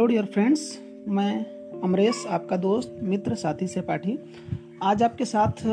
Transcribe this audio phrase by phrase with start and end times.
[0.00, 0.60] Hello dear friends
[1.08, 1.44] मैं
[1.82, 4.18] अमरेश, आपका दोस्त, मित्र, साथी से पाठी
[4.82, 5.66] आज आपके साथ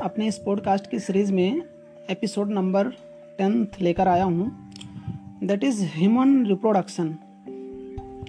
[0.00, 1.62] अपने इस पॉडकास्ट की सीरीज़ में
[2.10, 2.88] एपिसोड नंबर
[3.38, 4.70] टेंथ लेकर आया हूँ।
[5.44, 7.16] दैट इज़ ह्यूमन रिप्रोडक्शन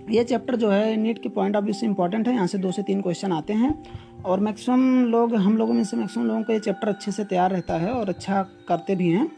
[0.09, 2.71] ये चैप्टर जो है नीट के पॉइंट ऑफ़ व्यू से इंपॉर्टेंट है। यहाँ से दो
[2.71, 3.83] से तीन क्वेश्चन आते हैं।
[4.25, 7.51] और मैक्सिमम लोग, हम लोगों में से मैक्सिमम लोगों को ये चैप्टर अच्छे से तैयार
[7.51, 9.31] रहता है और अच्छा करते भी हैं।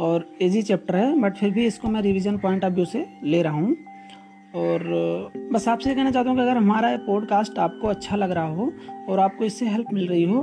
[0.00, 3.42] और इजी चैप्टर है बट फिर भी इसको मैं रिवीजन पॉइंट ऑफ़ व्यू से ले
[3.42, 3.76] रहा हूँ।
[4.54, 4.82] और,
[5.52, 8.72] बस आपसे कहना चाहता हूँ कि अगर हमारा ये पॉडकास्ट आपको अच्छा लग रहा हो
[9.08, 10.42] और आपको इससे हेल्प मिल रही हो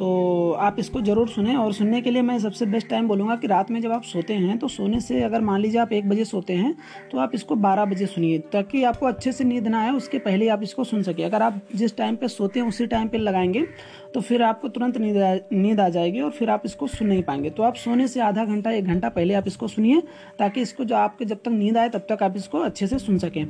[0.00, 3.46] तो आप इसको ज़रूर सुने और सुनने के लिए मैं सबसे बेस्ट टाइम बोलूँगा कि
[3.46, 6.24] रात में जब आप सोते हैं तो सोने से अगर मान लीजिए आप एक बजे
[6.24, 6.74] सोते हैं
[7.10, 10.48] तो आप इसको बारह बजे सुनिए, ताकि आपको अच्छे से नींद ना आए, उसके पहले
[10.48, 13.66] आप इसको सुन सके। अगर आप जिस टाइम पर सोते हैं, उसी टाइम पर लगाएँगे
[14.14, 15.16] तो फिर आपको तुरंत नींद
[15.52, 18.44] नींद आ जाएगी और फिर आप इसको सुन नहीं पाएँगे। तो आप सोने से आधा
[18.44, 20.02] घंटा, एक घंटा पहले आप इसको सुनिए,
[20.38, 23.18] ताकि इसको जो आपके जब तक नींद आए, तब तक आप इसको अच्छे से सुन
[23.18, 23.44] सकें।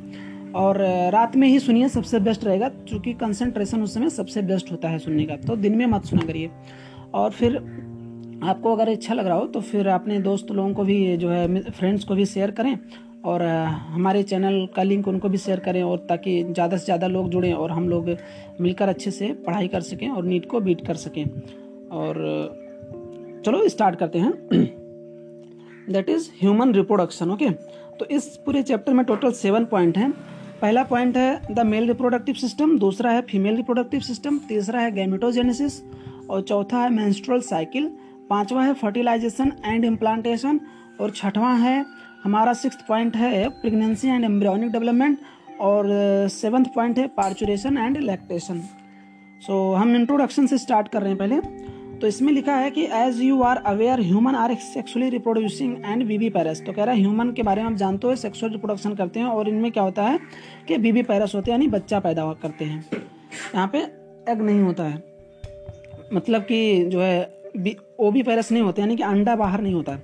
[0.55, 0.79] और
[1.13, 4.99] रात में ही सुनिए, सबसे बेस्ट रहेगा क्योंकि कंसंट्रेशन उस समय सबसे बेस्ट होता है
[4.99, 6.51] सुनने का। तो दिन में मत सुना करिए।
[7.15, 7.57] और फिर
[8.45, 11.71] आपको अगर अच्छा लग रहा हो तो फिर अपने दोस्त लोगों को भी, जो है
[11.71, 12.77] फ्रेंड्स को भी शेयर करें।
[13.25, 17.29] और हमारे चैनल का लिंक उनको भी शेयर करें, और ताकि ज़्यादा से ज़्यादा लोग
[17.31, 18.09] जुड़ें, और हम लोग
[18.61, 21.25] मिलकर अच्छे से पढ़ाई कर सकें, और नीट को बीट कर सकें।
[21.93, 24.33] और, चलो स्टार्ट करते हैं।
[25.91, 27.51] That is human reproduction okay
[28.01, 30.13] तो इस पूरे चैप्टर में टोटल सेवन पॉइंट हैं।
[30.63, 35.81] पहला पॉइंट है द मेल रिप्रोडक्टिव सिस्टम दूसरा है फीमेल रिप्रोडक्टिव सिस्टम तीसरा है गैमेटोजेनेसिस
[36.31, 37.87] और चौथा है मेंस्ट्रुअल साइकिल
[38.31, 40.61] पांचवा है फर्टिलाइजेशन एंड इम्प्लांटेशन
[41.01, 41.85] और छठवां है
[42.25, 45.19] हमारा सिक्स पॉइंट है प्रेगनेंसी एंड एम्ब्रियोनिक डेवलपमेंट
[45.61, 45.87] और
[46.31, 48.61] सेवन्थ पॉइंट है पार्चुरेशन एंड लैक्टेशन
[49.47, 51.70] सो हम इंट्रोडक्शन से स्टार्ट कर रहे हैं पहले।
[52.01, 56.63] तो इसमें लिखा है कि as you are aware human are sexually reproducing and viviparous
[56.67, 59.27] तो कह रहा है ह्यूमन के बारे में आप जानते हो सेक्सुअल रिप्रोडक्शन करते हैं
[59.27, 60.19] और इनमें क्या होता है
[60.69, 62.85] कि बीबी पैरस होते हैं, यानी बच्चा पैदा करते हैं।
[63.55, 63.79] यहाँ पे
[64.33, 65.03] एग नहीं होता है।
[66.15, 67.41] मतलब कि जो है
[68.01, 69.99] ओ बी पैरस नहीं होते, यानी कि अंडा बाहर नहीं होता।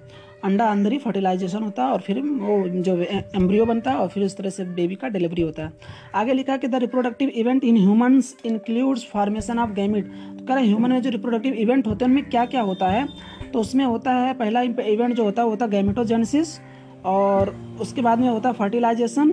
[0.45, 4.23] अंडा अंदर ही फर्टिलाइजेशन होता है और फिर वो जो एम्ब्रियो बनता है और फिर
[4.23, 5.73] इस तरह से बेबी का डिलीवरी होता है।
[6.15, 10.07] आगे लिखा कि the reproductive event in humans includes formation of gamete
[10.39, 13.07] तो कह रहे ह्यूमन में जो रिप्रोडक्टिव इवेंट होते हैं, उनमें क्या क्या होता है?
[13.53, 16.59] तो उसमें होता है, पहला इवेंट जो होता है, वो होता है गैमिटोजेनेसिस
[17.07, 19.31] और उसके बाद में होता है फर्टिलाइजेशन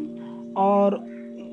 [0.57, 0.95] और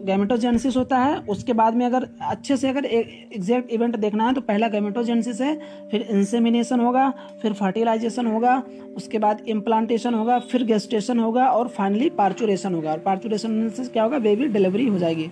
[0.06, 4.40] गैमेटोजेनेसिस होता है उसके बाद में अगर अच्छे से अगर एग्जैक्ट इवेंट देखना है तो
[4.40, 5.54] पहला गैमेटोजेनेसिस है
[5.90, 7.08] फिर इंसेमिनेशन होगा
[7.42, 8.62] फिर फर्टिलाइजेशन होगा
[8.96, 14.02] उसके बाद इम्प्लांटेशन होगा फिर गेस्टेशन होगा और फाइनली पार्चुरेशन होगा। और पार्चुरेशन से क्या
[14.02, 14.18] होगा?
[14.18, 15.30] बेबी डिलीवरी हो जाएगी।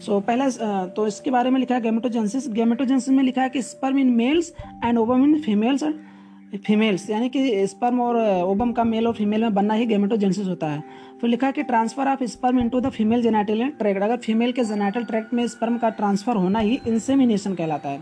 [0.00, 0.48] सो so, पहला
[0.86, 4.52] तो इसके बारे में लिखा है गैमेटोजेनेसिस गैमेटोजेनेसिस में लिखा है कि sperm in males
[4.84, 5.84] and ovum in females
[6.66, 10.66] females यानी कि स्पर्म और ओबम का मेल और फीमेल में बनना ही गेमेटोजेनेसिस होता
[10.66, 10.82] है।
[11.20, 15.04] फिर लिखा कि transfer of sperm into the female genital tract अगर फीमेल के जेनेटल
[15.04, 18.00] ट्रैक्ट में स्पर्म का ट्रांसफ़र होना ही इंसेमिनेशन कहलाता है।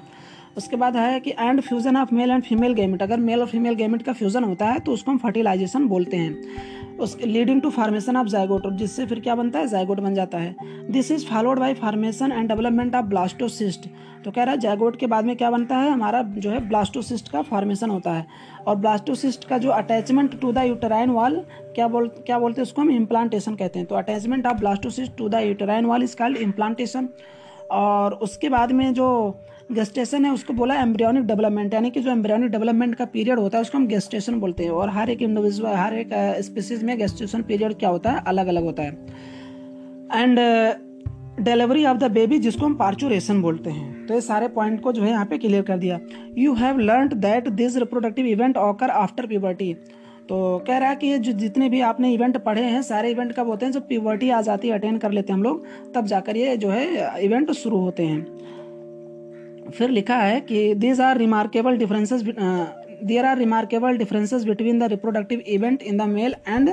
[0.56, 3.74] उसके बाद है कि and fusion of male and female gamete अगर मेल और फीमेल
[3.74, 8.16] गेमिट का फ्यूजन होता है तो उसको हम फर्टिलाइजेशन बोलते हैं। उसके leading to formation
[8.16, 9.66] of zygote जिससे फिर क्या बनता है?
[9.68, 10.54] जाइगोट बन जाता है।
[10.90, 13.88] This is followed by formation and development of blastocyst
[14.24, 15.90] तो कह रहा है जाइगोट के बाद में क्या बनता है?
[15.90, 18.26] हमारा जो है ब्लास्टोसिस्ट का फॉर्मेशन होता है।
[18.66, 21.36] और ब्लास्टोसिस्ट का जो अटैचमेंट टू द यूटराइन वाल
[21.74, 22.90] क्या बोल, क्या बोलते हैं उसको हम?
[22.90, 27.08] इम्प्लांटेशन कहते हैं। तो attachment of blastocyst to the uterine wall is called implantation
[27.70, 29.08] और उसके बाद में जो
[29.72, 33.62] गेस्टेशन है, उसको बोला एम्ब्रियोनिक डेवलपमेंट यानी कि जो एम्ब्रियोनिक डेवलपमेंट का पीरियड होता है,
[33.62, 36.10] उसको हम गेस्टेशन बोलते हैं। और हर एक इंडिविजुअल हर एक
[36.44, 38.22] स्पीसीज में गेस्टेशन पीरियड क्या होता है?
[38.26, 38.90] अलग अलग होता है।
[40.14, 40.38] And
[41.40, 45.02] delivery of the baby जिसको हम पार्चुरेशन बोलते हैं। तो ये सारे पॉइंट को जो
[45.02, 45.98] है यहाँ पे क्लियर कर दिया।
[46.38, 49.74] You have learn that this reproductive event occur after puberty
[50.28, 50.36] तो
[50.66, 53.48] कह रहा है कि ये जो जितने भी आपने इवेंट पढ़े हैं, सारे इवेंट कब
[53.48, 53.72] होते हैं?
[53.72, 55.64] जब प्यूबर्टी आ जाती है अटेंड कर लेते हैं हम लोग,
[55.94, 58.33] तब जाकर ये जो है इवेंट शुरू होते हैं।
[59.78, 62.22] फिर लिखा है कि these are remarkable differences
[63.04, 66.68] there are remarkable differences between the reproductive event in the male and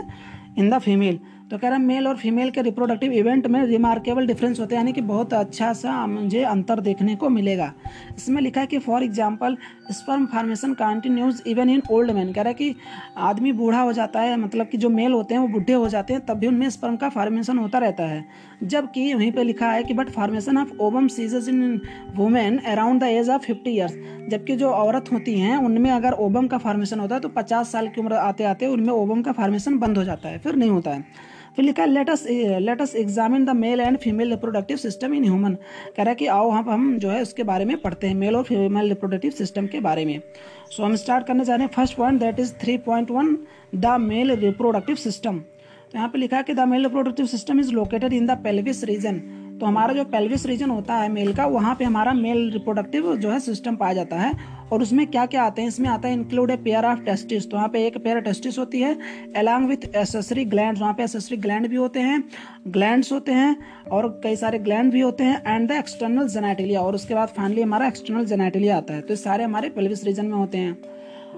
[0.57, 1.19] in the female
[1.51, 4.81] तो कह रहा है मेल और फीमेल के रिप्रोडक्टिव इवेंट में रिमार्केबल डिफरेंस होते हैं,
[4.81, 7.71] यानी कि बहुत अच्छा सा मुझे अंतर देखने को मिलेगा।
[8.17, 9.57] इसमें लिखा है कि for example
[9.91, 12.75] sperm formation continues even in old man कह रहा है कि
[13.19, 16.13] आदमी बूढ़ा हो जाता है मतलब कि जो मेल होते हैं वो बूढ़े हो जाते
[16.13, 18.23] हैं तब भी उनमें स्पर्म का फार्मेशन होता रहता है।
[18.63, 21.81] जबकि वहीं पर लिखा है कि but formation of ovum ceases in
[22.15, 23.97] women around the age of fifty years
[24.29, 27.87] जबकि जो औरत होती हैं, उनमें अगर ओबम का फार्मेशन होता है तो पचास साल
[27.87, 30.91] की उम्र आते आते उनमें ओबम का फार्मेशन बंद हो जाता है, फिर नहीं होता
[30.91, 32.25] है। फिर लिखा है let's
[32.61, 35.53] let's examine the male and female reproductive system in human
[35.95, 38.35] कह रहा है कि आओ हम हम जो है उसके बारे में पढ़ते हैं मेल
[38.35, 40.19] और फीमेल रिप्रोडक्टिव सिस्टम के बारे में.
[40.19, 43.37] सो so, हम स्टार्ट करने जा रहे हैं first point that is three point one
[43.75, 47.71] the male reproductive system तो यहाँ पे लिखा है कि the male reproductive system is
[47.73, 49.21] located in the pelvis region
[49.61, 53.31] तो हमारा जो पेल्विस रीजन होता है मेल का, वहाँ पे हमारा मेल रिप्रोडक्टिव जो
[53.31, 54.31] है सिस्टम पाया जाता है।
[54.71, 55.67] और उसमें क्या क्या आते हैं?
[55.69, 58.79] इसमें आता है include a pair of testis तो वहाँ पे एक पेयर टेस्टिस होती
[58.81, 58.97] है
[59.37, 62.23] अलॉन्ग विथ एसेसरी ग्लैंड वहाँ पे एसेसरी ग्लैंड भी होते हैं
[62.67, 63.55] ग्लैंड्स होते हैं,
[63.91, 67.61] और कई सारे ग्लैंड भी होते हैं एंड द एक्सटर्नल जेनाइटिलिया और उसके बाद फाइनली
[67.61, 70.73] हमारा एक्सटर्नल जेनाइटिलिया आता है। तो ये सारे हमारे पेल्विस रीजन में होते हैं।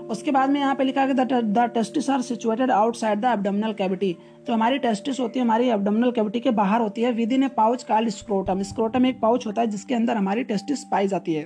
[0.09, 4.15] उसके बाद में यहाँ पे लिखा है the testis are situated outside the abdominal cavity
[4.47, 7.83] तो हमारी टेस्टिस होती है, हमारी एबडोमिनल कैविटी के बाहर होती है within a pouch
[7.83, 11.45] called scrotum scrotum एक पाउच होता है जिसके अंदर हमारी टेस्टिस पाई जाती है.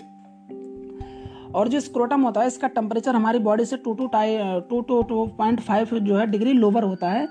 [1.55, 4.37] और जो स्क्रोटम होता है, इसका टेम्परेचर हमारी बॉडी से two two tie
[4.69, 7.27] two to two point five जो है डिग्री लोवर होता है.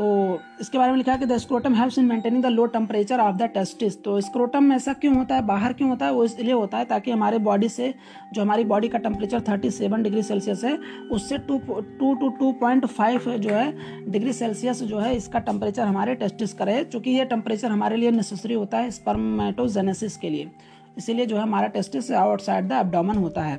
[0.00, 3.20] तो इसके बारे में लिखा है कि the scrotum helps in maintaining the low temperature
[3.20, 5.42] of the testis तो स्क्रोटम ऐसा क्यों होता है?
[5.46, 6.12] बाहर क्यों होता है?
[6.12, 7.92] वो इसलिए होता है ताकि हमारे बॉडी से,
[8.32, 10.76] जो हमारी बॉडी का टेम्परेचर 37 डिग्री सेल्सियस है,
[11.12, 15.82] उससे two two to two point five जो है डिग्री सेल्सियस जो है इसका टेम्परेचर
[15.82, 20.50] हमारे टेस्टिस का चूँकि ये टेम्परेचर हमारे लिए नेसेसरी होता है स्पर्मेटोजेनेसिस के लिए।
[20.98, 23.56] इसीलिए जो है हमारा टेस्टिस आउटसाइड द एबडामन होता है।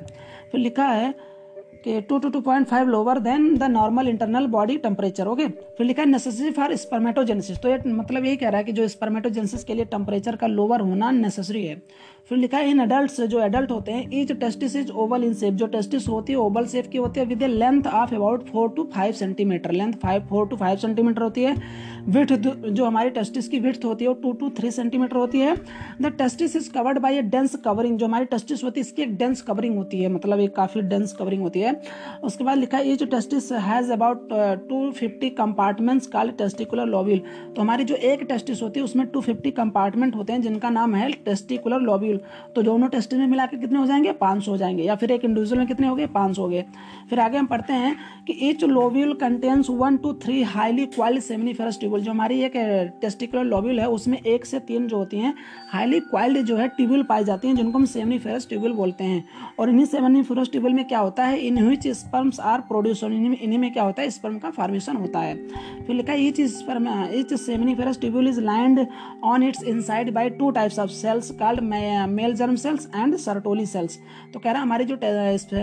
[0.52, 1.14] फिर लिखा है
[1.84, 5.86] कि two to two point five lower than the normal internal body temperature okay फिर
[5.86, 9.64] लिखा है नेसेसरी फॉर स्पर्मेटोजेनेसिस तो ये मतलब यही कह रहा है कि जो स्पर्मेटोजेनेसिस
[9.64, 11.82] के लिए टेम्परेचर का लोअर होना नेसेसरी है।
[12.30, 15.54] फिर लिखा है, इन एडल्ट जो एडल्ट होते हैं each testis is oval in shape
[15.54, 18.68] जो टेस्टिस होती है ओवल शेप की होती है with a length of about four
[18.76, 21.56] to five centimetre length five four to five centimetre होती है.
[22.04, 25.54] विथ जो हमारी टेस्टिस की विथ होती है, वो टू टू थ्री सेंटीमीटर होती है.
[26.02, 29.16] The testis is covered by a dense covering जो हमारी टेस्टिस होती है, इसकी एक
[29.18, 31.80] डेंस कवरिंग होती है मतलब एक काफ़ी डेंस कवरिंग होती है.
[32.24, 34.28] उसके बाद लिखा है each testis has about
[34.68, 37.20] two fifty compartments called testicular lobule
[37.56, 40.94] तो हमारी जो एक टेस्टिस होती है, उसमें टू फिफ्टी कंपार्टमेंट होते हैं, जिनका नाम
[40.94, 41.80] है टेस्टिकुलर
[42.12, 44.12] लोब्यूल तो दोनों टेस्ट में मिलाकर कितने हो जाएँगे?
[44.12, 46.64] पाँच हो जाएँगे। या फिर एक इंडिविजुअल में कितने हो गए पाँच हो गए।
[47.10, 51.78] फिर आगे हम पढ़ते हैं कि each lobule contains one two three highly coiled seminiferous
[51.80, 52.52] tubule जो हमारी एक
[53.00, 55.34] टेस्टिकुलर लोब्यूल है, उसमें एक से तीन जो होती हैं
[55.72, 59.24] हाईली क्वाइल्ड जो है ट्यूबुल पाई जाती हैं, जिनको हम सेमिनिफेरस ट्यूबुल बोलते हैं।
[59.58, 61.38] और इन्हीं सेमिनिफेरस ट्यूबुल में क्या होता है?
[61.38, 64.10] In which sperms are produce इन्हीं में क्या होता है?
[64.10, 65.36] स्पर्म का फॉर्मेशन होता है।
[65.86, 68.86] फिर लिखा है each sperm each seminiferous tubule is lined
[69.24, 71.60] on its inside by two types of cells called
[72.08, 73.98] male germ cells and Sertoli cells
[74.34, 74.98] तो कह रहा है, हमारी जो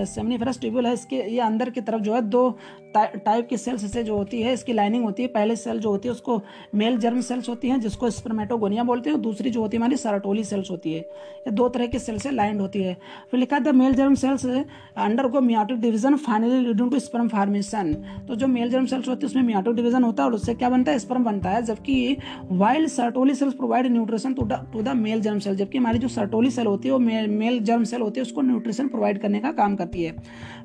[0.06, 2.50] सेमिनिफेरस ट्यूब्यूल है, इसके, ये अंदर की तरफ़ जो है, दो
[2.96, 6.08] टाइप की सेल्स से जो होती है, इसकी लाइनिंग होती है, पहले सेल जो होती
[6.08, 6.42] है, उसको
[6.76, 10.44] मेल जर्म सेल्स होती हैं, जिसको स्पर्मेटोगोनिया बोलते हैं दूसरी जो होती है, हमारी सरटोली
[10.44, 12.94] सेल्स होती है। ये दो तरह की सेल से लाइंड होती है।
[13.32, 14.46] फिर लिखा the male germ cells
[15.28, 17.94] undergo meiotic division finally leading to sperm formation
[18.28, 20.70] तो जो मेल जर्म सेल्स होती है, उसमें मियाटिक डिवीज़न होता है, और उससे क्या
[20.70, 21.00] बनता है?
[21.00, 22.18] स्पर्म बनता है। जबकि
[22.52, 26.68] while Sertoli cells provide nutrition to the male germ cell जबकि हमारी जो सर्टोली सेल
[26.68, 30.04] होती है, वो मेल जर्म सेल होती है, उसको न्यूट्रिशन प्रोवाइड करने का काम करती
[30.04, 30.16] है।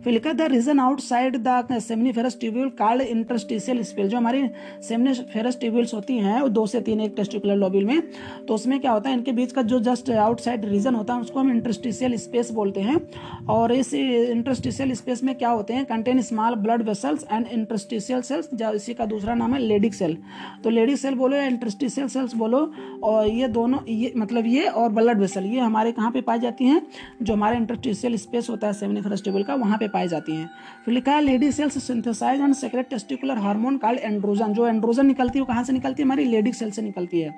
[0.05, 4.49] फिर लिखा the region outside the seminiferous tubule called interstitial space, जो हमारी
[4.83, 8.03] सेमिनिफेरस ट्यूब्यूल्स होती हैं, वो दो से तीन एक टेस्टिकुलर लोब्यूल में
[8.47, 11.41] तो उसमें क्या होता है, इनके बीच का जो जस्ट आउटसाइड रीजन होता है, उसको
[11.41, 13.01] हम इंटरस्टिशियल स्पेस बोलते हैं,
[13.49, 18.49] और इस इंटरस्टिशियल स्पेस में क्या होते हैं, contain small blood vessels and interstitial cells
[18.65, 20.17] इसी का दूसरा नाम है लेडिक सेल
[20.65, 22.61] तो लेडिक सेल बोलो या इंटरस्टिशियल सेल्स बोलो,
[23.05, 26.65] और ये दोनों, ये मतलब ये और ब्लड वेसल, ये हमारे कहाँ पे पाई जाती
[26.65, 26.81] हैं,
[27.23, 30.51] जो हमारा इंटरस्टिशियल स्पेस होता है सेमिनिफेरस ट्यूब्यूल का, वहाँ पे पाई जाती हैं।
[30.85, 35.39] फिर लिखा है Leydig cells synthesise and secrete testicular hormone called androgen जो एंड्रोजन निकलती
[35.39, 36.07] है, वो कहाँ से निकलती है?
[36.07, 37.35] हमारी लेडी सेल से निकलती है।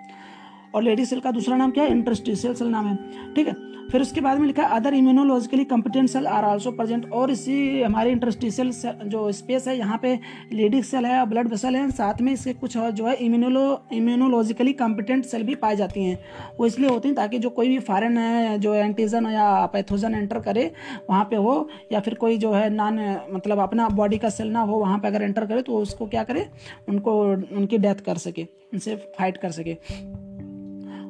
[0.77, 1.91] और लेडी सेल का दूसरा नाम क्या है?
[1.91, 2.99] इंटरस्टिशियल सेल नाम है।
[3.35, 3.55] ठीक है?
[3.87, 7.83] फिर उसके बाद में लिखा है other immunologically competent cell are also present और इसी
[7.83, 8.71] हमारे इंटरस्टिशियल
[9.07, 10.19] जो स्पेस है, यहाँ पे
[10.53, 13.63] लेडिक सेल है और ब्लड वेसल है, साथ में इसके कुछ और जो है इम्यूनोलो
[13.93, 16.19] इम्यूनोलॉजिकली कंपिटेंट सेल भी पाई जाती हैं।
[16.61, 20.41] वो इसलिए होती हैं ताकि जो कोई भी फॉरन है, जो एंटीजन या पैथोजन एंटर
[20.41, 20.71] करे,
[21.11, 23.01] वहाँ पे हो, या फिर कोई जो है नॉन
[23.33, 26.25] मतलब अपना बॉडी का सेल ना हो, वहाँ पे अगर एंटर करे तो उसको क्या
[26.25, 26.47] करे?
[26.89, 27.21] उनको,
[27.57, 29.77] उनकी डेथ कर सके, उनसे फाइट कर सके।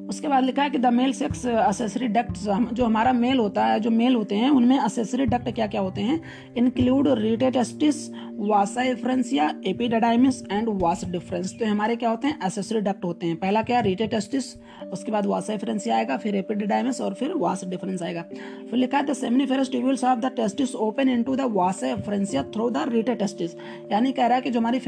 [0.08, 2.38] उसके बाद लिखा है कि the male sex accessory duct
[2.72, 6.00] जो हमारा मेल होता है, जो मेल होते हैं, उनमें असेसरी डक्ट क्या क्या होते
[6.00, 6.20] हैं?
[6.56, 8.08] Include rete testis
[8.38, 12.38] vasa efferentia epididymis and vas deferens तो हमारे क्या होते हैं?
[12.40, 13.80] असेसरी डक्ट होते हैं। पहला क्या?
[13.80, 14.54] रिटेटेस्टिस
[14.92, 19.12] उसके बाद वासाइफ्रेंसिया आएगा, फिर एपिडाइमिस और फिर वास डिफरेंस आएगा। फिर लिखा है the
[19.14, 23.54] seminiferous tubules of the testis open into the vasa efferentia through the rete testis
[23.92, 24.80] यानी कह रहा है कि जो हमारी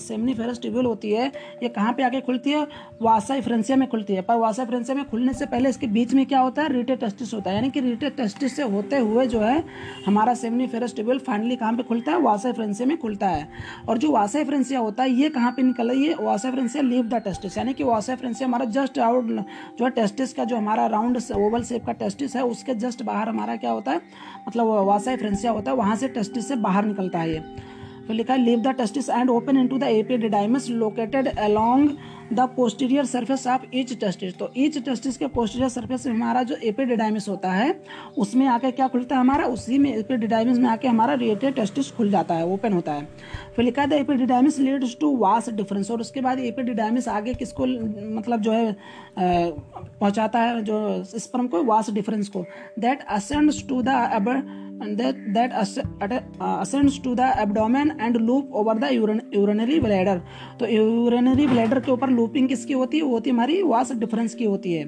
[0.00, 1.26] सेमिनिफेरस ट्यूब्यूल होती है,
[1.62, 2.66] ये कहाँ पे आके खुलती है?
[3.02, 6.40] वासाइफ्रेंसिया में खुलती है। पर वासा फ्रेंसिया में खुलने से पहले इसके बीच में क्या
[6.40, 6.72] होता है?
[6.72, 9.64] रिटे टेस्टिस होता है। यानी कि रिटे टेस्टिस से होते हुए जो है,
[10.06, 12.20] हमारा सेमिनिफेरस ट्यूबुल फाइनली कहाँ पे खुलता है?
[12.20, 13.48] वासा फ्रेंसिया में खुलता है।
[13.88, 15.90] और जो वासा फ्रेंसिया होता है, ये कहाँ पे निकल?
[15.90, 17.58] है vasa efferentia leave the testis.
[17.58, 21.62] यानी कि वासा फ्रेंसिया हमारा जस्ट आउट जो है, टेस्टिस का जो हमारा राउंड ओवल
[21.62, 24.00] शेप का टेस्टिस है, उसके जस्ट बाहर हमारा क्या होता है?
[24.48, 27.70] मतलब वासा फ्रेंसिया होता है, वहाँ से टेस्टिस से बाहर निकलता है ये।
[28.08, 31.90] तो लिखा है, leave the testis and open into the epididymis located along
[32.32, 34.38] the posterior surface of each testis.
[34.38, 37.80] तो ईच टेस्टिस के पोस्टीरियर सरफेस में हमारा जो एपिडिडाइमिस होता है,
[38.18, 39.44] उसमें आके क्या खुलता है हमारा?
[39.44, 43.08] उसी में एपिडिडाइमिस में आके हमारा रिएटेड टेस्टिस खुल जाता है, ओपन होता है।
[43.56, 47.66] फिर लिखा है epididymis leads to vas deferens और उसके बाद एपिडिडाइमिस आगे किसको
[48.16, 48.76] मतलब जो है
[49.18, 52.44] पहुंचाता है, जो स्पर्म को वास डिफरेंस को।
[52.78, 53.88] That ascends to the
[54.80, 58.88] that that ascends to the abdomen and loop over the
[59.38, 60.14] urinary bladder.
[60.60, 63.02] तो urinary bladder के ऊपर लूपिंग किसकी होती है?
[63.02, 64.84] वो होती है हमारी वास डिफरेंस की होती है।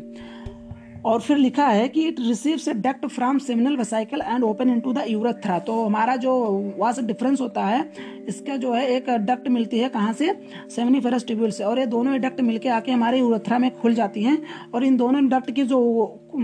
[1.05, 4.93] और फिर लिखा है कि it receives a duct from seminal vesicle and open into
[4.93, 6.33] the urethra तो हमारा जो
[6.79, 7.93] वास डिफरेंस होता है,
[8.29, 10.35] इसका जो है एक डक्ट मिलती है कहाँ से?
[10.71, 14.39] सेमिनिफेरस ट्यूब्यूल से। और ये दोनों डक्ट मिलके आके हमारे यूरेथ्रा में खुल जाती हैं।
[14.75, 15.81] और इन दोनों डक्ट की जो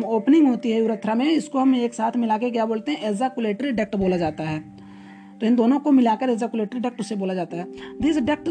[0.07, 3.11] ओपनिंग होती है यूरेथ्रा में, इसको हम एक साथ मिला के क्या बोलते हैं?
[3.11, 4.78] एजाकुलेटरी डक्ट बोला जाता है।
[5.41, 7.65] तो इन दोनों को मिलाकर एजाकुलेटरी डक्ट उसे बोला जाता है।
[8.01, 8.49] दिस डक्ट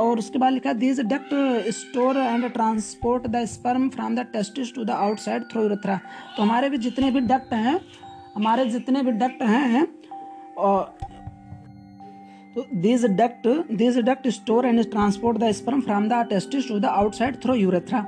[0.00, 1.34] और उसके बाद लिखा this duct
[1.74, 5.98] store and transport the sperm from the testis to the outside through urethra
[6.36, 7.80] तो हमारे भी जितने भी डक्ट हैं,
[8.36, 9.86] हमारे जितने भी डक्ट हैं
[10.58, 10.96] और
[12.54, 16.84] तो this duct this duct store and transport the sperm from the testis to the
[16.86, 18.00] outside through urethra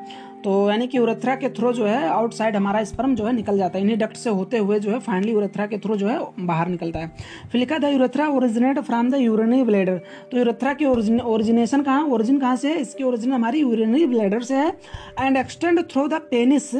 [0.44, 3.78] तो यानी कि उरेथ्रा के थ्रू जो है आउटसाइड हमारा स्पर्म जो है निकल जाता
[3.78, 6.68] है। इन्हीं डक्ट से होते हुए जो है फाइनली उरेथ्रा के थ्रू जो है, बाहर
[6.68, 7.08] निकलता है।
[7.52, 10.00] फिर लिखा था urethra originate from the urinary bladder
[10.32, 12.80] तो यूरेथ्रा की ओरिजिनेशन कहाँ ओरिजिन कहाँ से है?
[12.80, 14.72] इसकी ओरिजिन हमारी यूरिनरी ब्लेडर से है।
[15.20, 16.74] And extend through the penis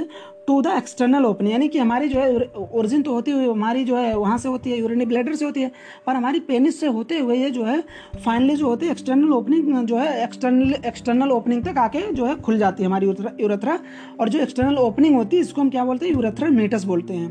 [0.50, 2.28] to the external opening यानी कि हमारी जो है
[2.72, 5.62] ओरिजिन तो होती हुई, हमारी जो है वहाँ से होती है यूरिनी ब्लेडर से होती
[5.62, 5.70] है,
[6.06, 7.82] पर हमारी पेनिस से होते हुए ये जो है
[8.24, 12.34] फाइनली जो होती है एक्सटर्नल ओपनिंग जो है एक्सटर्नल एक्सटर्नल ओपनिंग तक आके जो है
[12.40, 13.06] खुल जाती है हमारी
[13.40, 13.78] यूरेथ्रा
[14.20, 17.30] और जो एक्सटर्नल ओपनिंग होती है, इसको हम क्या बोलते हैं यूरेथ्रा मीटस बोलते हैं।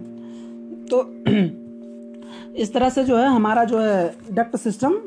[0.86, 1.04] तो
[2.58, 4.98] इस तरह से जो है हमारा जो है डक्ट सिस्टम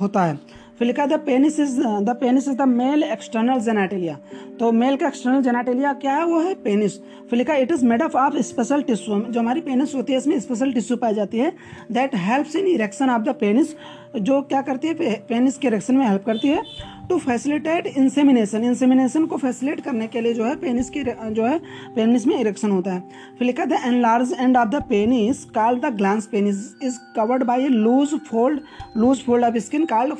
[0.00, 0.38] होता है।
[0.78, 4.18] फिर the penis is the penis is the male external genitalia
[4.60, 6.24] तो मेल का एक्सटर्नल जेनाटेलिया क्या है?
[6.26, 6.98] वो है पेनिस
[7.30, 10.72] फिर it is made up of special tissue जो हमारी पेनिस होती है, इसमें स्पेशल
[10.72, 11.52] टिश्यू पाई जाती है
[11.92, 13.74] that helps in erection of the penis
[14.18, 16.62] जो क्या करती है पेनिस के इरेक्शन में हेल्प करती है।
[17.08, 21.58] टू फैसिलिटेट इंसेमिनेशन इंसेमिनेशन को फैसिलिटेट करने के लिए जो है पेनिस की, जो है
[21.94, 23.00] पेनिस में इरेक्शन होता है।
[23.38, 27.64] फिर लिखा the enlarge end of the penis called the glans penis is covered by
[27.64, 28.60] a loose fold
[28.96, 30.14] loose fold of skin called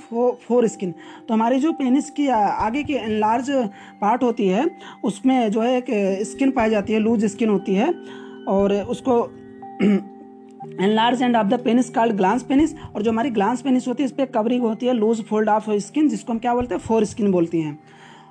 [0.68, 0.94] foreskin
[1.28, 3.50] तो हमारी जो पेनिस की आगे की एन लार्ज
[4.00, 4.70] पार्ट होती है,
[5.04, 5.86] उसमें जो है एक
[6.26, 7.92] स्किन पाई जाती है लूज स्किन होती है,
[8.48, 9.22] और उसको
[10.94, 14.04] enlarge end of the penis called glans penis और जो हमारी ग्लांस पेनिस होती है,
[14.04, 16.80] इस पर कवरिंग होती है लूज फोल्ड ऑफ़ स्किन जिसको हम क्या बोलते हैं?
[16.80, 17.78] फोर स्किन बोलती हैं।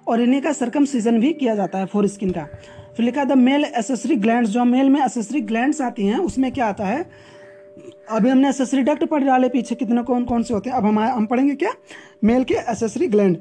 [0.07, 2.43] और इन्हीं का सरकम सीज़न भी किया जाता है फोर स्किन का।
[2.97, 6.65] फिर लिखा द मेल एसेसरी ग्लैंड जो मेल में एसेसरी ग्लैंड आती हैं, उसमें क्या
[6.65, 7.05] आता है?
[8.09, 10.77] अभी हमने एसेसरी डक्ट पढ़ डाले पीछे, कितने कौन कौन से होते हैं?
[10.77, 11.71] अब हम हम पढ़ेंगे क्या?
[12.23, 13.37] मेल के एसेसरी ग्लैंड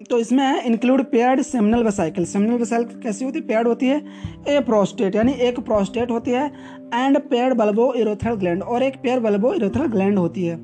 [0.00, 3.38] तो इसमें है include paired seminal vesicle seminal vesicle कैसी होती?
[3.38, 3.96] है पेयर्ड होती है
[4.48, 6.46] ए प्रोस्टेट यानी एक प्रोस्टेट होती है
[6.94, 10.56] and paired bulbourethral gland और एक पेयर बल्बो इरोथल ग्लैंड होती है।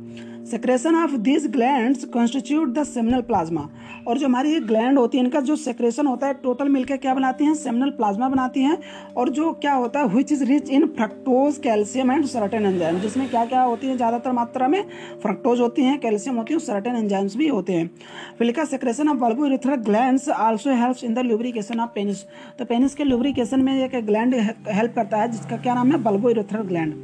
[0.46, 3.68] Secretion of this gland constitute the seminal plasma
[4.06, 7.14] और जो हमारी ये ग्लैंड होती है, इनका जो सेक्रेशन होता है टोटल मिलकर क्या
[7.14, 7.54] बनाती हैं?
[7.54, 8.78] सेमिनल प्लाज्मा बनाती हैं।
[9.16, 13.28] और जो क्या होता है which is rich in fructose calcium and certain enzyme जिसमें
[13.30, 13.96] क्या क्या होती है?
[13.96, 14.82] ज़्यादातर मात्रा में
[15.22, 17.90] फ्रक्टोज होती हैं कैल्शियम होती है सर्टेन एंजाइम्स भी होते हैं।
[18.38, 22.24] फिर लिखा secretion of bulbourethral gland also helps in the lubrication of penis
[22.58, 26.02] तो पेनिस के ल्यूब्रिकेशन में एक ग्लैंड हेल्प करता है, जिसका क्या नाम है?
[26.02, 26.94] बल्बो इरेथ्रल ग्लैंड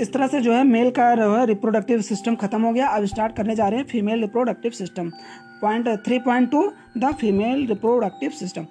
[0.00, 3.04] इस तरह से जो है मेल का जो है रिप्रोडक्टिव सिस्टम खत्म हो गया। अब
[3.04, 5.10] स्टार्ट करने जा रहे हैं female reproductive system
[5.62, 8.66] point three point two the female reproductive system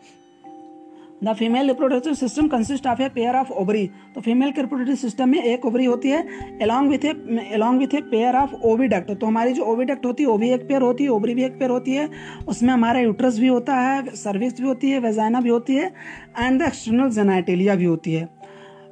[1.24, 5.29] the female reproductive system consist of a pair of ovary तो फीमेल के रिप्रोडक्टिव सिस्टम
[5.29, 6.22] में एक ओवरी होती है
[6.62, 7.13] along with a
[7.53, 10.67] along with a pair of oviduct तो हमारी जो oviduct होती है, वो भी एक
[10.67, 12.10] पेयर होती है ओवरी भी एक पेयर होती है।
[12.48, 15.91] उसमें हमारा यूट्रस भी होता है सर्विक्स भी होती है वेजाइना भी होती है
[16.39, 18.27] एंड द एक्सटर्नल जेनाइटेलिया भी होती है।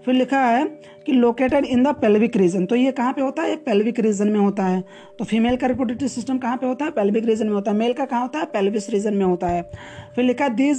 [0.06, 0.66] फिर लिखा है
[1.06, 3.56] कि located in the pelvic region तो ये कहाँ पे होता है?
[3.56, 4.84] पेल्विक रीजन में होता है।
[5.20, 6.92] तो फीमेल का रिपोर्टेटिव सिस्टम कहाँ पे होता है?
[6.92, 8.46] पेल्विक रीजन में होता है। मेल का कहाँ होता है?
[8.46, 9.72] पेल्विस रीजन में होता है।
[10.16, 10.78] फिर लिखा this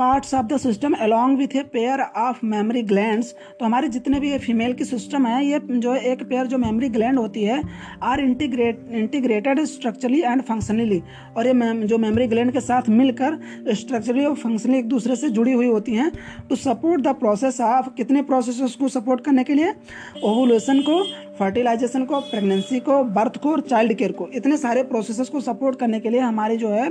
[0.00, 4.30] parts of the system along with a pair of mammary glands तो हमारे जितने भी
[4.30, 7.60] ये फीमेल की सिस्टम है, ये जो एक पेयर जो मेमोरी ग्लैंड होती है
[8.02, 11.02] are integrate integrated structurally and functionally
[11.36, 13.38] और ये जो मेमोरी ग्लैंड के साथ मिलकर
[13.74, 16.10] स्ट्रक्चरली और फंक्शनली एक दूसरे से जुड़ी हुई होती हैं
[16.48, 19.74] to support the process of कितने प्रोसेस को सपोर्ट करने के लिए?
[20.24, 21.02] ओवुलेशन को
[21.38, 25.78] फर्टिलाइजेशन को प्रेगनेंसी को बर्थ को और चाइल्ड केयर को। इतने सारे प्रोसेसेस को सपोर्ट
[25.78, 26.88] करने के लिए हमारी जो है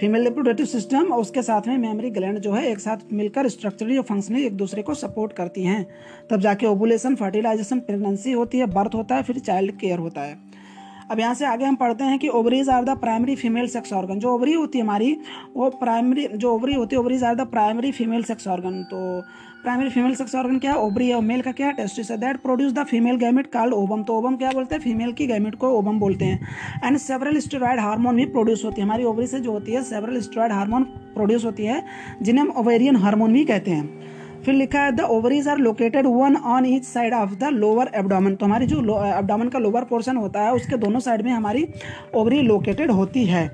[0.00, 4.04] फीमेल रिप्रोडक्टिव सिस्टम और उसके साथ में मेमोरी ग्लैंड है एक साथ मिलकर स्ट्रक्चरली और
[4.04, 5.86] फंक्शनली एक दूसरे को सपोर्ट करती हैं।
[6.30, 10.36] तब जाके ओबुलेशन फर्टिलाइजेशन प्रेगनेंसी होती है बर्थ होता है, फिर चाइल्ड केयर होता है।
[11.10, 14.18] अब यहाँ से आगे हम पढ़ते हैं कि ovaries are the primary female sex organ
[14.18, 15.16] जो ओवरी होती है हमारी,
[15.56, 18.98] वो प्राइमरी जो ओवरी होती है ovaries are the primary female sex organ तो
[19.62, 20.78] प्राइमरी फीमेल सेक्स ऑर्गन क्या है?
[20.78, 22.16] ओवरी है। और मेल का क्या है टेस्टिस है?
[22.18, 24.82] That produce the female gamete called ovum तो ओबम क्या बोलते हैं?
[24.82, 28.86] फीमेल की गैमिट को ओबम बोलते हैं। एंड सेवरल स्टेरॉयड हार्मोन भी प्रोड्यूस होती है।
[28.86, 30.84] हमारी ओवरी से जो होती है सेवरल स्टेरॉयड हार्मोन
[31.14, 31.82] प्रोड्यूस होती है,
[32.22, 36.36] जिन्हें हम ओवेरियन हार्मोन भी कहते हैं। फिर लिखा है the ovaries are located one
[36.36, 40.42] on each side of the lower abdomen तो हमारी जो एबडामन का लोअर पोर्शन होता
[40.42, 41.66] है, उसके दोनों साइड में हमारी
[42.14, 43.46] ओवरी लोकेटेड होती है।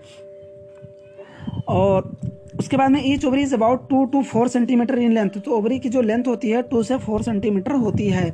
[1.68, 2.10] और
[2.58, 5.78] उसके बाद में each ovary is about two to four centimetre in length तो ओवरी
[5.78, 8.28] की जो लेंथ होती है टू से फोर सेंटीमीटर होती है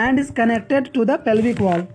[0.00, 1.86] and is connected to the pelvic wall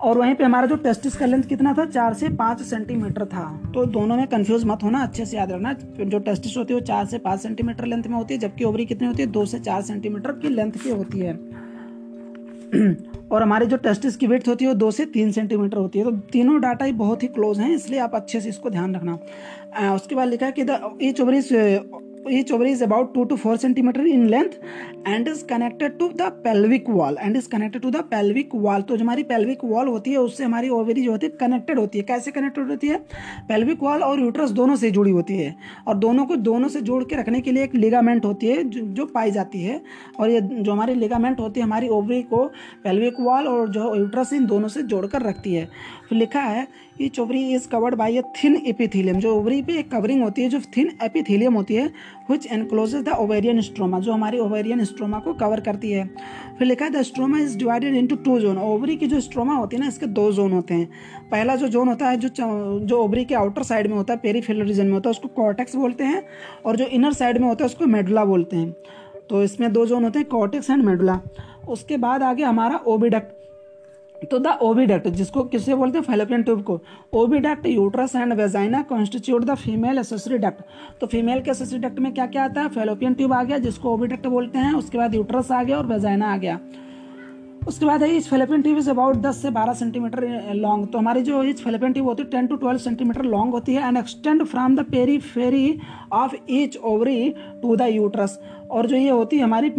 [0.00, 1.84] और वहीं पे हमारा जो टेस्टिस का लेंथ कितना था?
[1.84, 3.42] चार से पाँच सेंटीमीटर था।
[3.74, 6.86] तो दोनों में कंफ्यूज मत होना, अच्छे से याद रखना जो टेस्टिस होती है वो
[6.86, 9.28] चार से पाँच सेंटीमीटर लेंथ में होती है, जबकि ओवरी कितनी होती है?
[9.28, 11.34] दो से चार सेंटीमीटर की लेंथ की होती है।
[13.32, 16.04] और हमारी जो टेस्टिस की वेट होती है वो दो से तीन सेंटीमीटर होती है।
[16.04, 19.18] तो तीनों डाटा ही बहुत ही क्लोज हैं, इसलिए आप अच्छे से इसको ध्यान रखना।
[19.94, 21.54] उसके बाद लिखा है कि the each ovary is
[22.30, 24.60] each ovary is about two to four centimetre in length
[25.08, 28.82] and is connected to the pelvic wall and is connected to the pelvic wall.
[28.82, 31.98] तो जो हमारी pelvic वॉल होती है उससे हमारी ओवरी जो होती है कनेक्टेड होती
[31.98, 32.98] है। कैसे कनेक्टेड होती है?
[33.48, 35.56] पेल्विक वॉल और यूट्रस दोनों से जुड़ी होती है।
[35.88, 38.80] और दोनों को दोनों से जोड़ के रखने के लिए एक लिगामेंट होती है जो,
[38.80, 39.80] जो पाई जाती है।
[40.20, 42.44] और ये जो हमारी लिगामेंट होती है हमारी ओवरी को
[42.84, 45.68] पेल्विक वॉल और जो यूट्रस इन दोनों से जोड़कर रखती है।
[46.08, 46.68] फिर लिखा है
[47.00, 50.48] each ovary is covered by a thin epithelium जो ओवरी पे एक कवरिंग होती है
[50.48, 51.90] जो थिन एपिथीलियम होती है
[52.30, 56.04] which encloses the ovarian stroma जो हमारी ओवेरियन स्ट्रोमा को कवर करती है।
[56.58, 59.76] फिर लिखा है the stroma is divided into two zone ovary की जो स्ट्रोमा होती
[59.76, 60.88] है ना, इसके दो जोन होते हैं।
[61.30, 62.28] पहला जो जोन होता है, जो
[62.80, 65.76] जो ओवरी के आउटर साइड में होता है पेरीफिलर रीजन में होता है, उसको कॉर्टेक्स
[65.76, 66.22] बोलते हैं
[66.66, 68.74] और जो इनर साइड में होता है, उसको मेडुला बोलते हैं।
[69.30, 71.20] तो इसमें दो जोन होते हैं कॉर्टेक्स एंड मेडुला
[71.68, 73.39] उसके बाद आगे हमारा ओबिडक्ट
[74.22, 76.04] तो द ओविडक्ट, जिसको किससे बोलते हैं?
[76.04, 76.80] फेलोपियन ट्यूब को।
[77.12, 80.62] Oviduct, uterus and vagina constitute the female accessory duct
[81.00, 82.68] तो फीमेल के एसेसरी डक्ट में क्या क्या आता है?
[82.68, 86.32] फेलोपियन ट्यूब आ गया, जिसको ओविडक्ट बोलते हैं, उसके बाद यूट्रस आ गया और वेजाइना
[86.32, 86.58] आ गया।
[87.68, 91.22] उसके बाद है, इस फेलोपियन ट्यूब इज़ अबाउट 10 से 12 सेंटीमीटर लॉन्ग तो हमारी
[91.22, 94.44] जो इस फेलोपियन ट्यूब होती है 10 टू 12 सेंटीमीटर लॉन्ग होती है and extend
[94.44, 94.84] from the
[95.18, 95.78] periphery
[96.12, 98.38] of each ovary to the uterus
[98.70, 99.70] और जो ये होती है, हमारी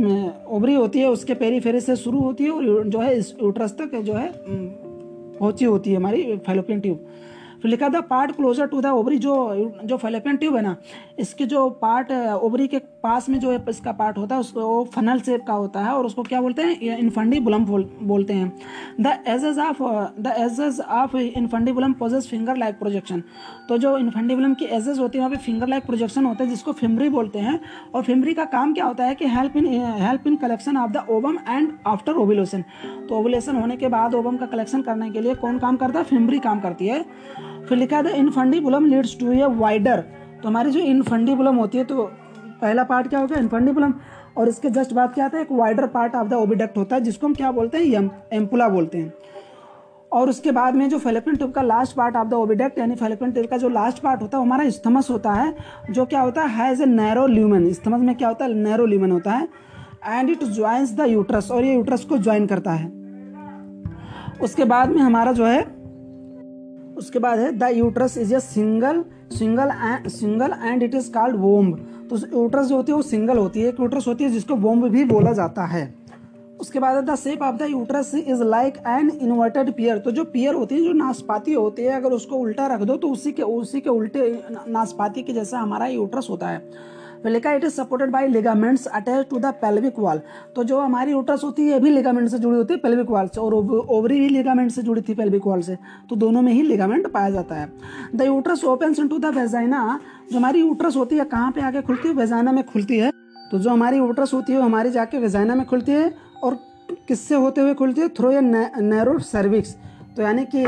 [0.47, 3.75] ओबरी होती है, उसके पेरी फेरी से शुरू होती है और जो है इस यूट्रस
[3.79, 7.05] तक जो है पहुँची होती है हमारी फेलोपियन ट्यूब।
[7.61, 9.33] फिर लिखा था, part closer to the ovary जो
[9.83, 10.75] जो फेलोपियन ट्यूब है ना,
[11.19, 15.43] इसके जो पार्ट ओवरी के पास में जो इसका पार्ट होता है, उसको फनल शेप
[15.47, 16.97] का होता है और उसको क्या बोलते हैं?
[16.97, 18.51] इनफंडीबुलम बुलम बोलते हैं।
[19.01, 19.81] The edges of
[20.19, 21.15] the edges of
[21.71, 23.23] infundibulum possess finger like projection
[23.69, 26.71] तो जो इनफंडीबुलम की एजेस होती है, वहाँ पे फिंगर लाइक प्रोजेक्शन होता है, जिसको
[26.73, 27.59] फिमरी बोलते हैं।
[27.93, 29.65] और फिमरी का काम क्या होता है कि help in
[30.01, 32.63] help in collection of the ovum and after ovulation
[33.09, 36.05] तो ओविलेशन होने के बाद ओबम का कलेक्शन करने के लिए कौन काम करता है?
[36.05, 37.03] फिमरी काम करती है।
[37.61, 38.15] फिर लिखा है the
[38.59, 39.99] infundibulum leads to a wider
[40.41, 42.11] तो हमारी जो इनफंडी बुलम होती है तो
[42.61, 43.93] पहला पार्ट क्या होगा इनफंडीबुलम
[44.37, 45.43] और इसके जस्ट बाद क्या आता है?
[45.43, 48.09] एक wider part of the oviduct होता है, जिसको हम क्या बोलते हैं?
[48.33, 49.13] एम्पुला बोलते हैं।
[50.11, 53.31] और उसके बाद में जो फेलोपियन ट्यूब का last part of the oviduct यानी फेलोपियन
[53.31, 55.53] ट्यूब का जो लास्ट पार्ट होता है हमारा स्थमस होता है,
[55.91, 56.49] जो क्या होता है?
[56.57, 58.53] Has a narrow lumen isthmus में क्या होता है?
[58.53, 59.47] नैरो ल्यूमन होता है।
[60.07, 62.89] And it joins the uterus और ये यूट्रस को ज्वाइन करता है।
[64.41, 65.61] उसके बाद में हमारा जो है,
[66.97, 69.71] उसके बाद है the uterus is a single single
[70.09, 73.67] single and it is called womb तो यूट्रस जो होती है वो सिंगल होती है।
[73.69, 75.83] एक यूट्रस होती है जिसको बॉम्ब भी बोला जाता है।
[76.59, 80.55] उसके बाद the shape of the uterus is like an inverted pear तो जो पियर
[80.55, 83.81] होती है, जो नाशपाती होती है, अगर उसको उल्टा रख दो तो उसी के उसी
[83.81, 84.31] के उल्टे
[84.67, 86.61] नाशपाती के जैसा हमारा यूट्रस होता है।
[87.23, 90.21] फिर लिखा it is supported by ligaments attach to the pelvic wall
[90.55, 93.41] तो जो हमारी यूट्रस होती है भी लिगामेंट से जुड़ी होती है पेल्विक वॉल से,
[93.41, 95.77] और ओवरी भी लिगामेंट से जुड़ी थी पेल्विक वॉल से।
[96.09, 97.71] तो दोनों में ही लिगामेंट पाया जाता है।
[98.15, 99.99] The uterus open to the vagina
[100.31, 102.13] जो हमारी यूट्रस होती है, कहाँ पे आके खुलती है?
[102.13, 103.11] वेजाइना में खुलती है।
[103.51, 106.57] तो जो हमारी यूट्रस होती है, वो हमारी जाके वेजाइना में खुलती है, और
[107.07, 108.07] किससे होते हुए खुलती है?
[108.09, 109.75] थ्रो ए नैरो सर्विक्स
[110.15, 110.63] तो यानी कि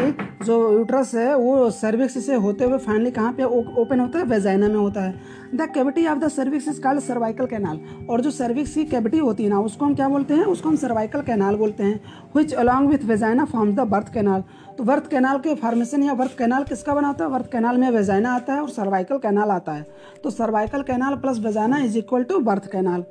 [0.45, 4.25] जो यूट्रस है, वो सर्विक्स से होते हुए फाइनली कहाँ पे ओपन होता है?
[4.25, 5.13] वेजाइना में होता है।
[5.56, 7.79] The cavity of the cervix is called cervical canal
[8.10, 10.45] और जो सर्विक्स की कैविटी होती है ना, उसको हम क्या बोलते हैं?
[10.45, 11.99] उसको हम सर्वाइकल कैनाल बोलते हैं
[12.36, 14.43] which along with vagina forms the birth canal
[14.77, 17.32] तो बर्थ कैनाल के फॉर्मेशन या बर्थ कैनाल किसका बनाता है?
[17.32, 19.86] बर्थ कैनाल में वेजाइना आता है और सर्वाइकल कैनाल आता है।
[20.23, 23.03] तो cervical canal plus vagina is equal to birth canal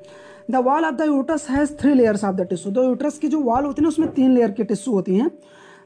[0.51, 3.41] the wall of the uterus has three layers of the tissue तो यूट्रस की जो
[3.41, 5.31] वॉल होती है ना, उसमें तीन लेयर की टिश्यू होती हैं।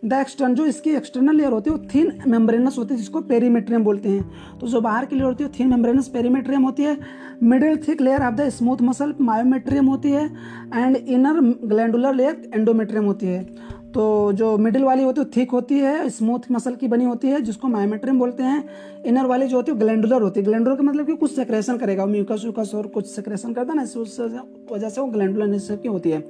[0.05, 3.85] द एक्सटर्न जो इसकी एक्सटर्नल लेयर होती है, वो थिन मेम्ब्रेनस होती है, जिसको पेरीमेट्रियम
[3.85, 6.99] बोलते हैं। तो जो बाहर की लेयर होती है थिन मेम्ब्रेनस पेरीमेट्रियम होती है।
[7.43, 10.27] Middle thick layer of the smooth muscle myometrium होती है।
[10.75, 13.43] And inner glandular layer endometrium होती है।
[13.95, 17.41] तो जो मिडिल वाली होती है थिक होती है। स्मूथ मसल की बनी होती है,
[17.41, 18.65] जिसको मायोमेट्रियम बोलते हैं।
[19.07, 22.07] इनर वाली जो होती है ग्लैंडुलर होती है। ग्लैंडुलर का मतलब कि कुछ सेक्रेशन करेगा।
[22.07, 24.21] म्यूकस व्यूकस और कुछ सेक्रेशन करता है ना उस
[24.73, 26.21] वजह से वो ग्लैंडुलर की होती है।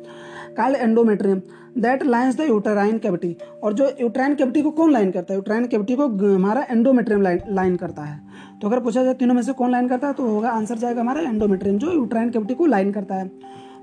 [0.57, 1.41] Call endometrium
[1.77, 5.39] that lines the uterine cavity और जो यूट्राइन कैविटी को कौन लाइन करता है?
[5.39, 8.21] यूटराइन कैविटी को हमारा एंडोमेट्रियम लाइन करता है।
[8.61, 11.01] तो अगर पूछा जाए तीनों में से कौन लाइन करता है तो होगा आंसर जाएगा
[11.01, 13.29] हमारा एंडोमेट्रियम जो यूटराइन कैविटी को लाइन करता है।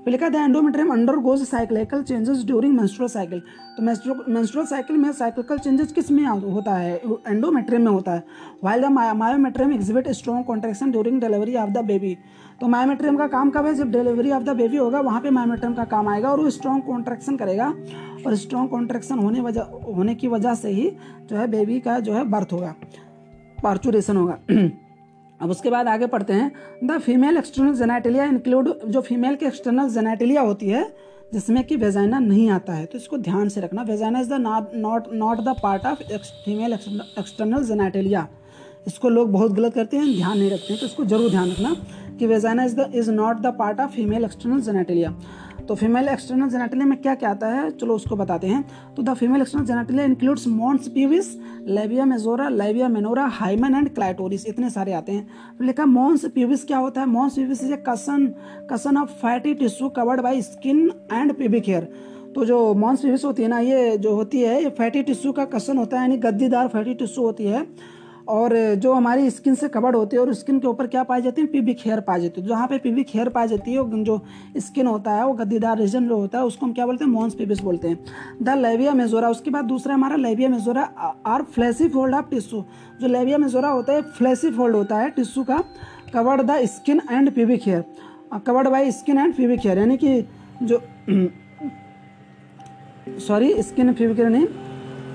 [0.04, 3.40] फिर लिखा था endometrium undergoes cyclical changes during menstrual cycle
[3.76, 6.96] तो मेंस्ट्रुअल साइकिल में साइक्लिकल चेंजेस किसमें होता है?
[7.28, 8.24] एंडोमेट्रियम में होता है।
[8.64, 12.16] While the myometrium exhibit strong contraction during delivery of the baby
[12.60, 13.74] तो मायोमेट्रियम का काम कब है?
[13.74, 16.84] जब डिलीवरी ऑफ़ द बेबी होगा, वहाँ पे मायोमेट्रियम का काम आएगा और वो स्ट्रॉन्ग
[16.84, 17.74] कॉन्ट्रेक्शन करेगा।
[18.26, 19.60] और स्ट्रॉन्ग कॉन्ट्रेक्शन होने वजह,
[19.96, 20.90] होने की वजह से ही
[21.30, 22.74] जो है बेबी का जो है बर्थ होगा
[23.62, 24.38] पार्चुरेशन होगा।
[25.40, 26.52] अब उसके बाद आगे पढ़ते हैं।
[26.84, 30.84] The female external genitalia include जो फीमेल की एक्सटर्नल जेनाटिलिया होती है,
[31.32, 35.12] जिसमें कि वेजाइना नहीं आता है। तो इसको ध्यान से रखना। Vagina is the not
[35.12, 36.02] not the part of
[36.44, 38.28] female external genitalia
[38.86, 41.74] इसको लोग बहुत गलत करते हैं, ध्यान नहीं रखते हैं तो इसको ज़रूर ध्यान रखना
[42.18, 45.14] कि vagina is the, is not the part of female external genitalia.
[45.68, 48.64] तो फीमेल एक्सटर्नल जेनेटिलिया में क्या क्या आता है, चलो उसको बताते हैं।
[48.96, 51.34] तो the female external genitalia includes mons pubis
[51.68, 55.26] labia majora labia minora hymen and clitoris इतने सारे आते हैं।
[55.62, 57.06] लिखा मॉन्स पीविस क्या होता है?
[57.06, 58.26] Mons पीविस is a cushion
[58.70, 61.88] cushion of fatty tissue covered by skin and pubic hair
[62.34, 65.44] तो जो मॉन्स पीविस होती है ना, ये जो होती है, ये फैटी टिश्यू का
[65.46, 67.66] कसन होता है, यानी गद्दीदार फैटी टिश्यू होती है।
[68.28, 71.40] और जो हमारी स्किन से कवर्ड होती है और स्किन के ऊपर क्या पाई जाती
[71.40, 71.46] है?
[71.46, 74.20] पीबिक हेयर पाई जाती है। जहाँ पे पीबिक हेयर पाई जाती है जो
[74.58, 77.10] स्किन होता है, वो गद्दीदार रीजन जो होता है, उसको हम क्या बोलते हैं?
[77.12, 77.98] मॉन्स पीबिस बोलते हैं।
[78.42, 80.82] द लेविया मेजोरा उसके बाद दूसरा हमारा labia majora
[81.26, 82.64] are fleshy fold of tissue
[83.00, 85.62] जो लेविया मेजोरा होता है फ्लैसी फोल्ड होता है टिश्यू का
[86.14, 87.84] covered the skin and pubic hair
[88.46, 90.20] covered by skin and pubic hair यानी कि
[90.62, 90.82] जो
[93.20, 94.46] सॉरी स्किन हेयर नहीं।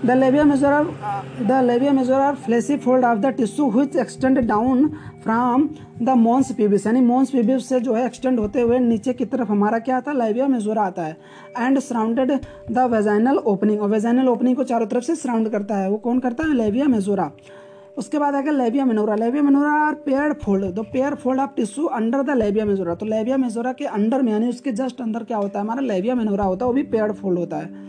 [0.02, 4.98] Labia majora, uh, the labia majora are fleshy fold of the tissue which extend down
[5.22, 6.86] from the mons pubis.
[6.86, 10.12] यानी mons pubis से जो है extend होते हुए नीचे की तरफ़ हमारा क्या आता
[10.12, 10.18] है?
[10.18, 11.18] लेबिया मेजोरा आता है।
[11.58, 12.32] And surrounded
[12.72, 16.20] the vaginal opening और वेजाइनल ओपनिंग को चारों तरफ़ से सराउंड करता है। वो कौन
[16.20, 16.54] करता है?
[16.54, 17.30] लेबिया मेजोरा
[17.98, 21.86] उसके बाद आएगा labia minora labia minora are pair fold the pair fold of tissue
[22.00, 25.38] under the labia majora तो लेबिया मेजोरा के अंडर में यानी उसके जस्ट अंदर क्या
[25.38, 25.66] होता है?
[25.66, 27.88] हमारा लेबिया मेनोरा होता है वो भी पेयर फोल्ड होता है।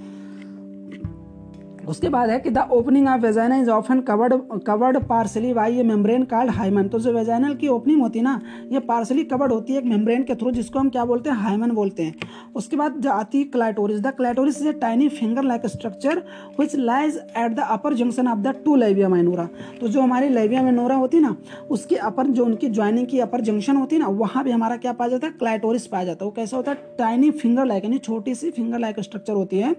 [1.90, 4.35] उसके बाद है कि the opening of vagina is often covered
[4.66, 6.88] covered partially by a membrane called hymen.
[6.88, 8.40] तो जो वेजाइनल की ओपनिंग होती है ना,
[8.72, 11.37] ये पार्सली कवर्ड होती है एक मेम्ब्रेन के थ्रू, जिसको हम क्या बोलते हैं?
[11.37, 12.14] हाइमन बोलते हैं।
[12.57, 14.00] उसके बाद जो आती है clitoris.
[14.00, 16.22] The clitoris is a tiny finger like structure
[16.61, 19.48] which lies at the upper junction of the two labia minora
[19.81, 21.35] तो जो हमारी लेविया माइनोरा होती है ना,
[21.70, 24.92] उसकी अपर जो उनकी ज्वाइनिंग की अपर जंक्शन होती है ना, वहाँ भी हमारा क्या
[24.92, 25.33] पाया जाता है?
[25.33, 26.79] क्लाइटोरिस पाया जाता है। वो कैसा होता है?
[26.98, 29.74] टाइनी फिंगर लाइक यानी छोटी सी फिंगर लाइक स्ट्रक्चर होती है।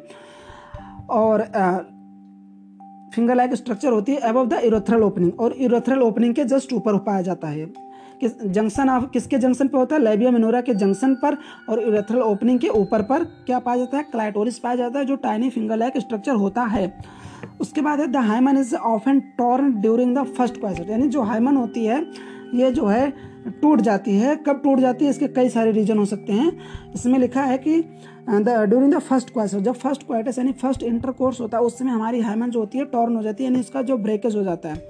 [1.10, 1.41] और
[3.15, 6.97] फिंगर लाइक स्ट्रक्चर होती है अबव द इरोथ्रल ओपनिंग और इरोथ्रल ओपनिंग के जस्ट ऊपर
[6.97, 7.65] पाया जाता है।
[8.21, 10.02] किस जंक्शन ऑफ़ किसके जंक्शन पर होता है?
[10.02, 11.38] लेबिया मिनोरा के जंक्शन पर
[11.69, 14.04] और इरोथ्रल ओपनिंग के ऊपर पर क्या पाया जाता है?
[14.04, 16.93] क्लाइटोरिस पाया जाता है जो टाइनी फिंगर लाइक स्ट्रक्चर होता है।
[17.62, 21.58] उसके बाद है the hymen is often torn during the first क्वाइसर यानी जो हाइमन
[21.58, 22.06] होती है,
[22.54, 23.13] ये जो है,
[23.62, 25.12] टूट जाती है। कब टूट जाती है?
[25.12, 26.52] इसके कई सारे रीजन हो सकते हैं।
[26.95, 27.82] इसमें लिखा है कि
[28.31, 31.91] ड्यूरिंग द फ़र्स्ट क्वाइस जब फ़र्स्ट क्वाइटस यानी फ़र्स्ट इंटर कोर्स होता है, उस समय
[31.91, 34.69] हमारी हाइमन जो होती है टॉर्न हो जाती है, यानी इसका जो ब्रेकेज हो जाता
[34.69, 34.87] है।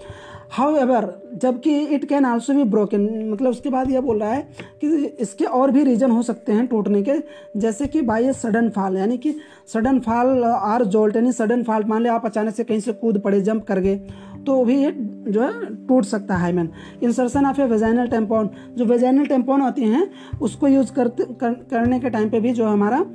[0.52, 1.06] हाउ एवर
[1.42, 3.02] जबकि इट कैन आल्सो भी ब्रोकन
[3.32, 4.42] मतलब उसके बाद यह बोल रहा है
[4.82, 4.88] कि
[5.22, 7.14] इसके और भी रीजन हो सकते हैं टूटने के,
[7.58, 9.34] जैसे कि बाई ए सडन फॉल यानी कि
[9.74, 13.20] सडन फॉल आर जोल्ट यानी सडन फॉल मान लिया आप अचानक से कहीं से कूद
[13.22, 14.00] पड़े जंप कर गए
[14.46, 14.92] तो भी ये
[15.28, 16.70] जो है टूट सकता है hymen
[17.04, 20.10] insertion of a vaginal tampon जो वेजाइनल टेम्पोन होती हैं
[20.42, 23.06] उसको यूज़ करते कर, करने के टाइम पे भी जो हमारा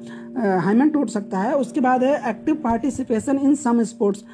[0.63, 4.25] हाइमन टूट सकता है। उसके बाद है active participation in some sports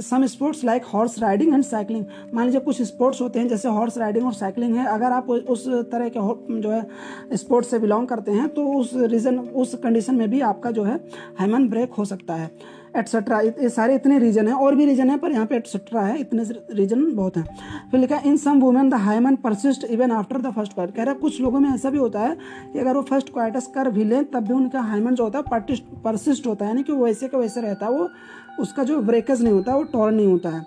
[0.00, 3.98] some sports like horse riding and cycling मान लीजिए कुछ स्पोर्ट्स होते हैं जैसे हॉर्स
[3.98, 8.32] राइडिंग और साइकिलिंग है। अगर आप उस तरह के जो है स्पोर्ट्स से बिलोंग करते
[8.32, 10.96] हैं तो उस रीज़न उस कंडीशन में भी आपका जो है
[11.38, 12.50] हाइमन ब्रेक हो सकता है।
[12.96, 16.18] एटसेट्रा ये सारे इतने रीजन हैं, और भी रीजन है, पर यहाँ पे एटसेट्रा है,
[16.20, 17.44] इतने रीजन बहुत हैं।
[17.90, 21.14] फिर लिखा in some women the hymen persist even after the first coitus कह रहा
[21.14, 22.36] है, कुछ लोगों में ऐसा भी होता है
[22.72, 25.44] कि अगर वो फ़र्स्ट क्वाइटस कर भी लें, तब भी उनका हाइमन जो होता है
[26.04, 28.08] परसिस्ट होता है। यानी कि वैसे का वैसे रहता है, वो
[28.60, 30.66] उसका जो ब्रेकेज नहीं होता, वो टॉर्न नहीं होता है।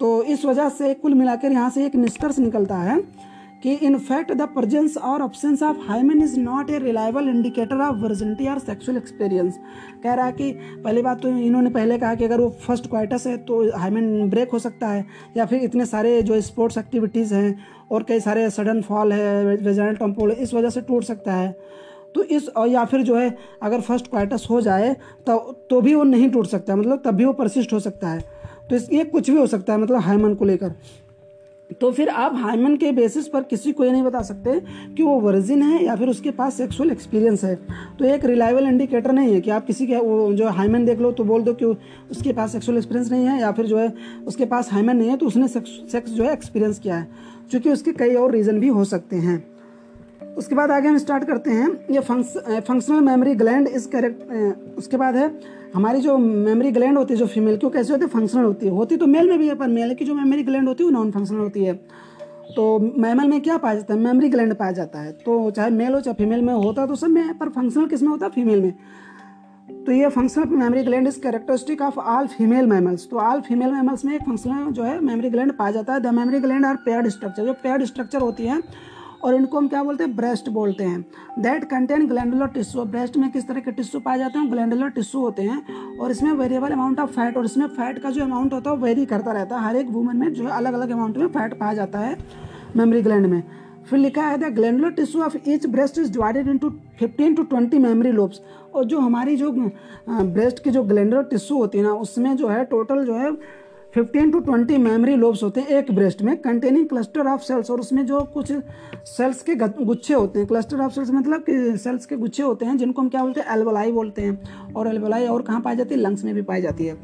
[0.00, 3.00] तो इस वजह से कुल मिलाकर यहाँ से एक निष्कर्ष निकलता है
[3.62, 7.96] कि इन फैक्ट द प्रजेंस और absence of hymen is not a reliable indicator of
[7.96, 9.58] virginity और सेक्सुअल एक्सपीरियंस
[10.02, 10.50] कह रहा है कि
[10.84, 14.50] पहली बात तो इन्होंने पहले कहा कि अगर वो फ़र्स्ट क्वाइटस है तो हाइमन ब्रेक
[14.50, 15.04] हो सकता है,
[15.36, 17.58] या फिर इतने सारे जो स्पोर्ट्स एक्टिविटीज़ हैं
[17.90, 21.50] और कई सारे सडन फॉल है वेजाइनल टम्पोल इस वजह से टूट सकता है।
[22.14, 24.92] तो इस, और या फिर जो है, अगर फ़र्स्ट क्वार्टस हो जाए
[25.26, 25.38] तो
[25.70, 28.20] तो भी वो नहीं टूट सकता मतलब तब भी वो परसिस्ट हो सकता है।
[28.70, 30.74] तो इस, ये कुछ भी हो सकता है मतलब हाइमन को लेकर।
[31.70, 34.58] तो फिर आप हाइमन के बेसिस पर किसी को ये नहीं बता सकते
[34.96, 37.54] कि वो वर्जिन है या फिर उसके पास सेक्सुअल एक्सपीरियंस है।
[37.98, 41.10] तो एक रिलायबल इंडिकेटर नहीं है कि आप किसी के वो जो हाइमन देख लो
[41.12, 43.92] तो बोल दो कि उसके पास सेक्सुअल एक्सपीरियंस नहीं है या फिर जो है
[44.26, 47.08] उसके पास हाइमन नहीं है तो उसने सेक्स, सेक्स जो है एक्सपीरियंस किया है
[47.52, 49.38] चूँकि उसके कई और रीज़न भी हो सकते हैं।
[50.36, 55.16] उसके बाद आगे हम स्टार्ट करते हैं। ये functional mammary gland is correct उसके बाद
[55.16, 55.30] है,
[55.74, 58.08] हमारी जो मेमोरी ग्लैंड होती है, जो फीमेल की, वो कैसे होती है?
[58.10, 60.68] फंक्शनल होती है। होती तो मेल में भी है, पर मेल की जो मेमोरी ग्लैंड
[60.68, 61.74] होती है, वो नॉन फंक्शनल होती है।
[62.56, 64.00] तो मैमल में क्या पाया जाता है?
[64.00, 67.08] मेमोरी ग्लैंड पाया जाता है। तो चाहे मेल हो, चाहे फीमेल में होता तो सब
[67.08, 68.26] में पर फंक्शनल किसमें होता?
[68.26, 68.72] है फीमेल में।
[69.86, 74.04] तो ये functional mammary gland is characteristic of all female mammals तो ऑल फीमेल मैमल्स
[74.04, 77.08] में एक फंक्शनल जो है मेमोरी ग्लैंड पाया जाता है। The mammary gland are paired
[77.08, 78.60] structure जो पेयर्ड स्ट्रक्चर होती है
[79.26, 80.14] और इनको हम क्या बोलते हैं?
[80.16, 81.00] ब्रेस्ट बोलते हैं।
[81.38, 84.50] That contain glandular tissue breast में किस तरह के टिश्यू पाए जाते हैं?
[84.50, 88.24] ग्लैंडुलर टिश्यू होते हैं और इसमें वेरिएबल अमाउंट ऑफ़ फैट और इसमें फैट का जो
[88.24, 90.74] अमाउंट होता है वो वेरी करता रहता है। हर एक वुमन में जो है अलग
[90.74, 92.16] अलग अमाउंट में फैट पाया जाता है
[92.76, 93.42] मेमरी ग्लैंड में।
[93.90, 96.70] फिर लिखा है the glandular tissue of each breast is divided into
[97.02, 98.40] 15 to 20 mammary lobes
[98.74, 99.50] और जो हमारी जो
[100.08, 103.30] ब्रेस्ट की जो ग्लैंडुलर टिश्यू होती है ना, उसमें जो है टोटल जो है
[103.96, 107.80] fifteen to twenty mammary lobes होते हैं एक ब्रेस्ट में कंटेनिंग क्लस्टर ऑफ़ सेल्स और
[107.80, 108.52] उसमें जो कुछ
[109.06, 112.76] सेल्स के गुच्छे होते हैं क्लस्टर ऑफ़ सेल्स मतलब कि सेल्स के गुच्छे होते हैं
[112.76, 116.00] जिनको हम क्या बोलते हैं एल्वलाई बोलते हैं और एल्वलाई और कहाँ पाई जाती है
[116.00, 116.94] लंग्स में भी पाई जाती है।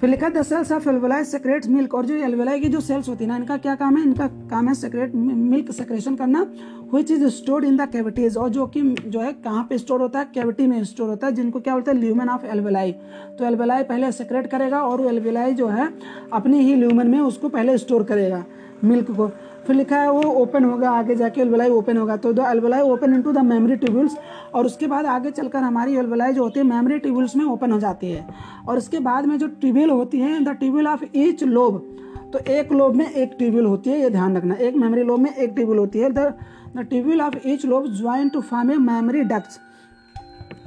[0.00, 3.24] फिर लिखा the cells of alveoli secrete milk और जो एल्वेलाई की जो सेल्स होती
[3.24, 4.02] है ना, इनका क्या काम है?
[4.02, 6.46] इनका काम है सेक्रेट मिल्क सेक्रेशन करना
[6.92, 10.18] which is stored in the cavities और जो कि जो है, कहाँ पे स्टोर होता
[10.18, 10.24] है?
[10.34, 11.98] कैविटी में स्टोर होता है, जिनको क्या बोलते हैं?
[11.98, 12.92] ल्यूमन ऑफ़ एल्वेलाई
[13.38, 15.88] तो एल्वेलाई पहले सेक्रेट करेगा और वो एल्वेलाई जो है,
[16.32, 18.44] अपनी ही ल्यूमन में उसको पहले स्टोर करेगा
[18.84, 19.30] मिल्क को।
[19.66, 23.14] फिर लिखा है, वो ओपन होगा, आगे जाके एल्वलाई ओपन होगा। तो the alveoli open
[23.14, 24.16] into the mammary tubules
[24.54, 27.78] और उसके बाद आगे चलकर हमारी एल्वलाई जो होती है मेमोरी ट्यूब्यूल्स में ओपन हो
[27.80, 28.26] जाती है।
[28.68, 31.84] और उसके बाद में जो ट्यूब्यूल होती है the tubule of each lobe
[32.32, 35.34] तो एक लोब में एक ट्यूब्यूल होती है, ये ध्यान रखना। एक मेमोरी लोब में
[35.34, 36.32] एक ट्यूब्यूल होती है the
[36.76, 39.58] the tubule of each lobe join to form a mammary ducts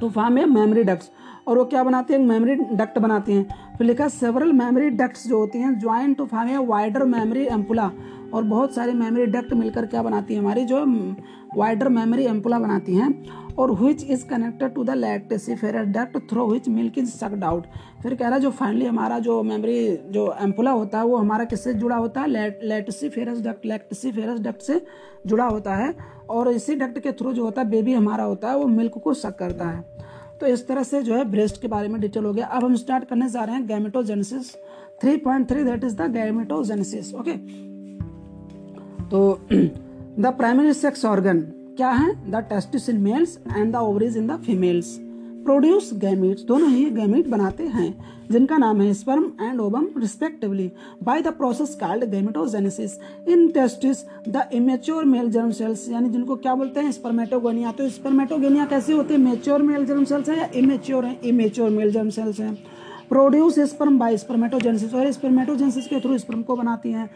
[0.00, 1.10] to form a mammary ducts
[1.48, 2.20] और वो क्या बनाते हैं?
[2.20, 6.48] मेमोरी डक्ट बनाते हैं। फिर लिखा सेवरल मेमोरी डक्ट्स जो होती हैं join to form
[6.48, 7.90] a wider mammary ampulla
[8.34, 10.40] और बहुत सारे मेमोरी डक्ट मिलकर क्या बनाती हैं?
[10.40, 10.84] हमारी जो
[11.56, 13.10] वाइडर मेमोरी एम्पुला बनाती हैं
[13.58, 17.66] और which is connected to the lactiferous duct through which milk is sucked out
[18.02, 21.44] फिर कह रहा है, जो फाइनली हमारा जो मेमोरी जो एम्पुला होता है, वो हमारा
[21.44, 22.28] किससे जुड़ा होता है?
[22.62, 24.80] लेटसीफेरस डक्ट लैक्टेसिफेरस डक्ट से
[25.26, 25.94] जुड़ा होता है
[26.30, 29.14] और इसी डक्ट के थ्रू जो होता है बेबी हमारा होता है, वो मिल्क को
[29.14, 29.84] सक करता है।
[30.40, 32.74] तो इस तरह से जो है ब्रेस्ट के बारे में डिटेल हो गया। अब हम
[32.76, 34.54] स्टार्ट करने जा रहे हैं gametogenesis
[35.02, 37.36] 3.3 that is the gametogenesis okay
[39.08, 41.40] तो द प्राइमरी सेक्स ऑर्गन
[41.76, 42.12] क्या है?
[42.30, 44.96] The testis in males and the ovaries in the females
[45.44, 47.94] produce gametes दोनों ही गैमीट बनाते हैं,
[48.30, 50.70] जिनका नाम है sperm and ovum respectively
[51.02, 56.54] by the process called gametogenesis in testis the immature male germ cells यानी जिनको क्या
[56.54, 56.92] बोलते हैं?
[56.92, 59.20] स्पर्मेटोगोनिया तो स्पर्मेटोगोनिया कैसे होते हैं?
[59.20, 61.18] मेच्योर मेल जर्म सेल्स है या इमेच्योर है?
[61.24, 62.54] इमेच्योर मेल जर्म सेल्स हैं.
[63.08, 67.10] प्रोड्यूस स्पर्म बाय स्पर्मेटोजेनेसिस और स्पर्मेटोजेनेसिस के थ्रू स्पर्म को बनाती हैं.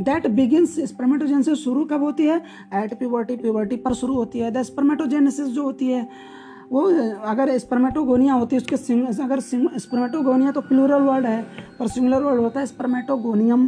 [0.00, 2.36] दैट बिगिंस स्पर्मेटोजेनेसिस शुरू कब होती है?
[2.74, 6.08] एट प्यूबर्टी प्यूबर्टी पर शुरू होती है। द स्पर्मेटोजेनेसिस जो होती है
[6.72, 6.82] वो
[7.24, 11.42] अगर स्पर्मेटोगोनिया होती है उसके सिंग, अगर स्पर्मेटोगोनिया तो प्लूरल वर्ड है
[11.78, 13.66] पर सिंगुलर वर्ड होता है spermatogonium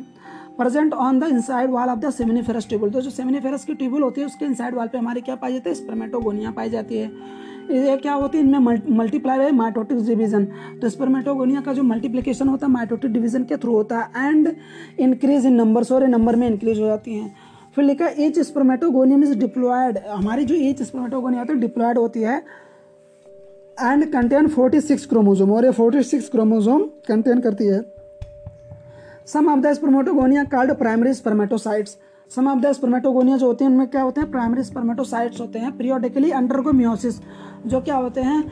[0.58, 4.20] present on the inside wall of the seminiferous tubule तो जो सेमिनिफेरस की ट्यूबल होती
[4.20, 5.74] है उसके इनसाइड वॉल पे हमारी क्या पाई जाती है?
[5.74, 7.10] स्पर्मेटोगोनिया पाई जाती है।
[7.70, 10.44] ये क्या होती है, इनमें मल्टीप्लाई है माइटोटिक डिवीज़न
[10.81, 14.54] तो स्पर्मेटोगोनिया का जो मल्टीप्लिकेशन होता है माइटोटिक डिवीज़न के थ्रू होता है एंड
[15.00, 17.35] इंक्रीज इन नंबर और नंबर में इंक्रीज हो जाती हैं।
[17.76, 22.42] फिर लिखा एच स्पर्मेटोगोनियम इज़ डिप्लॉयड हमारी जो एच स्पर्मेटोगोनिया होती है डिप्लॉयड होती है
[23.78, 27.81] एंड कंटेन 46 क्रोमोजोम और ये 46 क्रोमोजोम कंटेन करती है।
[29.26, 31.96] Some of the spermatogonia called primary spermatocytes
[32.31, 35.76] some of the spermatogonia जो होते हैं, उनमें क्या होते हैं प्राइमरी स्पर्मेटोसाइट्स होते हैं
[35.76, 37.20] पीरियोडिकली अंडरगो मियोसिस
[37.66, 38.42] जो क्या होते हैं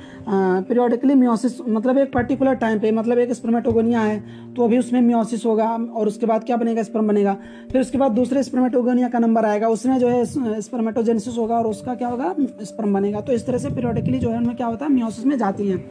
[0.63, 4.19] पीरियोडिकली मियोसिस मतलब एक पर्टिकुलर टाइम पे मतलब एक स्पर्मेटोगोनिया है
[4.55, 7.37] तो अभी उसमें मियोसिस होगा, और उसके बाद क्या बनेगा स्पर्म बनेगा।
[7.73, 11.95] फिर उसके बाद दूसरे स्पर्मेटोगोनिया का नंबर आएगा, उसमें जो है स्पर्मेटोजेनेसिस होगा, और उसका
[11.95, 14.93] क्या होगा स्पर्म बनेगा। तो इस तरह से पीरियोडिकली जो है, उनमें क्या होता है
[14.93, 15.85] मियोसिस में जाती हैं।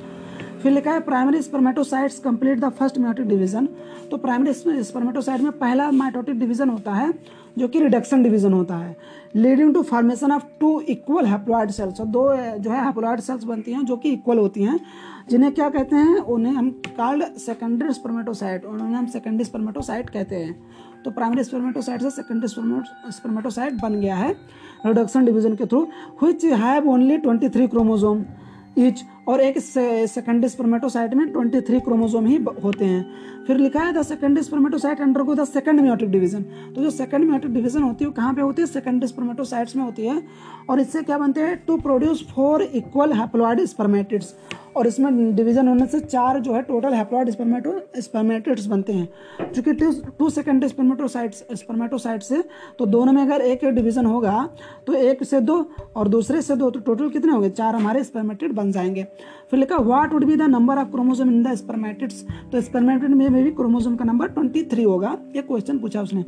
[0.62, 3.68] फिर लिखा है primary spermatocytes complete the first mitotic division
[4.12, 7.12] तो प्राइमरी स्पर्मेटोसाइट में पहला माइटोटिक डिवीज़न होता है
[7.58, 8.96] जो कि रिडक्शन डिवीज़न होता है
[9.36, 12.24] leading to formation of two equal haploid cells और दो
[12.60, 14.80] जो है हैप्लॉइड सेल्स बनती हैं जो कि इक्वल होती हैं,
[15.30, 16.18] जिन्हें क्या कहते हैं?
[16.18, 20.56] उन्हें हम कार्ड सेकेंडरी स्पर्मेटोसाइट और उन्हें हम सेकेंडरी स्पर्मेटोसाइट कहते हैं।
[21.04, 24.32] तो प्राइमरी स्पर्मेटोसाइट से सेकेंडरी स्पर्मेटोसाइट बन गया है
[24.86, 25.88] रिडक्शन डिवीज़न के through
[26.24, 28.24] which have only twenty three chromosome
[28.78, 33.06] each और एक सेकेंडरी स्पर्मेटोसाइट में ट्वेंटी थ्री क्रोमोजोम ही होते हैं।
[33.48, 36.44] फिर लिखा है the secondary spermatocyte undergo the second meiotic division
[36.76, 38.68] तो जो सेकंड म्योटिक डिवीज़न होती है कहाँ पे होती है?
[38.68, 40.22] सेकेंडरी स्पर्मेटोसाइट्स में होती है।
[40.70, 41.56] और इससे क्या बनते हैं?
[41.68, 44.34] To produce four equal haploid spermatids
[44.76, 49.74] और इसमें डिवीज़न होने से चार जो है टोटल हैप्लॉइड स्पर्मेटो स्पर्मेटिड्स बनते हैं। चूँकि
[50.20, 52.44] टू सेकेंडरी स्पर्मेटोसाइट्स स्पर्मेटोसाइट से
[52.80, 54.50] तो दोनों में अगर एक डिवीज़न होगा
[54.88, 55.56] तो एक से दो
[55.96, 57.50] और दूसरे से दो तो टोटल कितने होंगे?
[57.50, 59.04] चार हमारे स्पर्मेटिड बन जाएँगे।
[59.52, 63.32] फिर लिखा what would be the number of chromosome in the spermatids तो स्पर्मेटिड में
[63.34, 66.24] भी क्रोमोसोम का नंबर ट्वेंटी थ्री होगा। ये क्वेश्चन पूछा उसने।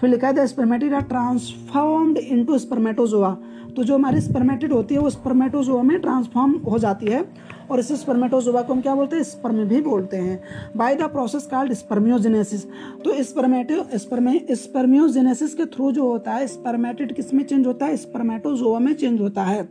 [0.00, 3.36] फिर लिखा है the spermatid are transformed into spermatozoa
[3.76, 7.24] तो जो हमारी स्पर्मेटिड होती है, वो स्पर्मेटोजोआ में ट्रांसफॉर्म हो जाती है।
[7.70, 9.22] और इस स्पर्मेटोजोआ को हम क्या बोलते हैं?
[9.22, 10.40] स्पर्म भी बोलते हैं।
[10.76, 12.64] By the process called spermiogenesis
[13.04, 17.96] तो स्पर्मेटो स्पर्मे स्पर्मियोजेनेसिस के थ्रू जो होता है स्पर्मेटिड किसमें चेंज होता है?
[17.96, 19.68] स्पर्मेटोजोआ में चेंज होता है।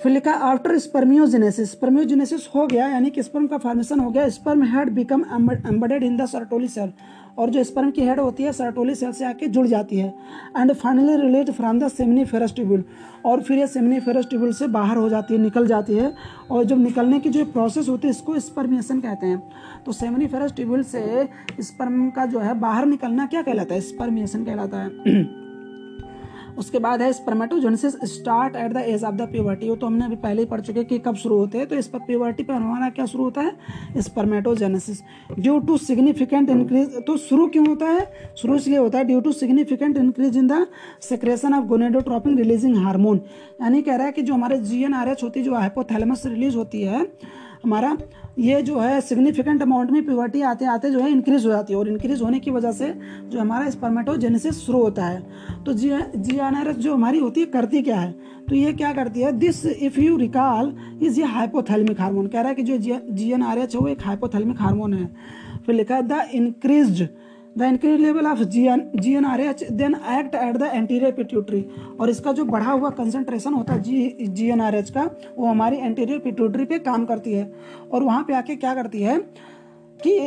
[0.00, 4.62] फिर लिखा आफ्टर स्पर्मियोजेनेसिस स्पर्मियोजेनेसिस हो गया, यानी कि स्पर्म का फॉर्मेशन हो गया। Sperm
[4.64, 6.92] had become embedded in the Sertoli cell
[7.38, 10.14] और जो स्पर्म की हेड होती है सर्टोली सेल से आके जुड़ जाती है।
[10.56, 12.84] And finally release from the सेमनी tubule
[13.24, 16.14] और फिर ये सेमनी फेरस से बाहर हो जाती है, निकल जाती है।
[16.50, 19.42] और जब निकलने की जो प्रोसेस होती है, इसको स्पर्मिएशन कहते हैं।
[19.86, 21.28] तो सेमनी फेरेस्टिबुल से
[21.60, 23.80] स्पर्म का जो है, बाहर निकलना क्या कहलाता है?
[23.80, 25.36] स्पर्मिएशन कहलाता है।
[26.58, 30.16] उसके बाद है spermatogenesis start at the age of the puberty वो तो हमने अभी
[30.18, 32.88] पहले ही पढ़ चुके कि कब शुरू होते हैं तो इस पर प्यूबर्टी पर हमारा
[32.90, 33.52] क्या शुरू होता है?
[33.98, 35.02] Spermatogenesis
[35.38, 38.06] due to significant increase तो शुरू क्यों होता है?
[38.36, 40.66] शुरू इसलिए होता है due to significant increase in the
[41.02, 43.20] secretion of gonadotropin releasing hormone
[43.62, 46.22] यानी कह रहा है कि जो हमारे जी एन आर एच होती है, जो हाइपोथैलेमस
[46.26, 47.06] रिलीज़ होती है,
[47.64, 47.96] हमारा
[48.36, 51.78] ये जो है सिग्निफिकेंट अमाउंट में प्यूबर्टी आते आते जो है इंक्रीज हो जाती है
[51.78, 52.92] और इंक्रीज होने की वजह से
[53.28, 55.22] जो हमारा स्पर्मेटोजेनेसिस शुरू होता है।
[55.66, 56.38] तो जी जी
[56.72, 58.12] जो हमारी होती है, करती क्या है?
[58.48, 59.32] तो ये क्या करती है?
[59.32, 63.42] This if you recall is ये हाइपोथैलेमिक हार्मोन कह रहा है कि जो जी एन
[63.42, 65.06] आर एच है, वो एक हाइपोथेलमिक हार्मोन है।
[65.66, 67.08] फिर लिखा है the increase
[67.58, 71.12] the increase level of G N G N R H then act at the anterior
[71.12, 71.64] pituitary
[72.00, 75.46] और इसका जो बढ़ा हुआ कंसंट्रेशन होता है G G N R H का, वो
[75.46, 77.52] हमारी एंटीरियर पिट्यूटरी पे काम करती है।
[77.92, 79.18] और वहाँ पे आके क्या करती है
[80.00, 80.18] कि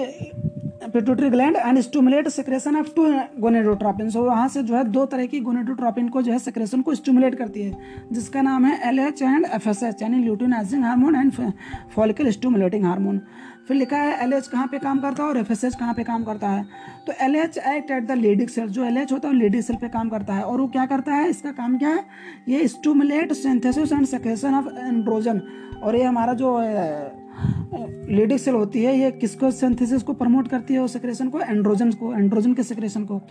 [0.83, 3.05] pituitary gland and stimulate secretion of two
[3.39, 6.95] gonadotropin so वहाँ से जो है दो तरह की गोनेडोट्रोपिन को जो है सिक्रेशन को
[6.95, 7.77] स्टूमुलेट करती है,
[8.11, 11.51] जिसका नाम है L H and F S H यानी luteinizing hormone and
[11.95, 13.21] follicle stimulating hormone
[13.69, 15.93] फिर लिखा है एल एच कहाँ पर काम करता है और एफ़ एस एच कहाँ
[15.93, 16.63] पर काम करता है?
[17.07, 19.63] तो L H act at the Leydig cell जो एल एच होता है, वो लेडिक
[19.63, 21.29] सेल पर काम करता है। और वो क्या करता है?
[21.29, 22.03] इसका काम क्या है?
[22.49, 25.41] ये stimulate synthesis and secretion of androgen
[25.83, 26.57] और ये हमारा जो
[28.09, 31.91] लेडिक सेल होती है, ये किसको सेंथेसिस को प्रमोट करती है और सेक्रेशन को एंड्रोजन
[31.91, 33.21] को एंड्रोजन के सेक्रेशन को।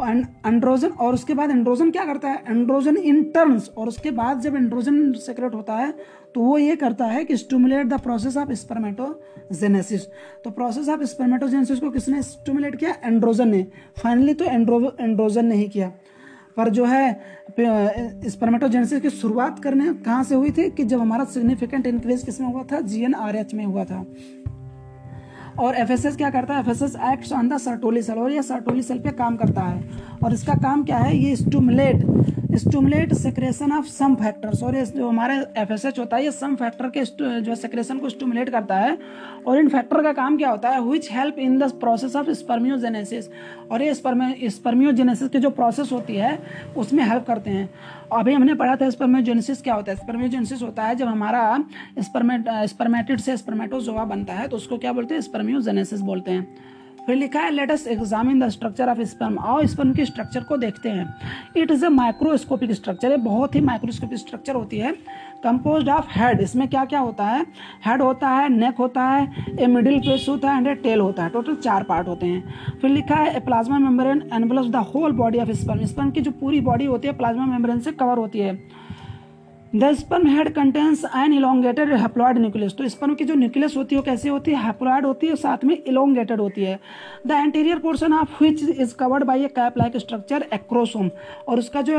[0.00, 2.42] एंड्रोजन और उसके बाद एंड्रोजन क्या करता है?
[2.48, 5.92] एंड्रोजन इन टर्म्स और उसके बाद जब एंड्रोजन सेक्रेट होता है
[6.34, 10.06] तो वो ये करता है कि stimulate the process of spermatogenesis
[10.44, 12.94] तो प्रोसेस ऑफ़ स्पर्मेटोजेनेसिस को किसने स्टूमुलेट किया?
[13.04, 13.62] एंड्रोजन ने.
[14.02, 15.92] फाइनली तो एंड्रो एंड्रोजन ने ही किया.
[16.56, 17.20] पर जो है
[17.54, 20.70] स्पर्मेटोजेनेसिस की शुरुआत करने कहाँ से हुई थी?
[20.70, 22.80] कि जब हमारा सिग्निफिकेंट इंक्रीज किसमें हुआ था?
[22.80, 24.04] जीएनआरएच में हुआ था.
[25.58, 26.60] और एफएसएस क्या करता है?
[26.60, 29.62] F S S act on the Sertoli cell और यह सर्टोली सेल पे काम करता
[29.62, 29.90] है।
[30.24, 31.16] और इसका काम क्या है?
[31.16, 32.04] ये stimulate
[32.58, 36.88] stimulate secretion of some factors और ये जो हमारे एफएसएच होता है, ये सम फैक्टर
[36.96, 37.04] के
[37.40, 38.98] जो सेक्रेशन को स्टूमुलेट करता है।
[39.46, 40.80] और इन फैक्टर का काम क्या होता है?
[40.82, 43.28] Which help in the process of spermiogenesis
[43.72, 46.38] और ये स्पर्मियोजेनेसिस की जो प्रोसेस होती है,
[46.76, 47.68] उसमें हेल्प करते हैं।
[48.12, 49.96] अभी हमने पढ़ा था स्पर्मियोजेनेसिस क्या होता है?
[49.98, 51.64] स्पर्मियोजेनेसिस होता है जब हमारा
[52.00, 55.20] स्पर्मेट स्पर्मेटिड से स्पर्मेटोजोआ बनता है तो उसको क्या बोलते हैं?
[55.22, 56.73] स्पर्मियोजेनेसिस बोलते हैं।
[57.06, 60.88] फिर लिखा है let us examine the structure of sperm आओ स्पर्म के स्ट्रक्चर को देखते
[60.88, 61.14] हैं।
[61.56, 64.92] It is a microscopic structure है बहुत ही माइक्रोस्कोपिक स्ट्रक्चर होती है।
[65.44, 67.44] कंपोज ऑफ़ हेड इसमें क्या क्या होता है?
[67.86, 71.24] हेड होता है नेक होता है ए मिडिल फेस होता है एंड ए टेल होता
[71.24, 75.12] है। टोटल चार पार्ट होते हैं। फिर लिखा है a plasma membrane envelops the whole
[75.12, 78.38] body of sperm sperm की जो पूरी बॉडी होती है प्लाज्मा मेम्ब्रेन से कवर होती
[78.38, 78.54] है।
[79.74, 84.00] The sperm head contains an elongated haploid nucleus तो स्पर्म की जो न्यूक्लियस होती है,
[84.00, 84.62] वो कैसी होती है?
[84.64, 86.78] हैप्लॉइड होती है साथ में इलोंगेटेड होती है।
[87.26, 91.10] The anterior portion of which is covered by a cap like structure acrosome
[91.48, 91.96] और उसका जो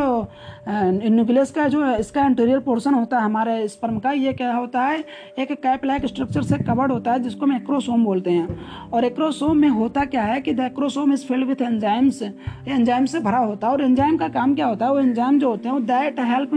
[0.67, 5.03] न्यूक्लियस का जो, इसका एंटीरियर पोर्शन होता है हमारे स्पर्म का, ये क्या होता है?
[5.39, 9.57] एक कैप लाइक स्ट्रक्चर से कवर्ड होता है, जिसको हम एक्रोसोम बोलते हैं। और एक्रोसोम
[9.57, 13.67] में होता क्या है कि the acrosome is filled with enzymes enzyme से भरा होता
[13.67, 14.91] है और एंजाइम का काम क्या होता है?
[14.91, 16.53] वो एंजाइम जो होते हैं, वो that help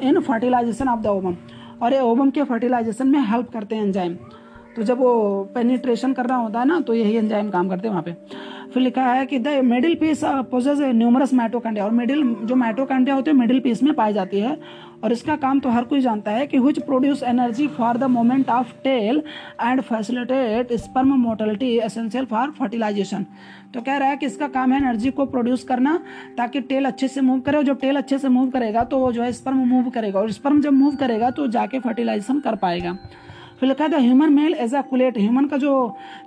[0.00, 1.36] in fertilization of the ovum
[1.82, 4.16] और ये ओवम के फर्टिलाइजेशन में हेल्प करते हैं एंजाइम
[4.76, 5.12] तो जब वो
[5.54, 8.12] पेनिट्रेशन कर रहा होता है ना तो यही एंजाइम काम करते हैं वहाँ पे।
[8.72, 10.20] फिर लिखा है कि the middle piece
[10.50, 14.58] possesses numerous mitochondria और मिडिल जो मैटोकांडिया होते हैं मिडिल पीस में पाई जाती है।
[15.04, 18.50] और इसका काम तो हर कोई जानता है कि which produce energy for the movement
[18.50, 19.22] of tail
[19.62, 23.26] and facilitate sperm motility essential for fertilization
[23.74, 25.98] तो कह रहा है कि इसका काम है एनर्जी को प्रोड्यूस करना
[26.36, 29.12] ताकि टेल अच्छे से मूव करे और जब टेल अच्छे से मूव करेगा तो वो
[29.12, 32.92] जो है स्पर्म मूव करेगा और स्पर्म जब मूव करेगा तो जाके फर्टिलाइजेशन कर पाएगा।
[33.60, 35.74] फिर लिखा था ह्यूमन मेल एजाकुलेट ह्यूमन का जो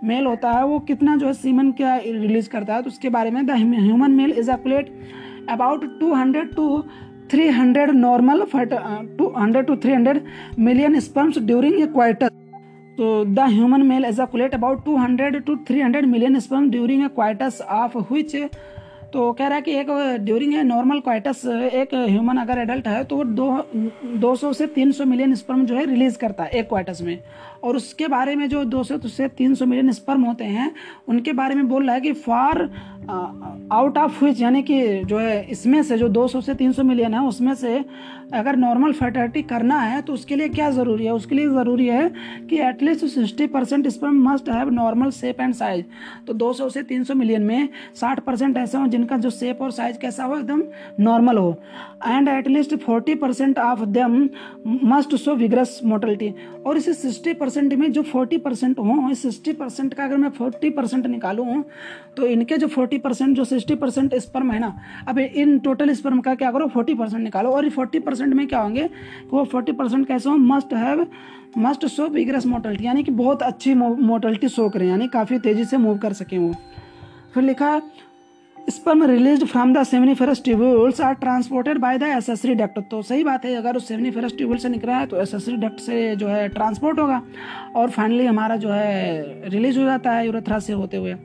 [0.04, 3.32] मेल होता है वो कितना जो है सीमन क्या रिलीज़ करता है तो उसके बारे
[3.32, 4.92] में the human male ejaculate
[5.50, 6.84] about two hundred to
[7.32, 10.24] three hundred normal two hundred to three hundred
[10.60, 12.49] million sperms during a coitus
[13.00, 17.08] तो the human male ejaculate about two hundred to three hundred million sperm during a
[17.16, 18.36] coitus of which
[19.14, 19.88] तो कह रहा है कि एक
[20.22, 21.45] during a normal coitus
[21.76, 23.47] एक human अगर adult है तो वो दो
[24.18, 27.18] दो सौ से तीन सौ मिलियन स्पर्म जो है रिलीज़ करता है एक क्वाइटस में।
[27.64, 30.72] और उसके बारे में जो 200 से 300 मिलियन स्पर्म होते हैं,
[31.08, 32.62] उनके बारे में बोल रहा है कि फॉर
[33.72, 37.26] आउट ऑफ़ विच यानी कि जो है इसमें से जो 200 से 300 मिलियन है,
[37.28, 37.84] उसमें से
[38.30, 41.14] अगर नॉर्मल फर्टिलिटी करना है तो उसके लिए क्या ज़रूरी है?
[41.14, 42.10] उसके लिए ज़रूरी है
[42.50, 45.86] कि at least sixty percent sperm must have normal shape and size
[46.28, 49.98] तो 200 से 300 मिलियन में 60 परसेंट ऐसे हो जिनका जो शेप और साइज़
[49.98, 50.64] कैसा हो, एकदम
[51.00, 51.52] नॉर्मल हो.
[52.08, 54.30] And at least 40 percent of them
[54.68, 56.34] must show vigorous motility
[56.66, 60.70] और इसे सिक्सटी परसेंट में जो फोर्टी परसेंट हो सिक्सटी परसेंट का अगर मैं फोर्टी
[60.70, 61.64] परसेंट निकालूँ
[62.18, 64.76] तो इनके जो फोर्टी परसेंट जो सिक्सटी परसेंट स्पर्म है ना,
[65.08, 66.68] अब इन टोटल स्पर्म का क्या करो?
[66.68, 70.36] फोर्टी परसेंट निकालो और फोर्टी परसेंट में क्या होंगे कि वो फोर्टी परसेंट कैसे हो
[70.38, 71.05] must have
[71.57, 75.78] must show vigorous motility यानी कि बहुत अच्छी मोटलिटी शो करें, यानी काफ़ी तेज़ी से
[75.78, 76.53] मूव कर सकें वो।
[77.34, 77.80] फिर लिखा
[78.57, 83.45] sperm release from the seminiferous tubules are transported by the accessory duct तो सही बात
[83.45, 86.99] है, अगर उस सेमिनिफेरस ट्यूब्यूल से निकला है तो एसेसरी डक्ट से जो है ट्रांसपोर्ट
[86.99, 87.22] होगा,
[87.76, 91.15] और फाइनली हमारा जो है रिलीज़ हो जाता है यूरेथ्रा से होते हुए।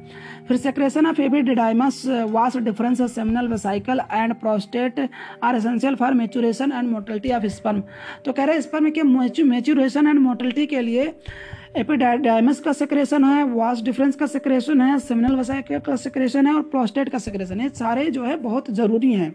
[0.49, 5.01] फिर secretion of epididymis vas deferens seminal vesicle and prostate
[5.42, 7.82] are essential for maturation and motility of sperm
[8.24, 9.03] तो कह रहे हैं स्पर्म के
[9.45, 11.12] मेचुरेशन एंड मोटलिटी के लिए
[11.76, 16.62] एपिडाइमस का सेक्रेशन है वास डिफरेंस का सेक्रेशन है सेमिनल वेसाइकल का सेक्रेशन है और
[16.64, 19.34] प्रोस्टेट का सेक्रेशन है। सारे जो है बहुत ज़रूरी हैं।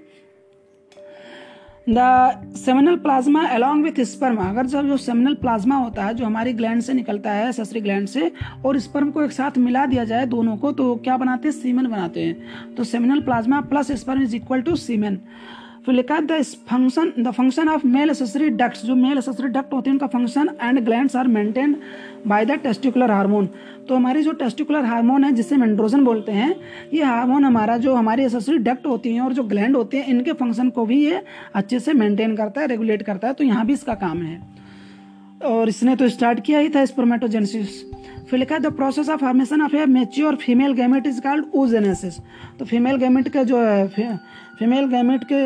[1.90, 6.54] The seminal plasma along with sperm अगर जब जो सेमिनल प्लाज्मा होता है, जो हमारी
[6.54, 8.32] ग्लैंड से निकलता है, ससरी ग्लैंड से,
[8.66, 11.56] और स्पर्म को एक साथ मिला दिया जाए दोनों को तो क्या बनाते हैं?
[11.56, 12.38] सीमेन बनाते हैं।
[12.76, 15.20] तो seminal plasma plus sperm is equal to semen
[15.90, 19.72] फिर लिखा है the function the function of male accessory ducts जो मेल एसेसरी डक्ट
[19.74, 21.76] होते हैं, उनका function and gland are maintain
[22.28, 23.50] by the testicular hormone
[23.88, 26.54] तो हमारी जो टेस्टिकुलर हार्मोन है, जिसे मेंड्रोजन बोलते हैं,
[26.94, 30.34] ये हार्मोन हमारा जो हमारी एसेसरी डक्ट होती हैं और जो ग्लैंड होते हैं, इनके
[30.34, 31.24] फ़ंक्शन को भी ये
[31.56, 34.40] अच्छे से मेंटेन करता है रेगुलेट करता है। तो यहाँ भी इसका काम है।
[35.46, 37.84] और इसने तो स्टार्ट किया ही था स्पर्मेटोजेनेसिस
[38.30, 42.20] फिर लिखा है the process of formation of a mature female gamete is called oogenesis
[42.60, 44.16] तो फीमेल गैमेट का जो है
[44.60, 45.40] फीमेल गैमेट के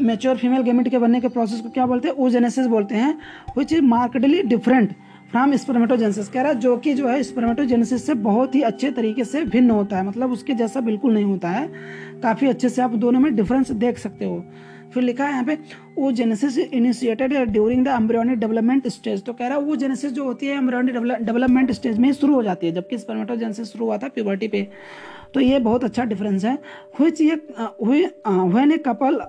[0.00, 2.14] मेच्योर फीमेल गेमिट के बनने के प्रोसेस को क्या बोलते हैं?
[2.16, 3.18] ओजेनेसिस बोलते हैं
[3.58, 4.92] which is markedly different
[5.30, 9.24] from spermatogenesis कह रहा है, जो कि जो है स्पर्मेटोजेनेसिस से बहुत ही अच्छे तरीके
[9.24, 11.66] से भिन्न होता है। मतलब उसके जैसा बिल्कुल नहीं होता है।
[12.22, 14.44] काफ़ी अच्छे से आप दोनों में डिफरेंस देख सकते हो।
[14.94, 15.54] फिर लिखा है यहाँ पे
[15.96, 20.24] वो genesis initiated during the embryonic development stage तो कह रहा है वो जेनेसिस जो
[20.24, 23.96] होती है एम्ब्रियोनिक डेवलपमेंट स्टेज में ही शुरू हो जाती है, जबकि स्पर्मेटोजेनेसिस शुरू हुआ
[23.98, 24.68] था प्यूबर्टी पे।
[25.34, 26.58] तो ये बहुत अच्छा डिफरेंस है।
[27.00, 29.20] which ये when a couple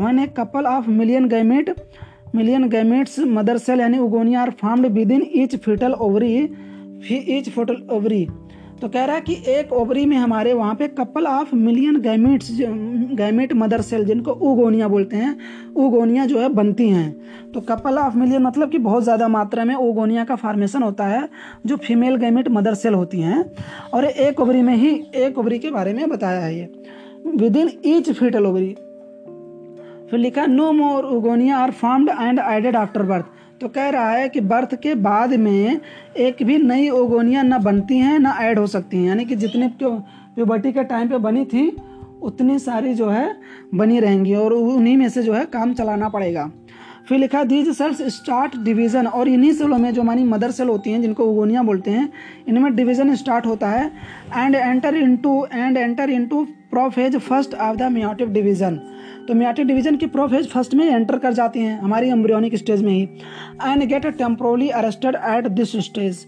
[0.00, 1.74] when a couple of million gamete
[2.34, 6.34] million gametes mother cell यानी oogonia are formed within each fetal ovary
[7.12, 8.26] each fetal ovary
[8.80, 12.48] तो कह रहा है कि एक ओवरी में हमारे वहाँ पे couple of million gametes
[13.16, 15.36] gamete mother cell जिनको उगोनिया बोलते हैं
[15.76, 19.74] उगोनिया जो है बनती हैं। तो कपल ऑफ़ मिलियन मतलब कि बहुत ज़्यादा मात्रा में
[19.74, 21.28] उगोनिया का फॉर्मेशन होता है,
[21.66, 23.44] जो फीमेल गैमेट मदर सेल होती हैं।
[23.94, 26.68] और एक ओवरी में ही, एक ओवरी के बारे में बताया है ये।
[27.36, 28.74] Within each fetal ovary
[30.10, 33.24] फिर लिखा no more oogonia are formed and added after birth
[33.60, 35.80] तो कह रहा है कि बर्थ के बाद में
[36.18, 39.68] एक भी नई ओगोनिया ना बनती हैं, ना ऐड हो सकती हैं। यानी कि जितनी
[39.80, 41.68] प्यूबर्टी के टाइम पे बनी थी,
[42.22, 43.34] उतनी सारी जो है
[43.74, 46.50] बनी रहेंगी और उन्हीं में से जो है काम चलाना पड़ेगा।
[47.08, 50.90] फिर लिखा दीज सेल्स स्टार्ट डिवीज़न और इन्हीं सेलों में जो हमारी मदर सेल होती
[50.90, 52.08] हैं, जिनको ओगोनिया बोलते हैं,
[52.48, 53.90] इनमें डिवीज़न स्टार्ट होता है
[54.36, 58.80] and enter into and enter into prophase first of the meiotic division
[59.28, 62.92] तो मियाटिक डिवीज़न की प्रोफेज फ़र्स्ट में एंटर कर जाती हैं, हमारी एम्ब्रियोनिक स्टेज में
[62.92, 63.02] ही।
[63.62, 66.26] And get temporarily arrested at this stage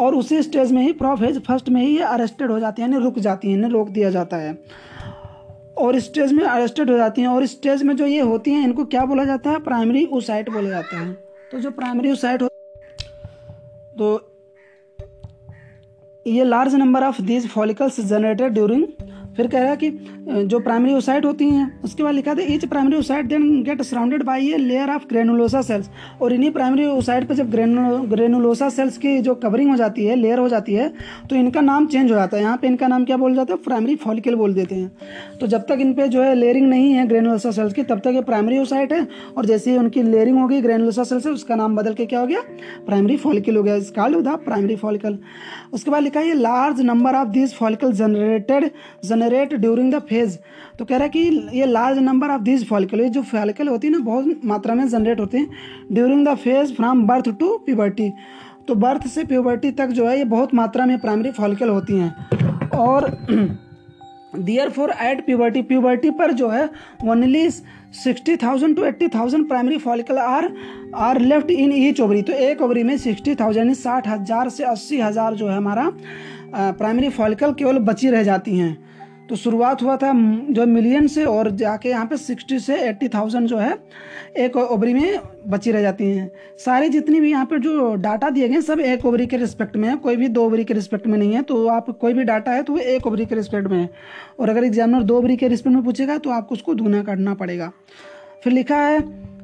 [0.00, 3.02] और उसी स्टेज में ही प्रोफेज फ़र्स्ट में ही ये अरेस्टेड हो जाती है, यानी
[3.04, 4.58] रुक जाती हैं इन्हें रोक दिया जाता है।
[5.78, 8.84] और स्टेज में अरेस्टेड हो जाती हैं, और स्टेज में जो ये होती हैं, इनको
[8.86, 9.58] क्या बोला जाता है?
[9.60, 11.12] प्राइमरी ओसाइट बोला जाता है।
[11.52, 12.48] तो जो प्राइमरी ओसाइट हो
[13.98, 14.32] तो
[16.26, 18.86] ये large number of these follicles generated during
[19.36, 19.90] फिर कह रहा है कि
[20.44, 24.22] जो प्राइमरी ओसाइट होती हैं, उसके बाद लिखा था each primary oocyte then get surrounded
[24.22, 25.90] by a layer of granulosa cells
[26.22, 27.50] और इन्हीं प्राइमरी ओसाइट पर जब
[28.10, 30.92] ग्रेनुलोसा सेल्स की जो कवरिंग हो जाती है लेयर हो जाती है
[31.30, 33.58] तो इनका नाम चेंज हो जाता है। यहाँ पे इनका नाम क्या बोल जाता है?
[33.64, 37.06] प्राइमरी फॉलिकल बोल देते हैं। तो जब तक इन पर जो है लेयरिंग नहीं है
[37.08, 39.06] ग्रेनुलोसा सेल्स की, तब तक ये प्राइमरी ओसाइट है।
[39.36, 42.26] और जैसे ही उनकी लेयरिंग होगी ग्रेनुलोसा सेल्स से, उसका नाम बदल के क्या हो
[42.26, 42.40] गया?
[42.86, 45.18] प्राइमरी फॉलिकल हो गया। इस कॉल्ड द प्राइमरी फॉलिकल
[45.72, 48.70] उसके बाद लिखा है large number of this follicle generated
[49.04, 50.36] generate during the phase
[50.78, 53.86] तो कह रहा है कि ये large number of this follicle ये जो फॉलिकल होती
[53.86, 55.48] है ना, बहुत मात्रा में जनरेट होते हैं
[55.92, 58.10] during the phase from birth to puberty
[58.68, 62.68] तो बर्थ से प्यूबर्टी तक जो है, ये बहुत मात्रा में प्राइमरी फॉलिकल होती हैं।
[62.76, 63.10] और
[64.36, 66.68] therefore at puberty puberty पर जो है
[67.04, 70.50] only sixty thousand to eighty thousand primary follicle are
[70.94, 75.00] are left in each ovary तो एक ओवरी में सिक्सटी थाउज़ेंड साठ हज़ार से अस्सी
[75.00, 75.90] हज़ार जो है हमारा
[76.54, 78.76] प्राइमरी फॉलिकल केवल बची रह जाती हैं।
[79.28, 80.12] तो शुरुआत हुआ था
[80.50, 83.76] जो मिलियन से और जाके यहाँ पे सिक्सटी से एट्टी थाउज़ेंड जो है,
[84.36, 85.18] एक ओवरी में
[85.48, 89.04] बची रह जाती हैं। सारी जितनी भी यहाँ पे जो डाटा दिए गए सब एक
[89.06, 91.66] ओवरी के रिस्पेक्ट में है। कोई भी दो ओवरी के रिस्पेक्ट में नहीं है तो
[91.68, 93.88] आप कोई भी डाटा है तो वो एक ओवरी के रिस्पेक्ट में है।
[94.40, 97.72] और अगर एग्जामिनर दो ओवरी के रिस्पेक्ट में पूछेगा तो आपको उसको धुना करना पड़ेगा।
[98.44, 99.00] फिर लिखा है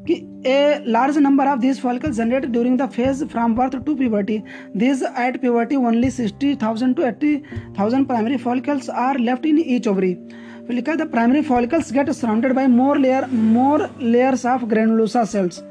[0.08, 4.44] a large number of these follicles generate during the phase from birth to puberty.
[4.74, 10.18] These at puberty only 60,000 to 80,000 primary follicles are left in each ovary.
[10.66, 15.62] Follicle, the primary follicles get surrounded by more layer more layers of granulosa cells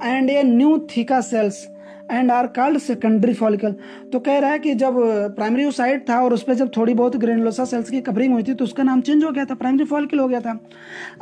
[0.00, 1.68] and a new theca cells.
[2.10, 3.74] And are called secondary follicle
[4.12, 4.94] तो कह रहा है कि जब
[5.36, 8.54] primary oocyte था और उस पर जब थोड़ी बहुत ग्रेनुलोसा सेल्स की कवरिंग हुई थी
[8.54, 10.58] तो उसका नाम चेंज हो गया था प्राइमरी फॉलिकल हो गया था।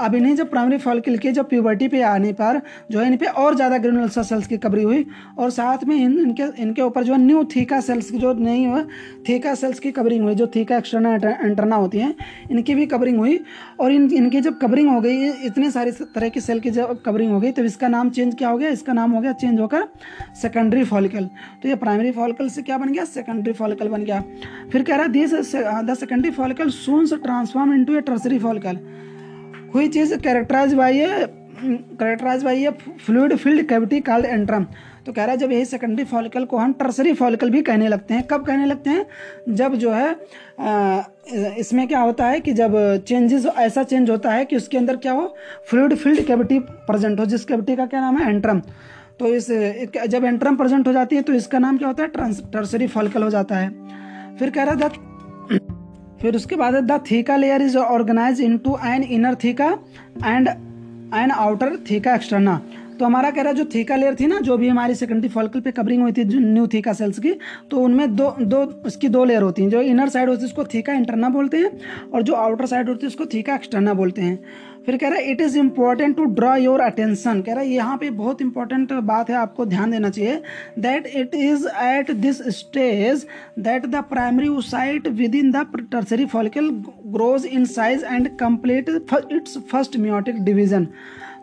[0.01, 2.61] अब इन्हें जब प्राइमरी फॉलिकल के जब प्यूबर्टी पे आने पर
[2.91, 5.05] जो है इन पर और ज़्यादा ग्रेनुलोसा सेल्स की कवरिंग हुई
[5.39, 8.67] और साथ में इन, इनके इनके ऊपर जो है न्यू थीका सेल्स की जो नहीं
[8.67, 8.83] हुआ
[9.29, 12.15] थीका सेल्स की कवरिंग हुई, जो थीका एक्सटर्नल एंटरना होती हैं,
[12.51, 13.39] इनकी भी कवरिंग हुई
[13.81, 17.33] और इन, इनकी जब कवरिंग हो गई, इतने सारे तरह की सेल की जब कवरिंग
[17.33, 18.71] हो गई तो इसका नाम चेंज क्या हो गया?
[18.71, 19.85] इसका नाम हो गया चेंज होकर
[20.43, 21.25] सेकेंडरी सेकेंडरी फॉलिकल
[21.63, 23.05] तो ये प्राइमरी फॉलिकल से क्या बन गया?
[23.05, 24.23] सेकेंडरी फॉलिकल बन गया।
[24.73, 28.79] फिर कह रहा है this the secondary follicle soon transform into a tertiary follicle
[29.75, 31.27] हुई चीज़ characterise by a
[31.63, 32.71] characterise by a
[33.07, 34.67] fluid filled cavity called antrum
[35.07, 38.15] तो कह रहा है जब यही सेकेंडरी फॉलिकल को हम टर्सरी फॉलिकल भी कहने लगते
[38.15, 39.05] हैं कब कहने लगते हैं?
[39.49, 40.09] जब जो है
[40.61, 41.03] आ,
[41.59, 42.75] इसमें क्या होता है कि जब
[43.09, 45.35] चेंजेस ऐसा चेंज होता है कि उसके अंदर क्या हो?
[45.71, 48.29] फ्लूड फिल्ड कैविटी प्रेजेंट हो जिस कैविटी का क्या नाम है?
[48.31, 48.63] एंट्रम
[49.21, 49.47] तो इस
[50.07, 52.09] जब एंट्रम प्रेजेंट हो जाती है तो इसका नाम क्या होता है?
[52.09, 53.69] ट्रांस टर्सरी फॉलिकल हो जाता है।
[54.37, 55.59] फिर कह रहा है
[56.21, 59.67] फिर उसके बाद the theca layer is organise into an inner theca
[60.25, 62.61] and an outer theca externa
[62.99, 65.61] तो हमारा कह रहा है, जो थीका लेयर थी ना, जो भी हमारी सेकेंडरी फॉलिकल
[65.61, 67.33] पे कवरिंग हुई थी न्यू थीका सेल्स की
[67.71, 70.65] तो उनमें दो दो, उसकी दो लेयर होती हैं। जो इनर साइड होती है, उसको
[70.75, 71.71] थीका इंटरना बोलते हैं,
[72.11, 74.39] और जो आउटर साइड होती है, उसको थीका एक्सटर्ना बोलते हैं।
[74.87, 77.97] फिर कह रहा है it is important to draw your attention कह रहा है, यहाँ
[77.99, 80.41] पे बहुत इंपॉर्टेंट बात है, आपको ध्यान देना चाहिए
[80.79, 83.27] that it is at this stage
[83.59, 86.71] that the primary site within the tertiary follicle
[87.09, 90.89] grows in size and complete its first meiotic division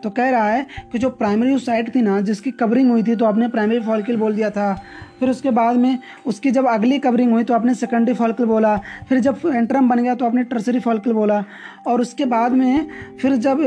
[0.04, 3.26] तो कह रहा है कि जो प्राइमरी साइट थी ना, जिसकी कवरिंग हुई थी तो
[3.26, 4.74] आपने प्राइमरी फॉलिकल बोल दिया था।
[5.20, 8.76] फिर उसके बाद में उसकी जब अगली कवरिंग हुई तो आपने सेकेंडरी फॉलिकल बोला।
[9.10, 11.44] फिर जब एंट्रम बन गया तो आपने टर्सरी फॉलिकल बोला।
[11.88, 12.88] और उसके बाद में
[13.22, 13.62] फिर जब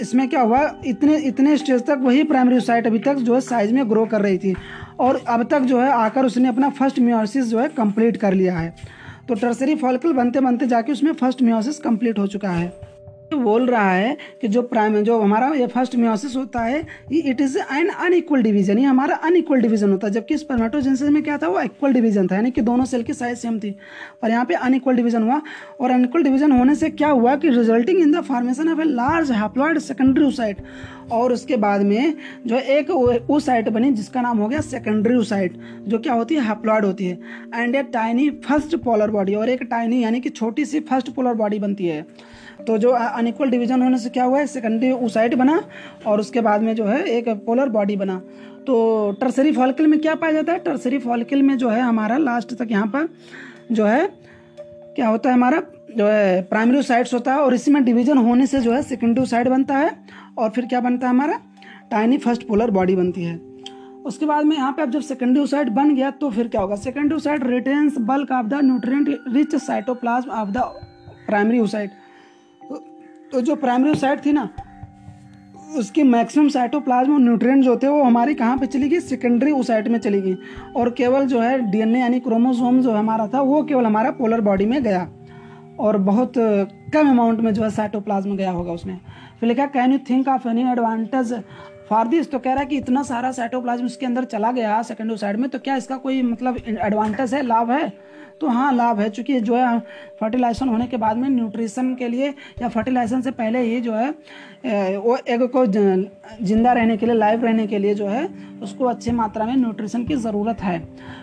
[0.00, 3.74] इसमें क्या हुआ, इतने इतने स्टेज तक वही प्राइमरी साइट अभी तक जो है साइज़
[3.74, 4.54] में ग्रो कर रही थी।
[5.00, 8.58] और अब तक जो है, आकर उसने अपना फ़र्स्ट म्योसिस जो है कंप्लीट कर लिया
[8.58, 8.74] है।
[9.28, 12.93] तो टर्सरी फॉलिकल बनते बनते जाके उसमें फ़र्स्ट म्योसिस कंप्लीट हो चुका है।
[13.36, 16.80] बोल रहा है कि जो प्राइम, जो हमारा ये फ़र्स्ट म्योसिस होता है
[17.12, 21.38] it is an unequal division ये हमारा अनइक्वल डिवीज़न होता है। जबकि स्पर्मेटोजेनेसिस में क्या
[21.38, 23.70] था, वो इक्वल डिवीज़न था, यानी कि दोनों सेल की साइज़ सेम थी।
[24.22, 25.40] पर यहाँ पे अनइक्वल डिवीज़न हुआ।
[25.80, 29.30] और अनइक्वल डिवीज़न होने से क्या हुआ कि resulting in the formation of a large
[29.32, 30.62] haploid secondary site
[31.12, 32.14] और उसके बाद में
[32.46, 32.90] जो एक
[33.28, 35.58] वो साइट बनी, जिसका नाम हो गया सेकेंडरी साइट
[35.88, 37.18] जो क्या होती है हैप्लॉइड होती है।
[37.54, 41.34] And a tiny first polar body और एक टाइनी यानी कि छोटी सी फ़र्स्ट पोलर
[41.34, 42.06] बॉडी बनती है।
[42.66, 45.60] तो जो अनइक्वल डिवीज़न होने से क्या हुआ है सेकेंडरी ऊसाइड बना
[46.06, 48.20] और उसके बाद में जो है एक पोलर बॉडी बना।
[48.66, 48.76] तो
[49.20, 50.58] टर्सरी फॉलिकल में क्या पाया जाता है?
[50.58, 53.08] टर्सरी फॉलिकल में जो है हमारा लास्ट तक यहाँ पर
[53.72, 54.06] जो है,
[54.96, 55.62] क्या होता है हमारा?
[55.96, 59.26] जो है प्राइमरी साइड्स होता है और इसी में डिवीज़न होने से जो है सेकेंडरी
[59.26, 59.90] साइड बनता है
[60.38, 61.38] और फिर क्या बनता है हमारा?
[61.90, 63.36] टाइनी फ़र्स्ट पोलर बॉडी बनती है।
[64.06, 66.76] उसके बाद में यहाँ पे अब जब सेकेंडरी साइड बन गया तो फिर क्या होगा?
[66.76, 70.64] Secondary side retains bulk of the nutrient rich cytoplasm of the
[71.26, 71.90] primary oocyte
[73.34, 74.48] तो जो प्राइमरी ओसाइट थी ना,
[75.76, 79.00] उसकी मैक्सिमम साइटोप्लाज्म और न्यूट्रिएंट जो थे, वो हमारी कहाँ पे चली गई?
[79.00, 80.36] सेकेंडरी ओसाइट में चली गई।
[80.76, 84.66] और केवल जो है डीएनए यानी क्रोमोसोम जो हमारा था, वो केवल हमारा पोलर बॉडी
[84.66, 85.08] में गया।
[85.80, 86.32] और बहुत
[86.94, 88.98] कम अमाउंट में जो है साइटोप्लाज्म गया होगा उसमें।
[89.40, 91.34] फिर लिखा can you think of any advantage
[91.88, 95.16] for this तो कह रहा है कि इतना सारा साइटोप्लाज्म इसके अंदर चला गया सेकेंडरी
[95.16, 97.92] साइड में तो क्या इसका कोई मतलब एडवांटेज है, लाभ है?
[98.40, 99.78] तो हाँ लाभ है। चूँकि जो है
[100.20, 102.28] फर्टिलाइजेशन होने के बाद में न्यूट्रिशन के लिए
[102.62, 107.44] या फर्टिलाइजेशन से पहले ही जो है वो एग को ज़िंदा रहने के लिए लाइव
[107.44, 108.28] रहने के लिए जो है,
[108.62, 110.78] उसको अच्छी मात्रा में न्यूट्रिशन की ज़रूरत है।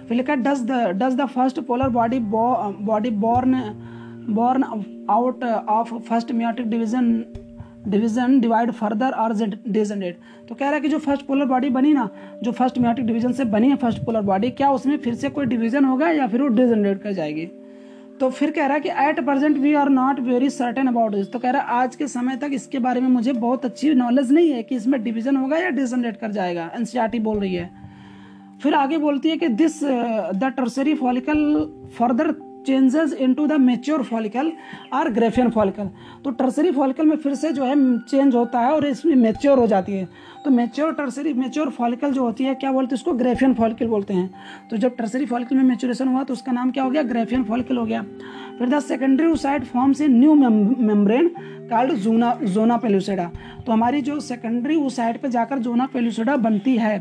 [0.08, 3.56] फिर लिखा does the does the first polar body body born
[4.30, 4.64] born
[5.10, 7.06] out of first meiotic division
[7.88, 9.34] division divide further or
[9.68, 10.16] degenerated
[10.50, 12.10] तो कह रहा है कि जो फ़र्स्ट पोलर बॉडी बनी ना,
[12.44, 15.46] जो फ़र्स्ट मियाटिक डिवीज़न से बनी है फ़र्स्ट पोलर बॉडी क्या उसमें फिर से कोई
[15.46, 17.46] डिवीज़न होगा या फिर वो डिजेंडेड कर जाएगी?
[18.20, 21.32] तो फिर कह रहा है कि at present we are not very certain about this
[21.32, 24.32] तो कह रहा है आज के समय तक इसके बारे में मुझे बहुत अच्छी नॉलेज
[24.32, 27.70] नहीं है कि इसमें डिवीज़न होगा या डिजेंडेड कर जाएगा। एनसीआरटी बोल रही है।
[28.64, 31.40] फिर आगे बोलती है कि this the tertiary follicle
[31.98, 32.32] further
[32.68, 34.52] changes into the mature follicle
[34.94, 35.90] or Graafian follicle
[36.24, 39.68] तो टर्सरी फॉलिकल में फिर से जो है चेंज होता है और इसमें मेच्योर हो
[39.68, 40.08] जाती है।
[40.46, 44.14] तो मेच्योर टर्सरी मेच्योर फॉलिकल जो होती है, क्या बोलते हैं उसको ग्रेफियन फॉलिकल बोलते
[44.14, 44.30] हैं।
[44.70, 47.04] तो जब टर्सरी फॉलिकल में मेच्योरेशन हुआ तो उसका नाम क्या हो गया?
[47.04, 48.02] ग्रेफियन फॉलिकल हो गया।
[48.60, 51.30] फिर the secondary side forms a new membrane
[51.70, 53.30] called zona zona pellucida
[53.66, 57.00] तो हमारी जो सेकेंडरी उस साइड पे जाकर जोना पेल्यूसेडा बनती है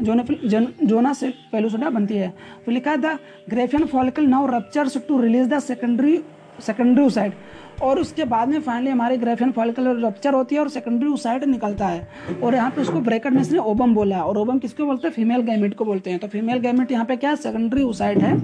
[0.00, 2.28] जोना से पेल्यूसेडा बनती है।
[2.66, 3.18] तो लिखा the
[3.50, 6.18] Graafian follicle now ruptures to release the secondary
[6.60, 7.32] secondary side.
[7.82, 11.86] और उसके बाद में फाइनली हमारे ग्रेफियन फॉलिकल रप्चर होती है और सेकेंडरी साइड निकलता
[11.86, 12.08] है।
[12.42, 15.14] और यहाँ पे उसको ब्रेकेट में इसने ओबम बोला और ओबम किसको बोलते हैं?
[15.14, 17.36] फीमेल गैमेट को बोलते हैं। तो फीमेल गैमेट यहाँ पे क्या है?
[17.38, 18.36] सेकेंडरी साइड है।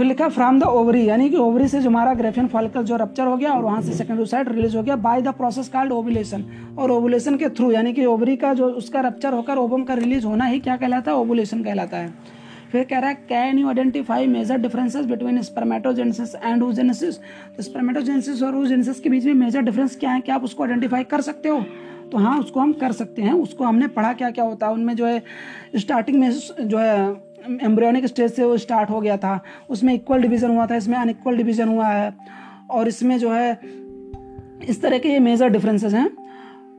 [0.00, 3.26] फिर लिखा फ्रॉम द ओवरी यानी कि ओवरी से जो हमारा ग्रेफियन फॉलिकल जो रप्चर
[3.26, 6.44] हो गया और वहाँ से सेकेंडरी साइड रिलीज़ हो गया by the process called ovulation
[6.78, 10.26] और ओवुलेशन के थ्रू यानी कि ओवरी का जो उसका रप्चर होकर ओवम का रिलीज़
[10.26, 11.16] होना ही क्या कहलाता है?
[11.16, 12.14] ओवुलेशन कहलाता है।
[12.72, 17.18] फिर कह रहा है can you identify major differences between spermatogenesis and oogenesis
[17.56, 20.20] तो स्पर्मेटोजेनेसिस और ओजेनेसिस के बीच में मेजर डिफरेंस क्या है?
[20.20, 21.64] क्या आप उसको आइडेंटिफाई कर सकते हो?
[22.12, 24.72] तो हाँ उसको हम कर सकते हैं। उसको हमने पढ़ा क्या क्या होता है?
[24.72, 25.22] उनमें जो है
[25.76, 26.30] स्टार्टिंग में
[26.60, 27.29] जो है
[27.62, 31.36] एम्ब्रियोनिक स्टेज से वो स्टार्ट हो गया था। उसमें इक्वल डिवीज़न हुआ था, इसमें अनइक्वल
[31.36, 32.12] डिवीज़न हुआ है
[32.70, 33.60] और इसमें जो है,
[34.62, 36.10] इस तरह के ये मेजर डिफरेंसेस हैं।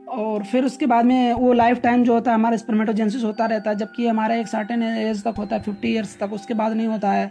[0.08, 3.70] और फिर उसके बाद में वो लाइफ टाइम जो होता है, हमारा स्पर्मेटोजेंसिस होता रहता
[3.70, 6.86] है, जबकि हमारा एक सर्टेन एज तक होता है फिफ्टी ईयर्स तक, उसके बाद नहीं
[6.86, 7.26] होता है।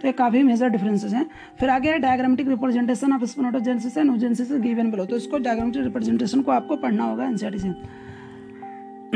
[0.00, 1.24] तो ये काफ़ी मेजर डिफरेंसेस हैं।
[1.60, 6.40] फिर आगे है diagrammatic representation of spermatogenesis and oogenesis given below तो इसको डायग्रामेटिक रिप्रेजेंटेशन
[6.40, 7.68] को आपको पढ़ना होगा एनसीईआरटी से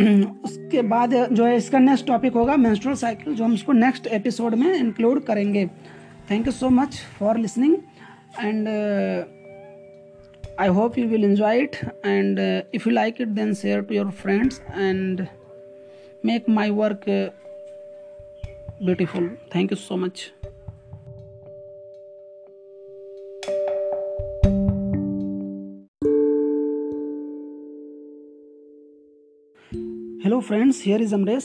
[0.44, 4.54] उसके बाद जो है इसका नेक्स्ट टॉपिक होगा मेंस्ट्रुअल साइकिल जो हम इसको नेक्स्ट एपिसोड
[4.54, 5.66] में इंक्लूड करेंगे।
[6.30, 7.76] Thank you so much for listening
[8.40, 8.68] and
[10.60, 11.76] I hope you will enjoy it
[12.06, 12.38] and
[12.74, 15.26] if you like it then share to your friends and
[16.24, 17.04] make my work
[18.82, 20.30] beautiful thank you so much
[30.24, 31.44] hello friends here is Amresh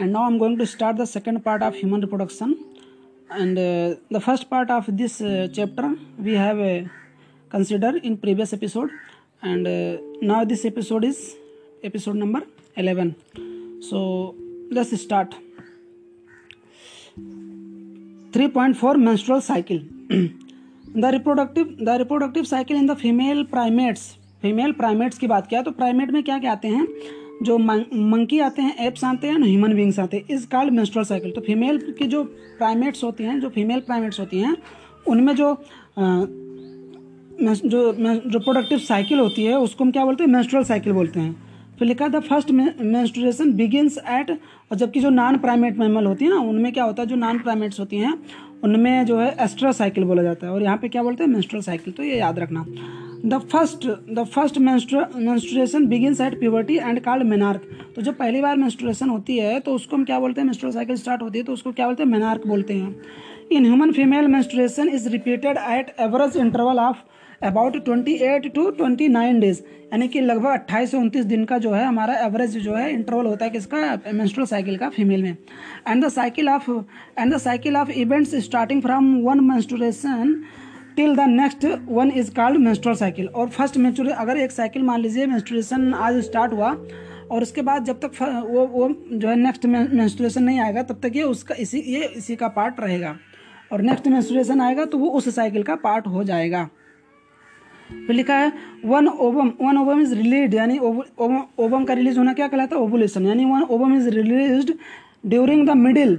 [0.00, 2.54] and now am going to start the second part of human reproduction
[3.32, 3.58] and
[4.12, 5.18] the first part of this
[5.54, 6.62] chapter we have
[7.50, 8.90] consider in previous episode
[9.44, 9.66] and
[10.22, 11.20] now this episode is
[11.84, 12.46] episode number
[12.78, 13.12] eleven
[13.82, 14.00] so
[14.72, 15.34] let's start
[18.34, 19.88] three point four menstrual cycle
[20.96, 24.10] the reproductive the reproductive cycle in the female primates
[24.42, 26.86] female primates की बात किया तो primate में क्या क्या आते हैं?
[27.42, 31.04] जो मंकी आते हैं एप्स आते हैं ना ह्यूमन बींग्स आते हैं, इस कॉल्ड मेंस्ट्रुअल
[31.06, 32.22] साइकिल तो फीमेल की जो
[32.58, 34.56] प्राइमेट्स होती हैं, जो फीमेल प्राइमेट्स होती हैं,
[35.06, 35.56] उनमें जो
[37.40, 37.92] जो
[38.24, 41.32] जो प्रोडक्टिव साइकिल होती है, उसको हम क्या बोलते हैं मेंस्ट्रुअल साइकिल बोलते हैं।
[41.78, 46.30] फिर लिखा था फ़र्स्ट मेंस्ट्रुएशन बिगिनस एट और जबकि जो नॉन प्राइमेट मैमल होती है
[46.30, 48.12] ना, उनमें क्या होता है, जो नॉन प्राइमेट्स होती हैं
[48.64, 51.30] उनमें जो है एस्ट्रा साइकिल बोला जाता है। और यहाँ पे क्या बोलते हैं?
[51.30, 52.64] मेंस्ट्रुअल साइकिल तो ये याद रखना।
[53.26, 57.62] The first the first menstruation begins at puberty and called menarche
[57.96, 60.46] तो जब पहली बार मेंस्ट्रुएशन होती है तो उसको हम क्या बोलते हैं?
[60.46, 62.10] मेंस्ट्रुअल साइकिल स्टार्ट होती है तो उसको क्या बोलते हैं?
[62.10, 62.94] मेनार्क बोलते हैं।
[63.52, 66.96] In human female menstruation is repeated at average interval of
[67.42, 69.60] about twenty eight to twenty nine days
[69.92, 73.26] यानी कि लगभग अट्ठाईस से उनतीस दिन का जो है हमारा एवरेज जो है इंटरवल
[73.26, 73.78] होता है किसका
[74.12, 75.36] मेंस्ट्रुअल साइकिल का फीमेल में।
[75.88, 76.70] And the cycle of
[77.18, 80.34] and the cycle of events starting from one menstruation
[80.96, 85.00] till the next one is called menstrual cycle और फ़र्स्ट मेंस्ट्रुए अगर एक साइकिल मान
[85.00, 86.76] लीजिए मेंस्ट्रुएशन आज स्टार्ट हुआ,
[87.30, 91.16] और उसके बाद जब तक वो वो जो है नेक्स्ट मेंस्ट्रुएशन नहीं आएगा, तब तक
[91.16, 93.16] ये उसका, इसी, ये इसी का पार्ट रहेगा।
[93.72, 96.68] और नेक्स्ट मेंस्ट्रुएशन आएगा तो वो उस साइकिल का पार्ट हो जाएगा।
[97.90, 98.52] फिर लिखा है
[98.84, 102.82] one ovum one ovum is release यानी ओवम का रिलीज़ होना क्या कहलाता है?
[102.82, 104.72] ओवुलेशन यानी one ovum is release
[105.26, 106.18] during the middle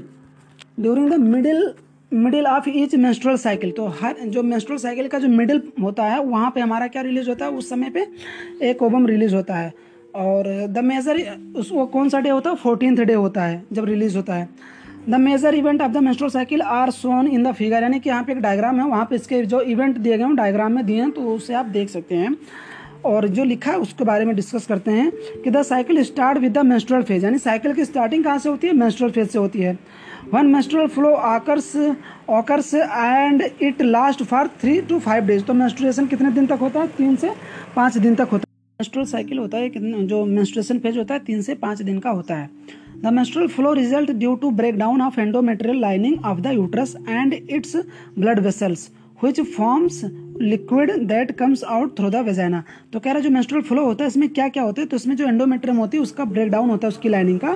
[0.80, 1.72] during the middle
[2.12, 6.20] middle of each menstrual cycle तो हर, जो मेंस्ट्रुअल साइकिल का जो मिडिल होता है,
[6.22, 7.52] वहाँ पे हमारा क्या रिलीज़ होता है?
[7.52, 8.06] उस समय पे
[8.70, 9.74] एक ओबम रिलीज़ होता है।
[10.16, 11.18] और द मेजर
[11.72, 12.56] वो कौन सा डे होता है?
[12.56, 14.50] फोर्टीन डे होता है, जब रिलीज़ होता है।
[15.10, 18.24] The major event of the menstrual cycle are shown in the figure यानी कि यहाँ
[18.24, 21.02] पे एक डायग्राम है, वहाँ पे इसके जो इवेंट दिए गए हैं डायग्राम में दिए
[21.02, 22.36] हैं तो उसे आप देख सकते हैं।
[23.06, 25.12] और जो लिखा है, उसके बारे में डिस्कस करते हैं
[25.44, 28.68] कि the cycle start with the menstrual phase यानी साइकिल की स्टार्टिंग कहाँ से होती
[28.68, 28.74] है?
[28.74, 29.78] मेस्ट्रल फ़ेज़ से होती है।
[30.34, 31.76] One menstrual flow occurs
[32.30, 36.80] occurs and it last for three to five days तो मेस्ट्रुएशन कितने दिन तक होता
[36.80, 36.88] है?
[36.90, 37.32] तीन से
[37.76, 41.42] पाँच दिन तक होता है। मेस्ट्रुअल साइकिल होता है जो मेंस्ट्रुएशन फ़ेज़ होता है, तीन
[41.42, 42.50] से पाँच दिन का होता है।
[43.02, 47.34] The menstrual flow result due to break down of endometrial lining of the uterus and
[47.34, 47.76] its
[48.20, 48.90] blood vessels
[49.20, 50.04] which forms
[50.42, 54.04] liquid that comes out through the vagina तो कह रहा है, जो मेस्ट्रुअल फ्लो होता
[54.04, 54.88] है, इसमें क्या क्या होता है?
[54.88, 57.56] तो इसमें जो एंडोमेट्रियम होती है, उसका ब्रेक डाउन होता है उसकी लाइनिंग का,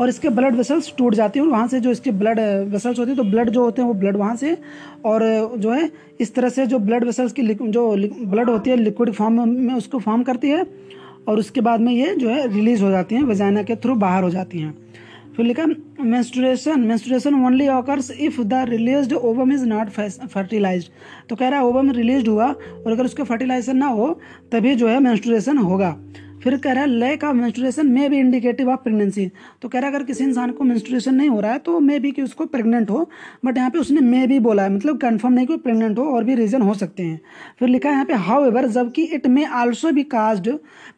[0.00, 2.40] और इसके ब्लड वेसल्स टूट जाती हैं, और वहाँ से जो इसके ब्लड
[2.72, 4.56] वेसल्स होती है तो ब्लड जो होते हैं, वो ब्लड वहाँ से,
[5.04, 5.22] और
[5.58, 5.90] जो है,
[6.20, 7.90] इस तरह से जो ब्लड वेसल्स की जो
[8.24, 10.64] ब्लड होती है लिक्विड फॉर्म में, उसको फॉर्म करती है
[11.28, 14.22] और उसके बाद में ये जो है रिलीज़ हो जाती हैं वजाइना के थ्रू बाहर
[14.22, 14.74] हो जाती हैं।
[15.36, 15.66] फिर लिखा
[16.00, 20.90] menstruation menstruation only occurs if the release ovum is not fertilise
[21.28, 24.08] तो कह रहा है ओवम रिलीज़ हुआ, और अगर उसके फर्टिलाइजेशन ना हो,
[24.52, 25.96] तभी जो है मेंस्ट्रुएशन होगा।
[26.42, 29.26] फिर कह रहा है lack of menstruation may be indicative of pregnancy
[29.62, 31.98] तो कह रहा है, अगर किसी इंसान को मेंस्ट्रुएशन नहीं हो रहा है तो मे
[31.98, 33.08] भी कि उसको प्रेग्नेंट हो
[33.44, 36.24] बट यहाँ पे उसने मे भी बोला है मतलब कंफर्म नहीं कि प्रेग्नेंट हो, और
[36.24, 37.20] भी रीजन हो सकते हैं।
[37.58, 40.48] फिर लिखा है यहाँ पे हाउ एवर जबकि it may also be caused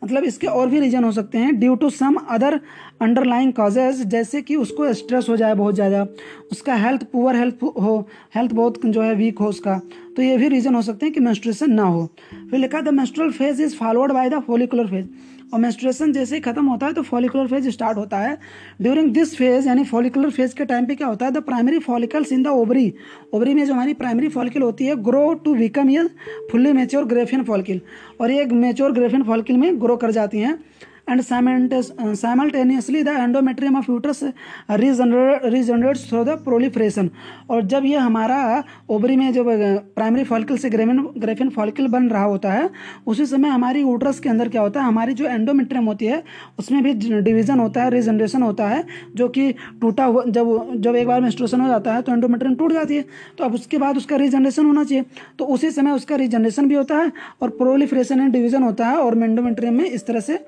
[0.04, 2.60] मतलब इसके और भी रीजन हो सकते हैं due to some other
[3.02, 6.06] underlying causes जैसे कि उसको स्ट्रेस हो जाए बहुत ज़्यादा,
[6.52, 7.98] उसका हेल्थ पुअर हेल्थ हो
[8.36, 9.80] हेल्थ बहुत जो है वीक हो उसका
[10.16, 12.06] तो ये भी रीजन हो सकते हैं कि मेंस्ट्रुएशन ना हो।
[12.50, 15.06] फिर लिखा the menstrual phase is followed by the follicular phase
[15.54, 18.36] और मेंस्ट्रुएशन जैसे ही खत्म होता है तो फॉलिकुलर फ़ेज़ स्टार्ट होता है।
[18.82, 21.32] ड्यूरिंग दिस फ़ेज़ यानी फॉलिकुलर फ़ेज़ के टाइम पे क्या होता है?
[21.32, 22.92] The primary follicles in the ovary
[23.34, 26.06] ovary में जो हमारी प्राइमरी फॉलिकल होती है ग्रो टू बिकम ये
[26.50, 27.80] फुल्ली मेच्योर ग्रेफियन फॉलिकल
[28.20, 30.58] और ये मेच्योर ग्रेफियन फॉलिकल में ग्रो कर जाती हैं।
[31.06, 34.22] And simultaneously the endometrium of uterus
[34.68, 37.10] regenerates through the proliferation.
[37.50, 39.46] और जब ये हमारा ओवरी में जब
[39.94, 42.70] प्राइमरी फॉलिकल से ग्रेमिन ग्रेफिन फॉलिकल बन रहा होता है,
[43.06, 44.86] उसी समय हमारी यूट्रस के अंदर क्या होता है?
[44.86, 46.22] हमारी जो एंडोमेट्रियम होती है,
[46.58, 48.84] उसमें भी डिवीज़न होता है रिजनरेशन होता है,
[49.16, 52.72] जो कि टूटा हुआ, जब जब एक बार मेंस्ट्रुएशन हो जाता है तो एंडोमेट्रियम टूट
[52.72, 53.04] जाती है।
[53.38, 55.04] तो अब उसके बाद उसका रीजनरेशन होना चाहिए।
[55.38, 59.18] तो उसी समय उसका रीजनरेशन भी होता है और प्रोलिफ्रेशन एंड डिवीज़न होता है और
[59.22, 60.38] एंडोमेट्रियम में इस तरह से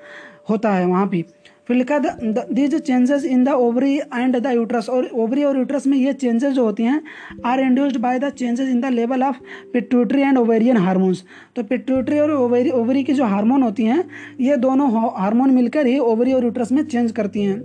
[0.49, 1.25] होता है वहाँ भी।
[1.67, 5.97] फिर लिखा these changes in the ovary and the uterus और ओवरी और यूट्रस में
[5.97, 7.01] ये चेंजेस जो होती हैं
[7.45, 9.37] are induced by the changes in the level of
[9.73, 11.23] pituitary and ovarian hormones
[11.55, 14.03] तो पिट्यूटरी और ओवरी ओवरी की जो हार्मोन होती हैं,
[14.41, 17.59] ये दोनों हार्मोन मिलकर ही ओवरी और यूट्रस में चेंज करती हैं।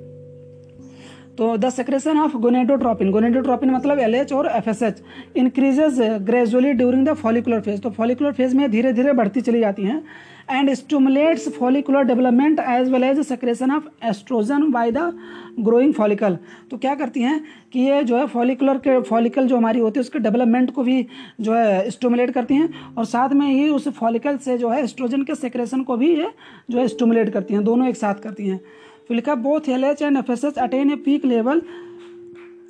[1.32, 5.02] तो the secretion of gonadotropin gonadotropin मतलब एल एच और F S H
[5.36, 9.82] increases gradually during the follicular phase तो फॉलिकुलर फ़ेज़ में धीरे धीरे बढ़ती चली जाती
[9.84, 10.02] हैं।
[10.50, 15.12] And stimulates follicular development as well as secretion of oestrogen by the
[15.60, 16.36] growing follicle
[16.70, 17.40] तो क्या करती हैं
[17.72, 21.06] कि ये जो है फॉलिकुलर के फॉलिकल जो हमारी होती है, उसके डेवलपमेंट को भी
[21.40, 25.22] जो है स्टूमुलेट करती हैं और साथ में ही उस फॉलिकल से जो है एस्ट्रोजन
[25.22, 26.30] के सेक्रेशन को भी ये
[26.70, 28.60] जो है स्टूमुलेट करती हैं, दोनों एक साथ करती हैं।
[29.08, 31.62] फिर लिखा both L H and F S H attain a peak level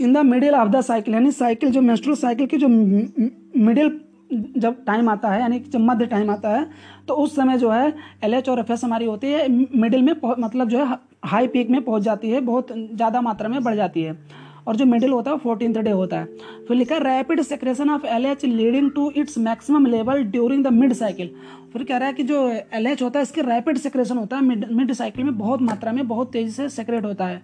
[0.00, 3.88] in the middle of the cycle यानी साइकिल जो मेस्ट्रोल साइकिल की जो मिडिल
[4.32, 6.66] जब टाइम आता है, यानी मध्य टाइम आता है
[7.08, 7.92] तो उस समय जो है
[8.24, 11.70] एल एच और एफ़ एस हमारी होती है, मिडिल में मतलब जो है हाई पीक
[11.70, 14.16] में पहुँच जाती है, बहुत ज़्यादा मात्रा में बढ़ जाती है।
[14.66, 16.24] और जो मिडिल होता है वो फोर्टीन डे होता है।
[16.68, 20.72] फिर लिखा है rapid secretion of L H leading to its maximum level during the
[20.72, 21.30] mid cycle
[21.72, 24.42] फिर कह रहा है कि जो एल एच होता है, इसके रैपिड सेक्रेशन होता है।
[24.42, 27.40] मिड मिड साइकिल में बहुत मात्रा में, बहुत तेज़ी से सेक्रेट होता है।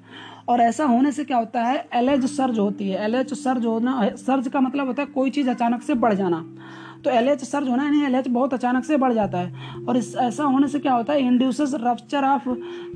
[0.49, 3.67] और ऐसा होने से क्या होता है एल एच सर्ज होती है। एल एच सर्ज
[3.67, 6.45] होना सर्ज का मतलब होता है कोई चीज़ अचानक से बढ़ जाना।
[7.05, 9.97] तो एल एच सर्ज होना यानी एल एच बहुत अचानक से बढ़ जाता है। और
[9.97, 11.21] इस ऐसा होने से क्या होता है?
[11.21, 12.49] Induces rupture of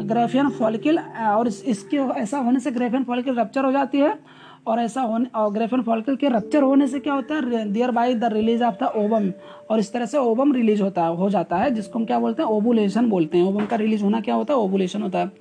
[0.03, 4.19] Graafian follicle और इस, इसके ऐसा होने से ग्रेफियन फॉलिकल रप्चर हो जाती है।
[4.67, 7.65] और ऐसा होने और ग्रेफियन फॉलिकल के रप्चर होने से क्या होता है?
[7.91, 9.31] Thereby the release of the ovum
[9.71, 12.43] और इस तरह से ओबम रिलीज़ होता है हो जाता है जिसको हम क्या बोलते
[12.43, 12.49] हैं?
[12.49, 14.61] ओबुलेशन बोलते हैं। ओबम का रिलीज़ होना क्या होता है?
[14.61, 15.33] ओबुलेशन होता है।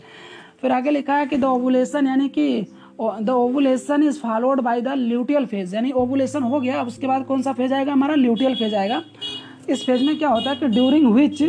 [0.62, 2.66] फिर आगे लिखा है कि द ओबुलेशन यानी कि
[3.02, 7.26] the ovulation is followed by the luteal phase यानी ओवुलेशन हो गया, अब उसके बाद
[7.26, 7.94] कौन सा फ़ेज़ आएगा?
[7.94, 9.02] हमारा ल्यूटियल फ़ेज़ आएगा।
[9.70, 11.44] इस फ़ेज़ में क्या होता है कि during which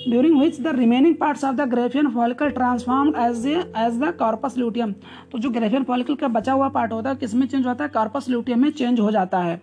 [0.00, 4.92] during which the remaining parts of the Graafian follicle transform as as the corpus luteum
[5.32, 7.90] तो जो ग्रेफियन फॉलिकल का बचा हुआ पार्ट होता है, किसमें चेंज होता है?
[7.90, 9.60] कॉर्पस ल्यूटियम में चेंज हो जाता है।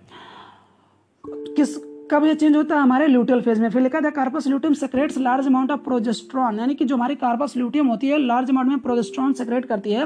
[1.23, 1.77] किस,
[2.11, 2.81] कब ये चेंज होता है?
[2.81, 6.75] हमारे ल्यूटियल फ़ेज़ में। फिर लिखा था corpus luteum secretes large amount of progesterone यानी
[6.75, 10.05] कि जो हमारी कार्पस ल्यूटियम होती है लार्ज अमाउंट में प्रोजेस्ट्रॉन सेक्रेट करती है।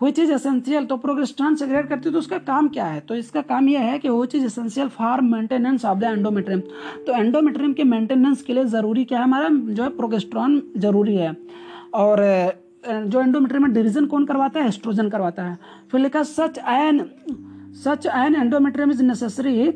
[0.00, 3.00] विच इज़ एसेंशियल तो प्रोगेस्ट्रॉन सेक्रेट करती है तो उसका काम क्या है?
[3.00, 6.60] तो इसका काम यह है कि वो चीज़ essential for maintenance of the endometrium
[7.06, 9.24] तो एंडोमेट्रियम के मेंटेनेंस के लिए ज़रूरी क्या है?
[9.24, 11.36] हमारा जो है प्रोगेस्ट्रॉन ज़रूरी है।
[11.94, 12.22] और
[12.86, 14.68] जो एंडोमेट्रियम में डिवीज़न कौन करवाता है?
[14.68, 15.58] एस्ट्रोजन करवाता है।
[15.90, 17.04] फिर लिखा such an
[17.84, 19.72] such an endometrium is necessary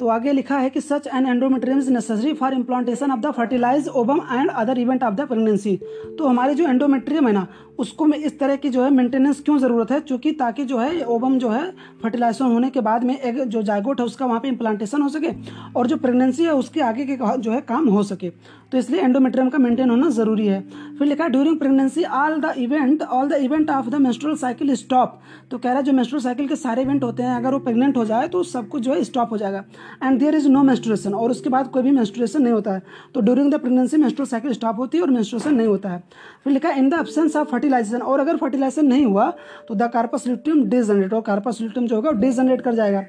[0.00, 3.88] तो आगे लिखा है कि such an endometrium is necessary for implantation of the fertilise
[3.88, 5.76] ovum and other event of the pregnancy
[6.18, 7.46] तो हमारे जो एंडोमेट्रियम है ना
[7.80, 10.00] उसको में इस तरह की जो है मेंटेनेंस क्यों ज़रूरत है?
[10.02, 11.70] क्योंकि ताकि जो है ओबम जो है
[12.02, 15.30] फर्टिलाइजेशन होने के बाद में एक जो जायगोट है, उसका वहाँ पे इम्प्लांटेशन हो सके
[15.76, 18.30] और जो प्रेगनेंसी है, उसके आगे के जो है काम हो सके।
[18.72, 20.60] तो इसलिए एंडोमेट्रियम का मेंटेन होना ज़रूरी है।
[20.98, 24.74] फिर लिखा है during pregnancy all the event all the event of the menstrual cycle
[24.74, 25.18] stop
[25.50, 27.96] तो कह रहा है, जो मेस्ट्रुअल साइकिल के सारे इवेंट होते हैं, अगर वो प्रेगनेंट
[27.96, 29.64] हो जाए तो सब कुछ जो है स्टॉप हो जाएगा।
[30.04, 32.82] And there is no menstruation और उसके बाद कोई भी मेस्ट्रुएशन नहीं होता है।
[33.14, 36.02] तो during the pregnancy menstrual cycle stop होती है और मेस्ट्रुएशन नहीं होता है।
[36.44, 39.32] फिर लिखा in the absence of fertilisation और अगर फर्टिलाइजेशन नहीं हुआ
[39.68, 43.04] तो द कार्पस लिट्रियम डिजनरेट और कार्पस लिट्रियम जो होगा डिजनरेट कर जाएगा।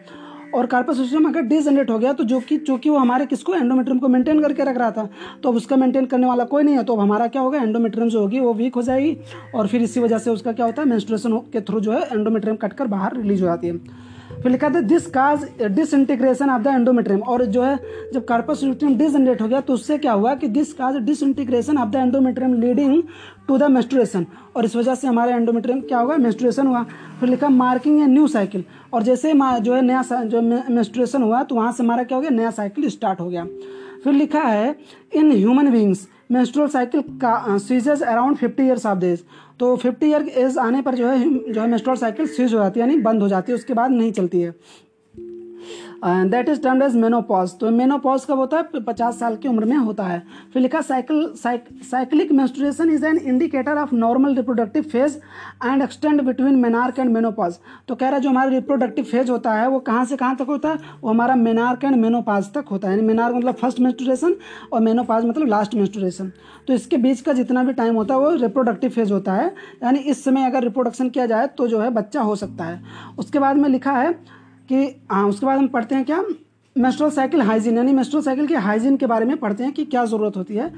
[0.55, 3.53] और कार्पस सिस्टम अगर डिजनरेट हो गया तो जो कि चूँकि वो हमारे किसको?
[3.55, 5.07] एंडोमेट्रियम को मेंटेन करके रख रहा था।
[5.43, 7.59] तो अब उसका मेंटेन करने वाला कोई नहीं है। तो अब हमारा क्या होगा?
[7.59, 9.17] एंडोमेट्रियम जो होगी, वो वीक हो जाएगी।
[9.55, 10.87] और फिर इसी वजह से उसका क्या होता है?
[10.89, 13.79] मेंस्ट्रुएशन के थ्रू जो है एंडोमेट्रियम कटकर बाहर रिलीज़ हो जाती है।
[14.43, 17.77] फिर लिखा था this cause disintegration of the endometrium और जो है,
[18.13, 21.89] जब कार्पस ल्यूटियम डिसजनरेट हो गया तो उससे क्या हुआ कि this cause disintegration of
[21.89, 23.03] the endometrium leading
[23.47, 24.25] to the menstruation
[24.55, 26.83] और इस वजह से हमारे एंडोमेट्रियम क्या होगा मेस्टुरेशन हुआ।
[27.19, 28.63] फिर लिखा मार्किंग ए न्यू साइकिल
[28.93, 32.29] और जैसे जो है, नया जो मेस्टुरेशन हुआ तो वहाँ से हमारा क्या हो गया?
[32.31, 33.45] नया साइकिल स्टार्ट हो गया।
[34.03, 34.75] फिर लिखा है
[35.15, 39.19] in human beings menstrual cycle का ceases around fifty years of days
[39.61, 42.79] तो फिफ्टी ईयर एज आने पर जो है जो है मेस्ट्रोल साइकिल सीज हो जाती
[42.79, 44.53] है, यानी बंद हो जाती है, उसके बाद नहीं चलती है।
[46.01, 48.79] That is termed as menopause तो मेनोपॉज कब होता है?
[48.81, 50.21] पचास साल की उम्र में होता है।
[50.53, 55.17] फिर लिखा cycle cyclic menstruation is an indicator of normal reproductive phase
[55.65, 59.53] and extend between menarche and menopause तो कह रहा है, जो हमारा रिप्रोडक्टिव फ़ेज़ होता
[59.53, 60.79] है, वो कहाँ से कहाँ तक होता है?
[61.01, 64.35] वो हमारा मेनार्क एंड मेनोपाज तक होता है। यानी मेनार्क मतलब फ़र्स्ट मेस्टुरेशन
[64.73, 66.31] और मेनोपाज मतलब लास्ट मेस्टुरेशन
[66.67, 69.47] तो इसके बीच का जितना भी टाइम होता है, वो रिप्रोडक्टिव फ़ेज़ होता है।
[69.83, 72.81] यानी इस समय अगर रिप्रोडक्शन किया जाए तो जो है बच्चा हो सकता है।
[73.19, 74.13] उसके बाद में लिखा है
[74.71, 76.23] कि हाँ उसके बाद हम पढ़ते हैं क्या?
[76.75, 80.03] मेस्ट्रोल साइकिल हाइजीन यानी मेस्ट्रोल साइकिल के हाइजीन के बारे में पढ़ते हैं कि क्या
[80.05, 80.69] ज़रूरत होती है।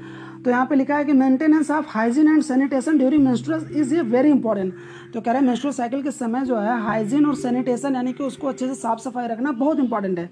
[0.44, 4.00] तो यहाँ पे लिखा है कि maintenance of hygiene and sanitation during menstrual is a
[4.02, 4.74] very important
[5.14, 8.24] तो कह रहे हैं मेस्ट्रोल साइकिल के समय जो है हाइजीन और सैनिटेशन यानी कि
[8.24, 10.26] उसको अच्छे से साफ़ सफ़ाई रखना बहुत इंपॉर्टेंट है।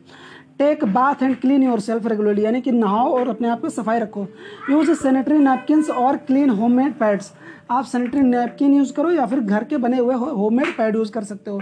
[0.59, 4.27] Take bath and clean yourself regularly यानी कि नहाओ और अपने आप को सफ़ाई रखो।
[4.71, 7.33] यूज़ सैनिटरी नैपकिन और क्लीन होममेड पैड्स
[7.71, 11.25] आप सैनिटरी नैपकिन यूज़ करो या फिर घर के बने हुए होममेड पैड यूज़ कर
[11.25, 11.61] सकते हो।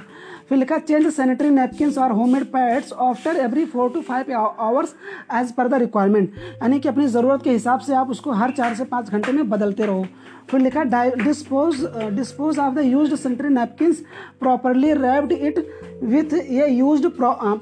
[0.51, 4.95] फिर लिखा चेंज सैनिटरी नैपकिन और homemade pads after every four to five hours
[5.35, 6.33] as per the requirement
[6.63, 9.49] यानी कि अपनी ज़रूरत के हिसाब से आप उसको हर चार से पाँच घंटे में
[9.51, 10.07] बदलते रहो।
[10.51, 13.93] फिर लिखा dispose dispose of the use sanitary napkin
[14.41, 15.59] properly wrapped it
[16.05, 17.05] with ये यूज़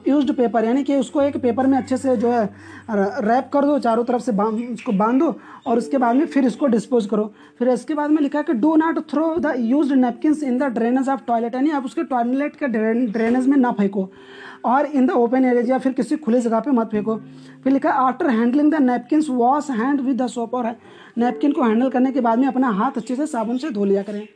[0.08, 2.44] यूज़ पेपर यानी कि उसको एक पेपर में अच्छे से जो है
[2.90, 4.32] रैप कर दो, चारों तरफ़ से
[4.72, 5.34] उसको बाँध दो
[5.66, 8.74] और उसके बाद में फिर इसको डिस्पोज करो। फिर इसके बाद में लिखा कि do
[8.76, 12.68] not throw the use napkin in the drainage of toilet यानी आप उसके टॉयलेट के
[12.78, 14.08] ड्रेनेज में ना फेंको।
[14.64, 17.16] और इन द ओपन एरिया या फिर किसी खुले जगह पे मत फेंको।
[17.64, 20.74] फिर लिखा है after handling the napkin wash hand with the soap और
[21.18, 24.02] नैपकिन को हैंडल करने के बाद में अपना हाथ अच्छे से साबुन से धो लिया
[24.02, 24.26] करें।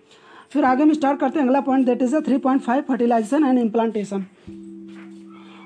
[0.53, 3.45] फिर आगे हम स्टार्ट करते हैं। अगला point that is the three point five fertilization
[3.45, 4.24] and implantation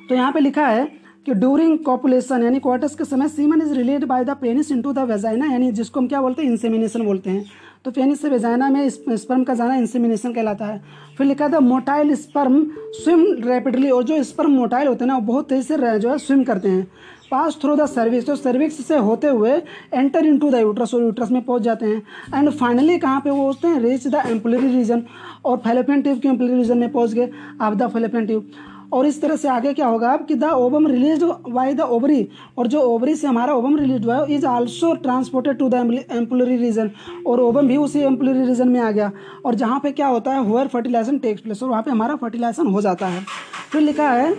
[0.09, 0.85] तो यहाँ पे लिखा है
[1.27, 4.99] कि ड्यूरिंग कॉपुलेशन यानी क्वार्टर्स के समय semen is released by the penis into the
[5.09, 7.45] vagina यानी जिसको हम क्या बोलते हैं इंसेमिनेशन बोलते हैं।
[7.87, 10.81] तो पेनिस से वेजाइना में स्पर्म का जाना इंसेमिनेशन कहलाता है।
[11.19, 12.65] फिर लिखा था, मोटाइल स्पर्म
[12.95, 16.19] स्विम रैपिडली और जो स्पर्म मोटाइल होते हैं ना, वो बहुत तेज़ी से जो है
[16.19, 16.87] स्विम करते हैं।
[17.31, 19.53] पास थ्रू द सर्विस तो सर्विक्स से होते हुए
[19.95, 22.03] enter into the uterus और यूट्रस में पहुँच जाते हैं।
[22.35, 23.81] एंड फाइनली कहाँ पे वो होते हैं?
[23.81, 25.03] रीच द एम्पलरी रीजन
[25.45, 27.31] और फेलोपियन ट्यूब के एम्पलरी रीजन में पहुँच गए।
[27.61, 28.51] आप द फेलोपियन ट्यूब
[28.93, 32.29] और इस तरह से आगे क्या होगा कि the ovum released by the ovary
[32.59, 36.57] और जो ओवरी से हमारा ओबम रिलीज़ हुआ है is also transported to the ampullary
[36.57, 36.91] region
[37.27, 39.11] और ओबम भी उसी एम्पुलरी रीजन में आ गया।
[39.47, 42.67] और जहाँ पे क्या होता है हुअर फर्टिलाइजेशन टेक्स प्लेस और वहाँ पे हमारा फर्टिलाइजेशन
[42.67, 43.25] हो जाता है।
[43.73, 44.35] फिर लिखा है,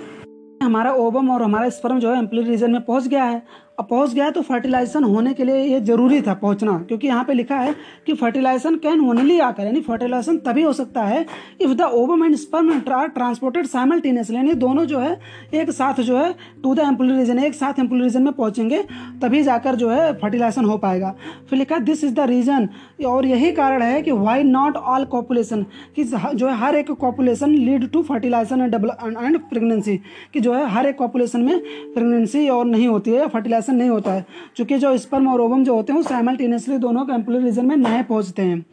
[0.64, 3.42] हमारा ओबम और हमारा स्पर्म जो है एम्पुलरी रीजन में पहुँच गया है।
[3.78, 7.56] पहुँच गया तो फर्टिलाइजेशन होने के लिए ये ज़रूरी था पहुँचना, क्योंकि यहाँ पे लिखा
[7.56, 7.76] है
[8.08, 11.26] कि फर्टिलाइजेशन कैन ओनली आकर यानी फर्टिलाइजेशन तभी हो सकता है
[11.62, 15.20] if the ovum and sperm are transported simultaneously यानी दोनों जो है,
[15.54, 18.82] एक साथ जो है टू द एम्पुलर रीजन एक साथ एम्पुलर रीजन में पहुँचेंगे,
[19.22, 21.14] तभी जाकर जो है फर्टिलाइजेशन हो पाएगा।
[21.50, 22.68] फिर लिखा दिस इज़ द रीजन
[23.06, 25.66] और यही कारण है कि वाई नॉट ऑल कॉपुलेशन
[25.96, 28.76] कि जो है हर एक copulation lead to fertilization and
[29.18, 29.98] and pregnancy
[30.34, 31.60] कि जो है हर एक कॉपुलेशन में
[31.94, 35.64] प्रेगनेंसी और नहीं होती है फर्टिलाइजेशन फर्टिलाइजेशन नहीं होता है। क्योंकि जो स्पर्म और ओवम
[35.64, 38.66] जो होते हैं, वो साइमल्टेनियसली दोनों कैम्पुलर रीजन में नए पहुँचते हैं।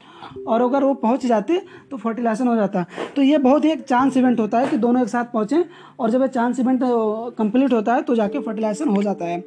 [0.47, 2.84] और अगर वो पहुँच जाते तो फर्टिलाइजेशन हो जाता।
[3.16, 5.62] तो ये बहुत ही एक चांस इवेंट होता है कि दोनों एक साथ पहुँचें
[5.99, 6.80] और जब चांस इवेंट
[7.38, 9.40] कंप्लीट होता है तो जाके फर्टिलाइजेशन हो जाता है।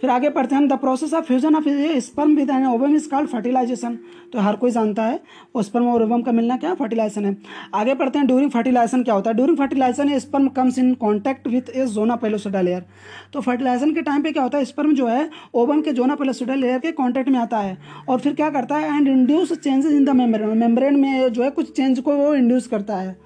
[0.00, 1.64] फिर आगे पढ़ते हैं the process of fusion of
[2.00, 3.98] sperm with an ovum is called fertilization
[4.32, 5.20] तो हर कोई जानता है,
[5.56, 7.36] वो स्पर्म और ओवम का मिलना क्या फर्टिलाइजेशन है।
[7.74, 9.36] आगे पढ़ते हैं ड्यूरिंग फर्टिलाइजेशन क्या होता है?
[9.36, 12.84] During fertilization sperm comes in contact with a zona pellucida layer
[13.32, 14.64] तो फर्टिलाइजेशन के टाइम पे क्या होता है?
[14.64, 17.76] स्पर्म जो है ओवम के जोना पेलोसिडा लेयर के कॉन्टैक्ट में आता है।
[18.08, 18.96] और फिर क्या करता है?
[18.96, 22.66] And induce changes in the membrane membrane में जो है, कुछ चेंज को वो इंड्यूस
[22.66, 23.16] करता है।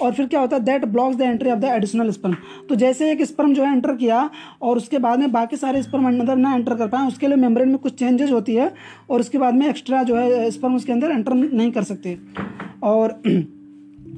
[0.00, 2.34] और फिर क्या होता है that blocks the entry of the additional sperm
[2.68, 4.28] तो जैसे एक स्पर्म जो है एंटर किया
[4.62, 7.68] और उसके बाद में बाकी सारे स्पर्म अंदर ना एंटर कर पाए, उसके लिए मेम्ब्रेन
[7.68, 8.72] में कुछ चेंजेस होती है
[9.10, 12.18] और उसके बाद में एक्स्ट्रा जो है स्पर्म उसके अंदर एंटर नहीं कर सकते।
[12.82, 13.20] और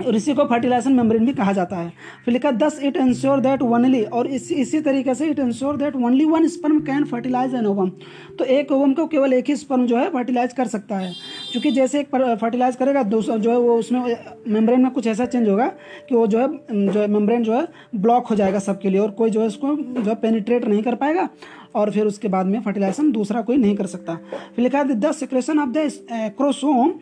[0.07, 1.93] और इसी को फर्टिलाइजेशन मेम्ब्रेन भी कहा जाता है।
[2.25, 5.97] फिर लिखा thus it ensure that only और इस, इसी तरीके से it ensure that
[5.97, 7.91] only one sperm can fertilize an ovum
[8.39, 11.13] तो एक ओवम को केवल एक ही स्पर्म जो है फर्टिलाइज कर सकता है।
[11.53, 14.17] क्योंकि जैसे एक फर्टिलाइज करेगा दूसरा जो है वो उसमें
[14.49, 15.67] मेम्ब्रेन में कुछ ऐसा चेंज होगा
[16.09, 16.49] कि वो जो है
[16.89, 17.67] जो है मेम्ब्रेन जो है
[17.97, 20.95] ब्लॉक हो जाएगा सबके लिए और कोई जो है उसको जो है पेनिट्रेट नहीं कर
[20.95, 21.29] पाएगा
[21.75, 24.15] और फिर उसके बाद में फर्टिलाइजेशन दूसरा कोई नहीं कर सकता।
[24.57, 25.91] फिर लिखा है the secretion of the
[26.37, 26.93] acrosome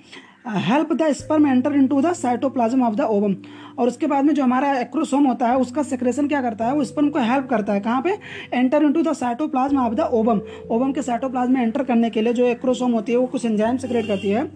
[0.45, 3.35] help the sperm enter into the cytoplasm of the ovum
[3.79, 6.75] और उसके बाद में जो हमारा एक्रोसोम होता है, उसका सेक्रेशन क्या करता है?
[6.75, 8.17] वो स्पर्म को हेल्प करता है। कहाँ पे?
[8.53, 10.41] Enter into the cytoplasm of the ovum
[10.71, 13.77] ovum के साइटोप्लाज्म में एंटर करने के लिए जो एक्रोसोम होती है, वो कुछ एंजाइम
[13.77, 14.51] सेक्रेट करती है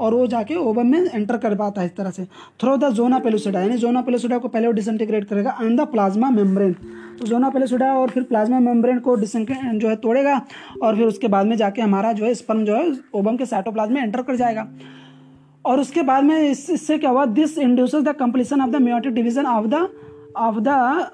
[0.00, 2.24] और वो जाके ओवम में एंटर कर पाता है इस तरह से।
[2.60, 6.30] थ्रो द जोना पेलोसिडा यानी जोना पेलोसिडा को पहले वो डिसइंटीग्रेट करेगा एंड द प्लाज्मा
[6.30, 6.72] मेम्ब्रेन
[7.20, 10.40] तो जोना पेलोसिडा और फिर प्लाज्मा मेम्ब्रेन को डिसइंटीग्रेट जो है तोड़ेगा
[10.82, 13.94] और फिर उसके बाद में जाके हमारा जो है स्पर्म जो है ओवम के साइटोप्लाज्म
[13.94, 14.68] में एंटर कर जाएगा।
[15.64, 17.26] और उसके बाद में इस, इससे क्या हुआ?
[17.26, 19.88] This induce the completion of the meiotic division of the
[20.36, 21.12] of the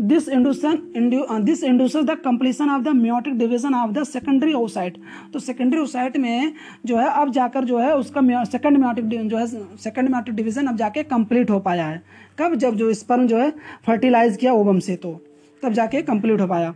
[0.00, 4.96] this induction this induces the completion of the meiotic division of the secondary oocyte
[5.32, 6.52] तो सेकेंडरी ओसाइट में
[6.86, 10.76] जो है अब जाकर जो है उसका सेकंड म्योटिक जो है सेकंड म्योटिक डिवीज़न अब
[10.76, 12.02] जाके कंप्लीट हो पाया है।
[12.38, 12.54] कब?
[12.54, 13.50] जब जो स्पर्म जो है
[13.86, 15.20] फर्टिलाइज किया ओबम से तो
[15.62, 16.74] तब जाके कंप्लीट हो पाया।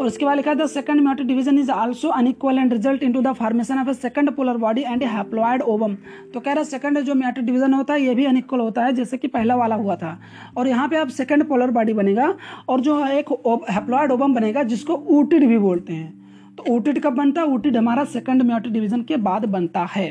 [0.00, 3.22] और उसके बाद लिखा है the second meiotic division is also unequal and result into
[3.22, 5.94] the formation of a second polar body and haploid ovum
[6.34, 8.92] तो कह रहा है सेकंड जो म्योटिक डिवीज़न होता है, ये भी अनइक्वल होता है,
[8.92, 10.18] जैसे कि पहला वाला हुआ था।
[10.56, 12.34] और यहाँ पे अब सेकंड पोलर बॉडी बनेगा,
[12.68, 13.32] और जो एक
[13.70, 17.46] हैप्लॉयड ओवम बनेगा, जिसको ऊटिड भी बोलते हैं। तो ऊटिड कब बनता है?
[17.46, 20.10] ऊटिड हमारा सेकंड म्योटिक डिवीज़न के बाद बनता है।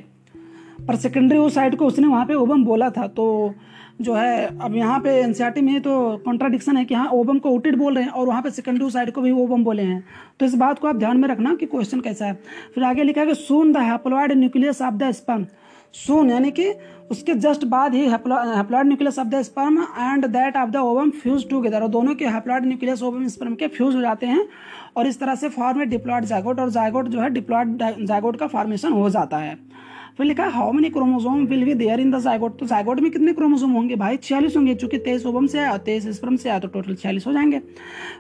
[0.88, 3.54] पर सेकेंडरी वो साइड को उसने वहाँ पे ओबम बोला था तो
[4.00, 7.76] जो है, अब यहाँ पे एनसीईआरटी में तो कॉन्ट्राडिक्शन है कि हाँ ओबम को ओटेड
[7.78, 10.04] बोल रहे हैं और वहाँ पे सेकेंडरी साइड को भी ओबम बोले हैं।
[10.40, 12.34] तो इस बात को आप ध्यान में रखना कि क्वेश्चन कैसा है।
[12.76, 15.46] फिर आगे लिखा है कि soon the nucleus of the sperm
[15.96, 16.70] soon यानी कि
[17.12, 21.48] उसके जस्ट बाद ही haploid nucleus of the sperm and that of the ovum fuse
[21.50, 24.48] together और दोनों के हैप्लॉयड न्यूक्लियस ओवम स्पर्म के फ्यूज हो जाते हैं
[24.98, 28.48] और इस तरह से फॉर्म में डिप्लॉयड जाइगोट और जाइगोट जो है डिप्लॉयड जाइगोट का
[28.48, 29.58] फॉर्मेशन हो जाता है।
[30.18, 33.12] फिर लिखा है how many chromosome will be there in the zygote तो जायगोट में
[33.12, 33.96] कितने क्रोमोजोम होंगे?
[33.96, 37.28] भाई, छियालीस होंगे, चूँकि तेईस ओबम से आया, तेईस स्पर्म से आया तो टोटल छियालीस
[37.28, 37.62] हो जाएँगे।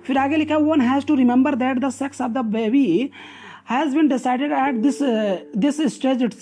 [0.05, 3.09] फिर आगे लिखा है one has to remember that the sex of the baby
[3.69, 5.01] has been decided at this
[5.57, 6.33] this stage it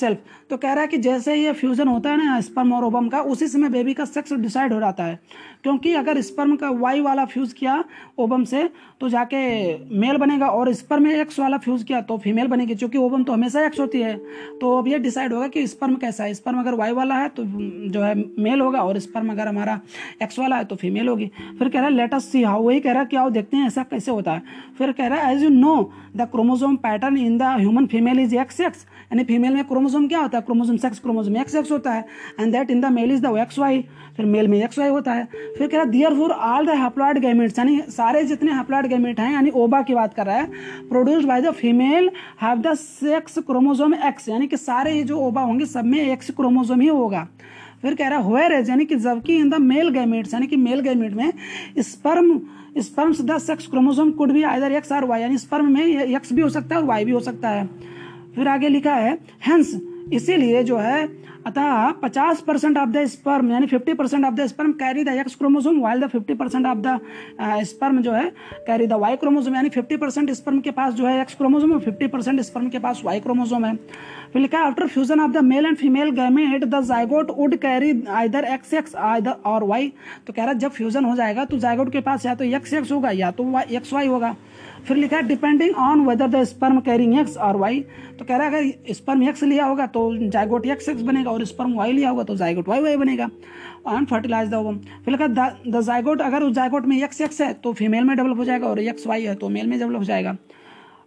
[0.50, 3.08] तो कह रहा है कि जैसे ही ये फ्यूजन होता है ना स्पर्म और ओबम
[3.10, 5.20] का, उसी समय बेबी का सेक्स डिसाइड हो जाता है।
[5.64, 7.84] क्योंकि अगर स्पर्म का वाई वाला फ्यूज किया
[8.20, 8.70] ओबम से
[9.02, 9.38] तो जाके
[10.00, 13.34] मेल बनेगा और स्पर्म में एक्स वाला फ्यूज किया तो फीमेल बनेगी। क्योंकि ओबम तो
[13.34, 14.16] हमेशा एक्स होती है।
[14.62, 17.44] तो अब ये डिसाइड होगा कि स्पर्म कैसा है। स्पर्म अगर वाई वाला है तो
[17.90, 19.80] जो है मेल होगा और स्पर्म अगर हमारा
[20.24, 22.92] एक्स वाला है तो फीमेल होगी। फिर कह रहा है लेटस सी हाउ वही कह
[22.92, 24.42] रहा है कि आओ देखते हैं ऐसा कैसे होता है।
[24.78, 28.36] फिर कह रहा है as you know the chromosome pattern in the human female is
[28.36, 30.35] X X यानी फीमेल में क्रोमोजोम क्या होता है?
[30.40, 32.06] Chromosome sex chromosome X X होता है
[32.40, 33.84] and that in the male is the X Y
[34.18, 35.26] फिर मेल में एक्स वाई होता है।
[35.58, 39.32] फिर कह रहा है therefore all the haploid gametes यानी सारे जितने हैप्लॉयड गैमेट हैं,
[39.34, 40.46] यानी ओबा की बात कर रहा है
[40.90, 42.10] produced by the female
[42.42, 46.82] have the sex chromosome X यानी कि सारे जो ओबा होंगे, सब में एक्स क्रोमोजोम
[46.82, 47.28] ही होगा।
[47.82, 50.56] फिर कह रहा है हुएर एज यानी कि जबकि इन द मेल गैमेट्स यानी कि
[50.58, 51.32] मेल गैमेट में
[51.80, 52.40] sperm
[52.78, 56.42] sperms the sex chromosome could be either X और वाई यानी स्पर्म में एक्स भी
[56.42, 57.66] हो सकता है और वाई भी हो सकता है।
[58.36, 59.14] फिर आगे लिखा है
[59.48, 59.74] हेंस
[60.14, 61.08] इसीलिए जो है,
[61.46, 65.36] अतः 50 परसेंट ऑफ़ द स्पर्म यानी 50 percent of the sperm carry the X
[65.36, 67.00] chromosome while the 50 percent of the
[67.66, 68.30] sperm जो है
[68.68, 71.84] कैरी द वाई क्रोमोसोम यानी 50 परसेंट स्पर्म के पास जो है एक्स क्रोमोसोम और
[71.84, 73.76] 50 परसेंट स्पर्म के पास वाई क्रोमोसोम है।
[74.34, 78.46] फिर लिखा after fusion of the male and female gamete the zygote would carry either
[78.54, 79.92] X X either और वाई
[80.28, 82.74] तो कह रहा है, जब फ्यूजन हो जाएगा तो जाइगोट के पास या तो एक्स
[82.74, 84.36] एक्स होगा या तो एक्स वाई होगा।
[84.88, 87.80] फिर लिखा है depending on whether the sperm carrying X और वाई
[88.20, 91.46] तो कह रहा है, अगर स्पर्म एक्स लिया होगा तो जाइगोट एक्स एक्स बनेगा और
[91.46, 93.30] स्पर्म वाई लिया होगा तो जाइगोट वाई वाई बनेगा.
[93.88, 97.54] ऑन फर्टिलाइज द ओवम फिर लिखा द जाइगोट अगर उस जाइगोट में एक्स एक्स है
[97.54, 100.04] तो फीमेल में डेवलप हो जाएगा और एक्स वाई है तो मेल में डेवलप हो
[100.04, 100.36] जाएगा.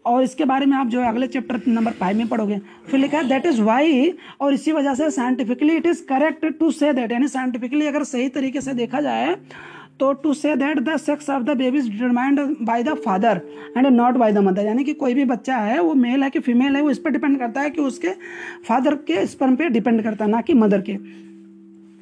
[0.06, 2.58] और इसके बारे में आप जो है अगले चैप्टर नंबर फाइव में पढ़ोगे।
[2.90, 6.70] फिर लिखा है दैट इज़ वाई और इसी वजह से scientifically it is correct to
[6.70, 9.34] say that यानी साइंटिफिकली अगर सही तरीके से देखा जाए
[10.00, 13.40] तो to say that the sex of the baby is determined by the father
[13.76, 16.40] and not by the mother यानी कि कोई भी बच्चा है, वो मेल है कि
[16.40, 18.12] फीमेल है, वो इस पर डिपेंड करता है कि उसके
[18.68, 20.96] फादर के स्पर्म पे डिपेंड करता है, ना कि मदर के।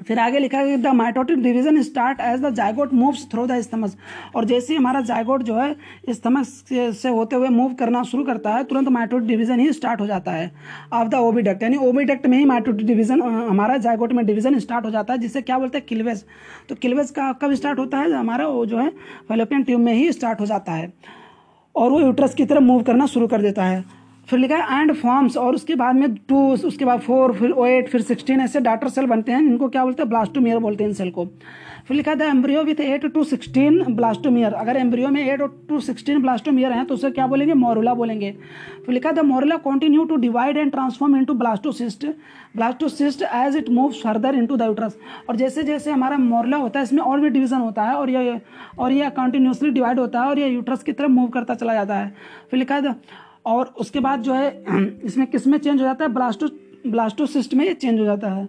[0.06, 3.96] फिर आगे लिखा है the mitotic division start as the zygote moves through the isthmus
[4.36, 5.74] और जैसे ही हमारा जायगोट जो है
[6.10, 10.06] स्तमस से होते हुए मूव करना शुरू करता है, तुरंत माइटोटिक डिवीज़न ही स्टार्ट हो
[10.06, 10.50] जाता है।
[10.92, 14.90] ऑफ़ द ओबीडक्ट यानी ओबीडक्ट में ही माइटोटिक डिवीज़न हमारा जायगोट में डिवीज़न स्टार्ट हो
[14.90, 15.86] जाता है, जिसे क्या बोलते हैं?
[15.86, 16.24] किलवेज।
[16.68, 18.12] तो किलवेज का कब स्टार्ट होता है?
[18.12, 18.88] हमारा वो जो है,
[19.28, 20.92] फेलोपियन ट्यूब में ही स्टार्ट हो जाता है।
[21.74, 23.84] और वो यूट्रस की तरफ़ मूव करना शुरू कर देता है।
[24.28, 27.88] फिर लिखा है एंड फॉर्म्स और उसके बाद में टू उसके बाद फोर फिर एट
[27.88, 30.08] फिर सिक्सटीन ऐसे डाटर सेल बनते हैं। इनको क्या बोलते हैं?
[30.08, 31.26] ब्लास्टोमियर बोलते हैं इन सेल को।
[31.86, 36.22] फिर लिखा था embryo with eight to sixteen blastomere अगर एम्ब्रियो में एट टू सिक्सटीन
[36.22, 37.54] ब्लास्टोमियर हैं तो उसे क्या बोलेंगे?
[37.54, 38.30] मोरूला बोलेंगे।
[38.86, 42.06] फिर लिखा था morula continue to divide and transform into blastocyst
[42.56, 44.98] blastocyst as it move further into the uterus
[45.28, 48.40] और जैसे जैसे हमारा मोरला होता है, इसमें और भी डिवीज़न होता है और ये,
[48.78, 51.94] और यह कंटिन्यूसली डिवाइड होता है और यह यूट्रस की तरफ़ मूव करता चला जाता
[51.94, 52.12] है।
[52.50, 52.94] फिर लिखा था
[53.46, 54.48] और उसके बाद जो है,
[55.04, 56.12] इसमें किसमें चेंज हो जाता है?
[56.12, 56.48] ब्लास्टो
[56.86, 58.46] ब्लास्टोसिस्ट में ये चेंज हो जाता है।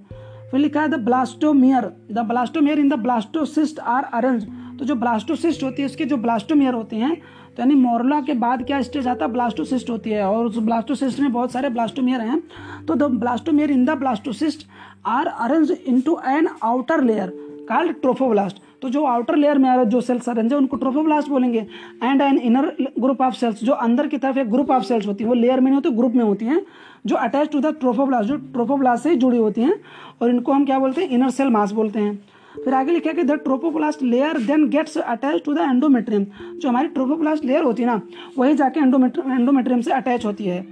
[0.51, 4.45] फिर लिखा है the blastomere the blastomere in the blastocyst are arrange
[4.79, 8.63] तो जो ब्लास्टोसिस्ट होती है, उसके जो ब्लास्टोमियर होते हैं तो यानी मोरला के बाद
[8.65, 9.31] क्या स्टेज आता है?
[9.31, 12.41] ब्लास्टोसिस्ट होती है। और उस ब्लास्टोसिस्ट में बहुत सारे ब्लास्टोमियर हैं।
[12.87, 14.67] तो the blastomere in the blastocyst
[15.05, 17.33] are arrange into an outer layer
[17.69, 21.29] called trophoblast तो जो आउटर लेयर में आ रहे जो सेल्स अरेंज है उनको ट्रोफोब्लास्ट
[21.29, 21.65] बोलेंगे
[22.03, 22.65] and an inner
[22.99, 25.59] group of cells जो अंदर की तरफ़ एक ग्रुप ऑफ़ सेल्स होती है, वो लेयर
[25.59, 26.61] में नहीं होती ग्रुप में होती हैं,
[27.05, 29.73] जो अटैच टू द ट्रोफोब्लास्ट जो ट्रोफोब्लास्ट से जुड़ी होती हैं,
[30.21, 32.19] और इनको हम क्या बोलते हैं इनर सेल मास बोलते हैं।
[32.55, 36.87] फिर आगे लिखा कि the trophoblast layer then gets attach to the endometrium जो हमारी
[36.89, 38.01] ट्रोपोप्लास्ट लेयर होती है ना,
[38.37, 40.65] वही जाके एंडोमेट्रियम से अटैच होती है।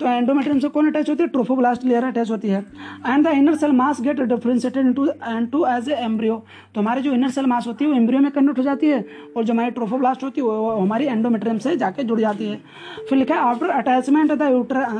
[0.00, 1.28] तो एंडोमेट्रियम से कौन अटैच होती है?
[1.28, 2.60] ट्रोफोब्लास्ट लेयर अटैच होती है।
[3.06, 6.42] And the inner cell mass get differentiated into and to as a embryo
[6.74, 9.04] तो हमारी जो इनर सेल मास होती है, वो एम्ब्रियो में कन्वर्ट हो जाती है,
[9.36, 12.60] और जो हमारी ट्रोफोब्लास्ट होती है, वो हमारी एंडोमेट्रियम से जाके जुड़ जाती है।
[13.08, 14.42] फिर लिखा है after attachment the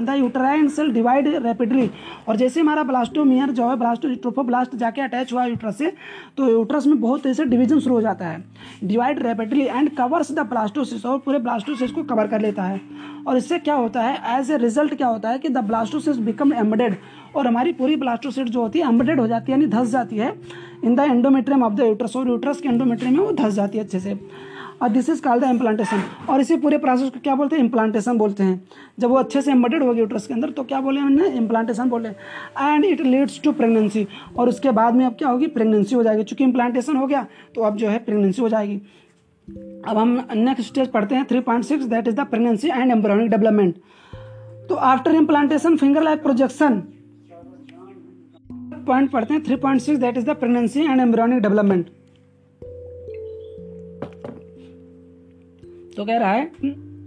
[0.03, 1.89] the uterine cell divide rapidly
[2.29, 5.93] और जैसे हमारा ब्लास्टोमियर जो है, ब्लास्टो ट्रोफोब्लास्ट जाके अटैच हुआ यूट्रस से
[6.37, 8.45] तो यूट्रस में बहुत ऐसे डिवीज़न शुरू हो जाता है।
[8.85, 12.81] Divide rapidly and covers the blastocyst और पूरे ब्लास्टोसिस को कवर कर लेता है।
[13.27, 16.53] और इससे क्या होता है एज ए रिज़ल्ट क्या होता है कि द ब्लास्टोसिस बिकम
[16.53, 16.97] एम्बेडेड।
[17.37, 20.33] और हमारी पूरी ब्लास्टोसिट जो होती है, एम्बेडेड हो जाती है, यानी धस जाती है।
[20.85, 23.85] In the endometrium of the uterus और यूट्रस के एंडोमेट्रियम में वो धस जाती है
[23.85, 24.19] अच्छे से।
[24.83, 27.63] और this is called the implantation और इसी पूरे प्रोसेस को क्या बोलते हैं?
[27.63, 28.63] इम्प्लांटेशन बोलते हैं।
[28.99, 31.29] जब वो अच्छे से एम्बेडेड होगी यूट्रस के अंदर तो क्या बोले हमने?
[31.29, 35.47] इम्प्लांटेशन बोले। And it leads to pregnancy और उसके बाद में अब क्या होगी?
[35.47, 38.81] प्रेगनेंसी हो जाएगी। चूँकि इम्प्लांटेशन हो गया तो अब जो है प्रेगनेंसी हो जाएगी।
[39.89, 43.31] अब हम नेक्स्ट स्टेज पढ़ते हैं three point six that is the pregnancy and embryonic
[43.31, 43.75] development
[44.71, 46.75] तो after implantation finger like projection
[48.87, 51.89] point पढ़ते हैं three point six that is the pregnancy and embryonic development
[55.97, 56.51] तो कह रहा है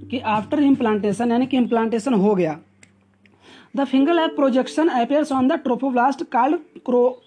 [0.10, 2.60] कि आफ्टर इम्प्लांटेशन यानी कि इम्प्लांटेशन हो गया।
[3.76, 6.60] The finger like projection appears on the trophoblast called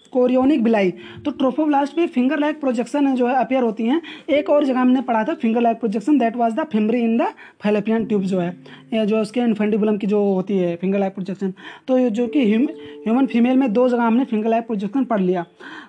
[0.07, 0.91] chorionic villi
[1.25, 5.01] तो ट्रोफोब्लास्ट पे फिंगर लाइक प्रोजेक्शन जो है अपेयर होती हैं। एक और जगह हमने
[5.01, 7.27] पढ़ा था finger like projection that was the fimbriae in the
[7.63, 11.53] fallopian tube जो है। जो उसके इन्फेंडिबुलम की जो होती है फिंगर लाइक प्रोजेक्शन
[11.87, 15.45] तो जो कि ह्यूमन फीमेल में दो जगह हमने फिंगर लाइक प्रोजेक्शन पढ़ लिया।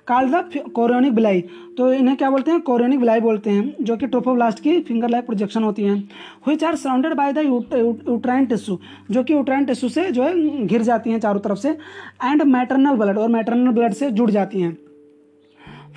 [0.08, 1.40] काल द कोरियोनिक बिलाई
[1.78, 2.60] तो इन्हें क्या बोलते हैं?
[2.60, 5.96] कोरियोनिक बिलाई बोलते हैं, जो कि टोपोब्लास्ट की फिंगर लाइक प्रोजेक्शन होती हैं।
[6.46, 8.78] हुई are surrounded by the uterine tissue
[9.10, 11.70] जो कि यूट्राइन टिश्यू से जो है, घिर जाती हैं चारों तरफ़ से
[12.24, 14.76] एंड मैटरनल ब्लड और मैटरनल ब्लड से जुड़ जाती हैं।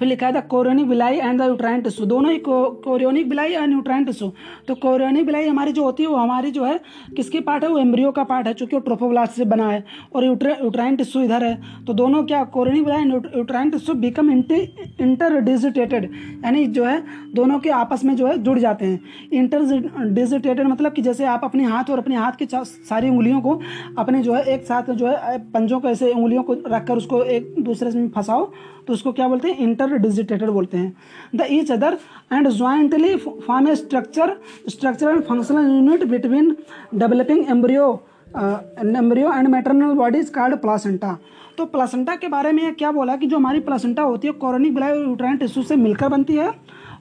[0.01, 4.05] फिर लिखा है, the chorionic villi and the uterine दोनों ही chorionic villi and uterine
[4.05, 4.31] tissue
[4.67, 6.79] तो कोरियोनिक बिलाई हमारी जो होती है, वो हमारी जो है,
[7.15, 7.69] किसकी पार्ट है?
[7.69, 9.83] वो एम्ब्रियो का पार्ट है चूँकि वो ट्रोफोब्लास्ट से बना है
[10.15, 16.09] और यूट्राइन टिश्यू इधर है। तो दोनों क्या, chorionic villi and become interdigitated
[16.45, 17.03] यानी जो है,
[17.35, 18.99] दोनों के आपस में जो है, जुड़ जाते हैं।
[19.33, 23.59] इंटर डिजिटेटेड मतलब कि जैसे आप अपने हाथ और अपने हाथ की सारी उंगलियों को
[23.97, 27.55] अपने जो है, एक साथ जो है, पंजों को ऐसे उंगलियों को रखकर उसको एक
[27.59, 28.51] दूसरे से फंसाओ
[28.87, 29.57] तो उसको क्या बोलते हैं?
[29.59, 30.93] इंटर डिजिटेटेड बोलते हैं।
[31.35, 31.97] The each other
[32.33, 34.35] and jointly form a structure
[34.69, 36.55] structure and functional unit between
[36.95, 37.91] developing embryo
[38.35, 41.17] embryo and maternal bodies called placenta
[41.57, 44.99] तो प्लासेंटा के बारे में क्या बोला कि जो हमारी प्लासेंटा होती है कॉरोनिक बिलाई
[44.99, 46.49] यूट्राइन टिश्यू से मिलकर बनती है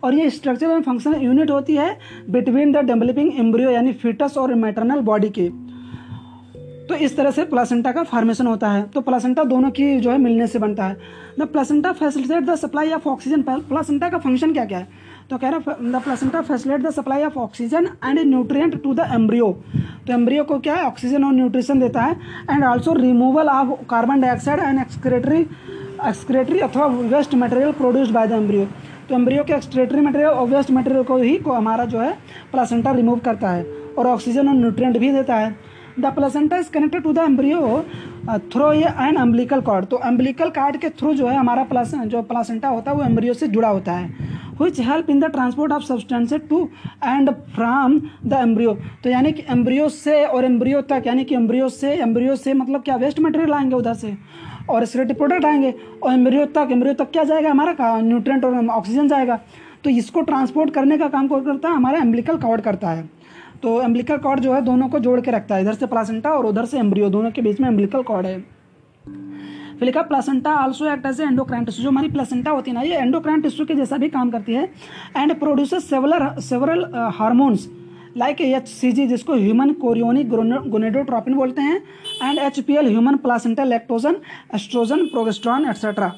[0.04, 1.96] और ये स्ट्रक्चर एंड फंक्शनल यूनिट होती है
[2.30, 5.48] बिटवीन द डेवलपिंग एम्ब्रियो यानी फिटस और मेटरनल बॉडी के।
[6.90, 10.16] तो इस तरह से प्लासेंटा का फॉर्मेशन होता है। तो प्लासेंटा दोनों की जो है
[10.18, 10.96] मिलने से बनता है।
[11.38, 14.88] The placenta facilitate the supply of oxygen placenta का फ़ंक्शन क्या क्या है?
[15.30, 19.06] तो कह रहा है the placenta facilitate the supply of oxygen and nutrient to the
[19.14, 19.52] embryo
[20.06, 20.84] तो एम्ब्रियो को क्या है?
[20.84, 22.16] ऑक्सीजन और न्यूट्रिशन देता है
[22.50, 28.32] and also removal of carbon dioxide and excretory excretory अथवा waste material produced by the
[28.32, 28.66] embryo
[29.08, 32.12] तो एम्ब्रियो के एक्सक्रेटरी मटेरियल और वेस्ट मटेरियल को ही को हमारा जो है
[32.52, 33.66] प्लासेंटा रिमूव करता है
[33.98, 35.58] और ऑक्सीजन और न्यूट्रिएंट भी देता है।
[36.00, 37.84] The placenta is connected to the embryo
[38.52, 42.22] through ये एन अम्बलिकल कार्ड तो अम्बलिकल कार्ड के थ्रू जो है, हमारा प्लस जो
[42.24, 45.82] प्लासेंटा होता है, वो एम्ब्रियो से जुड़ा होता है which help in the transport of
[45.82, 46.68] substances to
[47.04, 51.68] and from the embryo तो यानी कि एम्ब्रियो से और एम्ब्रियो तक, यानी कि एम्ब्रियो
[51.70, 52.96] से एम्ब्रियो से मतलब क्या?
[52.96, 54.16] वेस्ट मटेरियल आएँगे उधर से,
[54.70, 57.50] और रेस्पिरेटरी प्रोडक्ट आएँगे, और एम्ब्रियो तक एम्ब्रियो तक क्या जाएगा?
[57.50, 59.38] हमारा न्यूट्रेंट और ऑक्सीजन जाएगा।
[59.84, 61.74] तो इसको ट्रांसपोर्ट करने का काम कौन करता है?
[61.74, 63.08] हमारा एम्बलिकल कॉर्ड करता है।
[63.62, 66.46] तो एम्बलिकल कॉर्ड जो है दोनों को जोड़ के रखता है। इधर से प्लासेंटा और
[66.46, 68.38] उधर से एम्ब्रियो दोनों के बीच में एम्बलिकल कॉर्ड है।
[69.78, 72.96] फिर लिखा placenta also act as endocrine tissue जो हमारी प्लासेंटा होती है ना, ये
[72.96, 74.64] एंडोक्राइन टिश्यू के जैसा भी काम करती है
[75.16, 76.84] and produces several several
[77.18, 77.68] hormones
[78.16, 81.76] like H C G जिसको ह्यूमन कोरियोनिक गोनेडोट्रोपिन बोलते हैं
[82.22, 84.16] and H P L human placenta lactogen
[84.54, 86.12] estrogen progesterone etcetera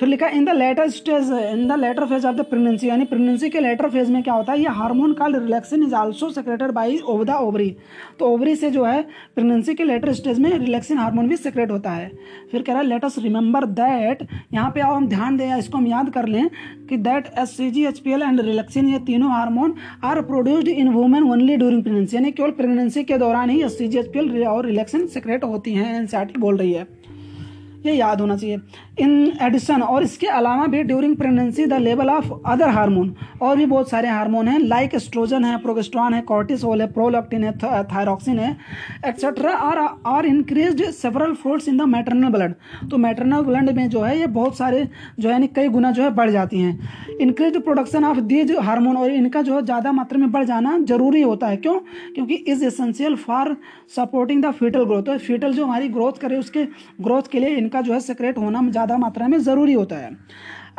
[0.00, 3.48] फिर लिखा in the later stage in the later phase of the pregnancy यानी pregnancy
[3.50, 6.98] के later phase में क्या होता है, ये hormone called relaxin is also secreted by
[7.04, 7.68] ओव द ओवरी
[8.18, 9.02] तो ओवरी से जो है
[9.34, 12.10] प्रेगनेंसी के लेटर स्टेज में रिलैक्सिन हार्मोन भी सेक्रेट होता है।
[12.52, 15.78] फिर कह रहा है लेट अस रिमेंबर दैट यहाँ पे आओ हम ध्यान दें इसको
[15.78, 16.48] हम याद कर लें,
[16.88, 19.74] कि that S C G H P L and relaxin ये तीनों hormone
[20.04, 23.88] are produced in women only during pregnancy यानी केवल प्रेगनेंसी के दौरान ही S C
[23.88, 26.86] G H P L और रिलैक्सिन सेक्रेट होती हैं एन बोल रही है।
[27.86, 28.56] ये याद होना चाहिए।
[29.00, 33.66] इन एडिशन और इसके अलावा भी during pregnancy the level of other hormone और भी
[33.66, 37.52] बहुत सारे हार्मोन हैं लाइक एस्ट्रोजन है प्रोगेस्ट्रॉन है कॉर्टिसोल है प्रोलैक्टिन है
[37.86, 38.56] थायरॉक्सिन है
[39.06, 42.54] etcetera are are increase several folds in the maternal blood
[42.90, 46.02] तो मैटरनल ब्लड में जो है, ये बहुत सारे जो है, यानी कई गुना जो
[46.02, 50.18] है, बढ़ जाती हैं। Increase production of these hormone और इनका जो है, ज़्यादा मात्रा
[50.18, 51.78] में बढ़ जाना ज़रूरी होता है। क्यों?
[52.14, 53.56] क्योंकि is essential for
[53.96, 56.64] supporting the fetal growth तो फीटल जो हमारी ग्रोथ करे, उसके
[57.02, 60.10] ग्रोथ के लिए इनका जो है सेक्रेट होना ज़्यादा मात्रा में ज़रूरी होता है।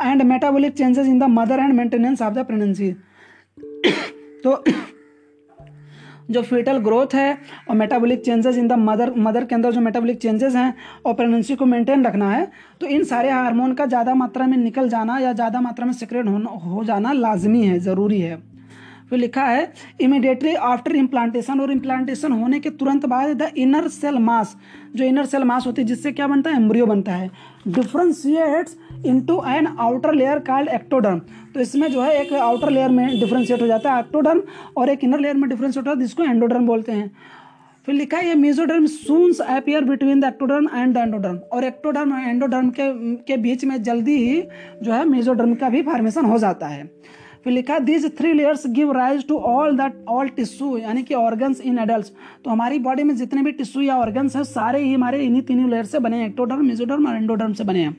[0.02, 2.92] And metabolic changes in the mother and maintenance of the pregnancy
[4.44, 4.62] तो
[6.30, 7.32] जो फीटल ग्रोथ है
[7.70, 10.74] और metabolic changes in the mother mother के अंदर जो मेटाबॉलिक चेंजेस हैं
[11.06, 12.46] और प्रेगनेंसी को मेंटेन रखना है
[12.80, 16.26] तो इन सारे हार्मोन का ज़्यादा मात्रा में निकल जाना या ज़्यादा मात्रा में सिक्रेट
[16.26, 18.51] हो जाना लाजमी है, ज़रूरी है।
[19.12, 24.18] फिर लिखा है इमिडिएटली आफ्टर इम्प्लांटेशन और इम्प्लांटेशन होने के तुरंत बाद द इनर सेल
[24.20, 24.56] मास
[24.96, 26.56] जो इनर सेल मास होती है, जिससे क्या बनता है?
[26.56, 27.30] एम्ब्रियो बनता है।
[27.68, 28.76] Differentiates
[29.06, 31.18] into an outer layer called ectoderm
[31.54, 34.42] तो इसमें जो है, एक आउटर लेयर में डिफ्रेंशिएट हो जाता है एक्टोडर्म
[34.76, 37.10] और एक इनर लेयर में डिफ्रेंशिएट होता है, जिसको एंडोडर्म बोलते हैं।
[37.86, 42.18] फिर लिखा है, ये mesoderm soon appear between the ectoderm and the endoderm और एक्टोडर्म
[42.18, 42.92] एंडोडर्म के
[43.26, 44.42] के बीच में जल्दी ही
[44.82, 46.90] जो है मेजोडर्म का भी फॉर्मेशन हो जाता है।
[47.44, 51.60] फिर लिखा this three layers give rise to all that all tissue यानी कि ऑर्गन्स
[51.60, 52.06] इन एडल्ट
[52.44, 55.70] तो हमारी बॉडी में जितने भी टिश्यू या ऑर्गन्स हैं, सारे ही हमारे इन्हीं तीनों
[55.70, 57.96] लेयर से बने हैं एक्टोडर्म मेजोडर्म और एंडोडर्म से बने हैं।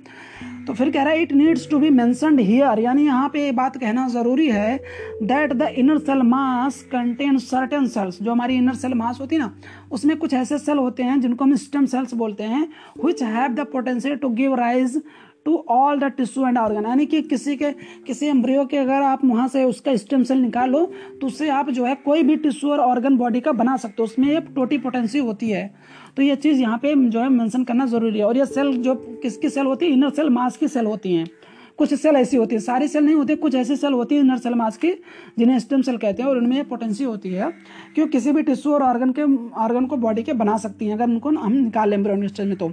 [0.65, 3.51] तो फिर कह रहा है it needs to be mentioned here यानी यहाँ पे ये
[3.51, 4.77] बात कहना ज़रूरी है
[5.23, 9.41] that the inner cell mass contain certain cells जो हमारी इनर सेल मास होती है
[9.41, 9.51] ना,
[9.91, 12.67] उसमें कुछ ऐसे सेल होते हैं जिनको हम स्टेम सेल्स बोलते हैं
[13.05, 15.01] which have the potential to give rise
[15.45, 17.71] to all the tissue and organ यानी कि किसी के,
[18.07, 20.85] किसी एम्ब्रियो के अगर आप वहाँ से उसका स्टेम सेल निकालो
[21.21, 24.03] तो उससे आप जो है कोई भी टिश्यू और ऑर्गन बॉडी का बना सकते हो।
[24.03, 25.73] उसमें एक टोटी पोटेंसी होती है।
[26.17, 28.95] तो ये चीज़ यहाँ पे जो है मेंशन करना ज़रूरी है। और ये सेल जो,
[28.95, 29.91] किसकी सेल होती है?
[29.91, 31.27] इनर सेल मास की सेल होती हैं।
[31.77, 34.37] कुछ सेल ऐसी होती है। सारी सेल नहीं होती, कुछ ऐसी सेल होती है इनर
[34.37, 34.91] सेल मास की,
[35.39, 37.51] जिन्हें स्टेम सेल कहते हैं। और उनमें पोटेंसी होती है
[37.95, 39.23] क्यों किसी भी टिश्यू और ऑर्गन के
[39.59, 42.55] ऑर्गन को बॉडी के बना सकती हैं। अगर उनको हम निकाल लें एम्ब्रियोनिक स्टेज में
[42.57, 42.71] तो।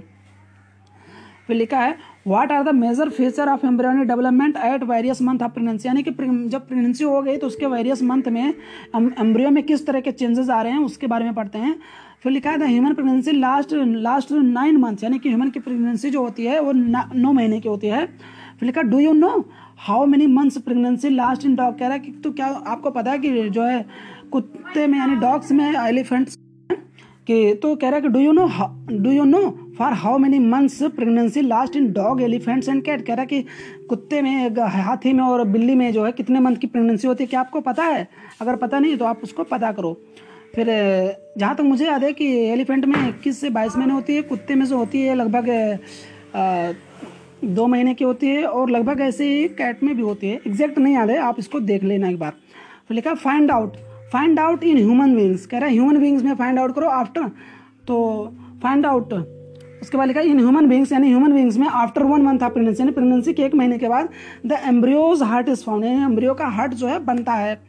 [1.47, 1.95] फिर लिखा है
[2.25, 6.11] what are the major feature of embryonic development at various month of pregnancy यानी कि
[6.11, 8.53] जब प्रेगनेंसी हो गई तो उसके वेरियस मंथ में
[8.95, 11.75] एम्ब्रियो में किस तरह के चेंजेस आ रहे हैं, उसके बारे में पढ़ते हैं।
[12.23, 16.23] फिर लिखा है human pregnancy last last nine month यानी कि ह्यूमन की प्रेगनेंसी जो
[16.23, 19.29] होती है, वो नौ महीने की होती है। फिर लिखा do you know
[19.79, 23.11] how many months pregnancy last in dog कह रहा है कि तो क्या आपको पता
[23.11, 23.85] है कि जो है,
[24.31, 26.37] कुत्ते में यानी डॉग्स में एलिफेंट्स
[27.27, 28.47] कि तो कह रहा है कि do you know
[28.91, 29.39] do you know
[29.81, 33.45] for how many months pregnancy last in dog elephants and cat कह रहा है कि
[33.89, 37.27] कुत्ते में, हाथी में और बिल्ली में जो है, कितने मंथ की प्रेगनेंसी होती है,
[37.27, 38.07] क्या आपको पता है?
[38.41, 39.93] अगर पता नहीं तो आप उसको पता करो।
[40.55, 40.67] फिर,
[41.37, 44.55] जहाँ तक मुझे याद है कि एलिफेंट में इक्कीस से बाईस महीने होती है, कुत्ते
[44.55, 45.49] में से होती है, लगभग
[47.45, 50.79] दो महीने की होती है, और लगभग ऐसे ही कैट में भी होती है। एग्जैक्ट
[50.79, 52.31] नहीं याद है, आप इसको देख लेना एक बार।
[52.87, 53.77] फिर लिखा find out
[54.13, 57.29] find out in human beings कह रहा है ह्यूमन बींग्स में फाइंड आउट करो आफ्टर
[57.87, 57.99] तो
[58.63, 59.13] फाइंड आउट
[59.81, 62.81] उसके बाद लिखा इन ह्यूमन बींग्स यानी ह्यूमन बींग्स में after one month of pregnancy
[62.81, 64.09] यानी प्रेगनेंसी के एक महीने के बाद
[64.45, 67.59] the embryo's heart is found यानी एम्ब्रियो का हार्ट जो है बनता है।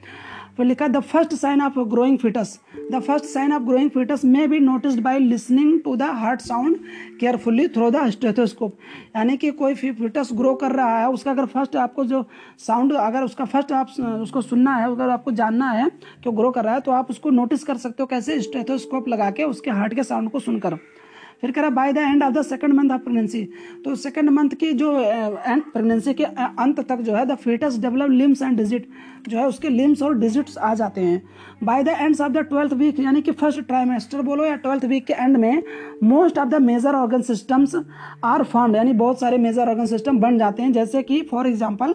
[0.57, 2.59] फिर लिखा the first sign of growing fetus
[2.93, 6.77] the first sign of growing fetus may be noticed by listening to the heart sound
[7.21, 8.77] carefully through the stethoscope
[9.17, 12.25] यानी कि कोई फिटस ग्रो कर रहा है, उसका अगर फ़र्स्ट आपको जो
[12.59, 15.91] साउंड अगर उसका फ़र्स्ट आप उसको सुनना है, अगर आपको जानना है
[16.25, 19.31] कि ग्रो कर रहा है तो आप उसको नोटिस कर सकते हो कैसे स्टेथोस्कोप लगा
[19.31, 20.79] के उसके हार्ट के साउंड को सुनकर।
[21.43, 23.43] फिर कह रहा by the end of the second month of pregnancy
[23.85, 28.11] तो सेकंड मंथ की जो एंड प्रेगनेंसी के अंत तक जो है the fetus develop
[28.11, 28.89] limbs and digit
[29.29, 31.23] जो है, उसके लिम्स और डिजिट्स आ जाते हैं।
[31.65, 35.07] By the ends of the twelfth week यानी कि फ़र्स्ट ट्राइमेस्टर बोलो या ट्वेल्थ वीक
[35.07, 35.63] के एंड में
[36.05, 37.75] most of the major organ systems
[38.25, 41.95] are formed यानी बहुत सारे मेजर ऑर्गन सिस्टम बन जाते हैं। जैसे कि for example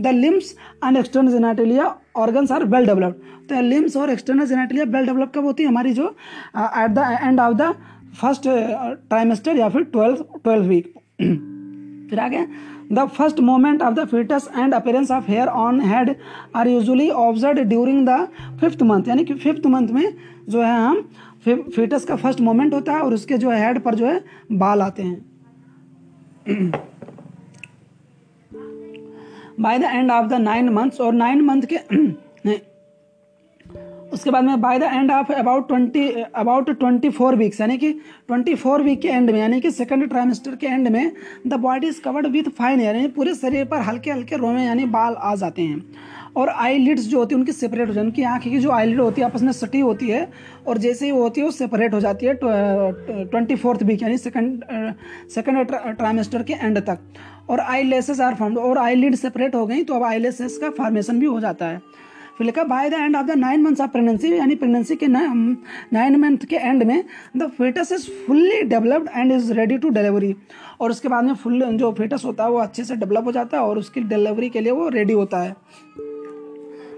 [0.00, 0.54] the limbs
[0.84, 5.44] and external genitalia organs are well developed तो लिम्स और एक्सटर्नल जेनाटिलिया वेल डेवलप कब
[5.44, 5.68] होती है?
[5.68, 6.06] हमारी जो
[6.56, 7.74] at the end of the
[8.20, 8.42] first
[9.08, 10.92] trimester या फिर ट्वेल्थ ट्वेल्थ वीक
[12.10, 12.46] फिर आगे
[12.92, 16.14] the first movement of the fetus and appearance of hair on head
[16.56, 18.26] are usually observe during the
[18.60, 20.14] fifth month यानी कि फिफ्थ मंथ में
[20.48, 21.02] जो है हम
[21.44, 24.20] फिटस का फ़र्स्ट मोमेंट होता है और उसके जो है हेड पर जो है
[24.52, 25.20] बाल आते हैं।
[29.60, 31.78] By the end of the nine months और नाइन मंथ के
[34.12, 37.92] उसके बाद में by the end of about twenty about twenty four weeks यानी कि
[37.92, 41.12] ट्वेंटी फोर वीक के एंड में, यानी कि सेकंड ट्राइमेस्टर के एंड में
[41.46, 44.84] the body is covered with fine hair यानी पूरे शरीर पर हल्के हल्के रोमे यानी
[44.86, 45.84] बाल आ जाते हैं।
[46.36, 48.70] और आई लिड्स जो होती है, उनकी सेपरेट हो जाती है। उनकी आँख की जो
[48.70, 50.28] आई लिड होती है, आपस में सटी होती है,
[50.66, 54.18] और जैसे ही वो होती है, वो सेपरेट हो जाती है ट्वेंटी फोर्थ वीक यानी
[54.18, 54.64] सेकंड
[55.30, 56.98] सेकंड ट्राइमेस्टर के एंड तक।
[57.50, 60.58] और आई लेसेस आर फॉर्म और आई लिड सेपरेट हो गई तो अब आई लेसेस
[60.58, 61.80] का फॉर्मेशन भी हो जाता है।
[62.42, 66.16] फिर लिखा by the end of the nine months of pregnancy यानी प्रेगनेंसी के नाइन
[66.20, 67.04] मंथ के एंड में
[67.36, 70.34] the fetus is fully developed and is ready to delivery
[70.80, 73.56] और उसके बाद में फुल जो फेटस होता है, वो अच्छे से डेवलप हो जाता
[73.56, 75.56] है और उसकी डिलीवरी के लिए वो रेडी होता है।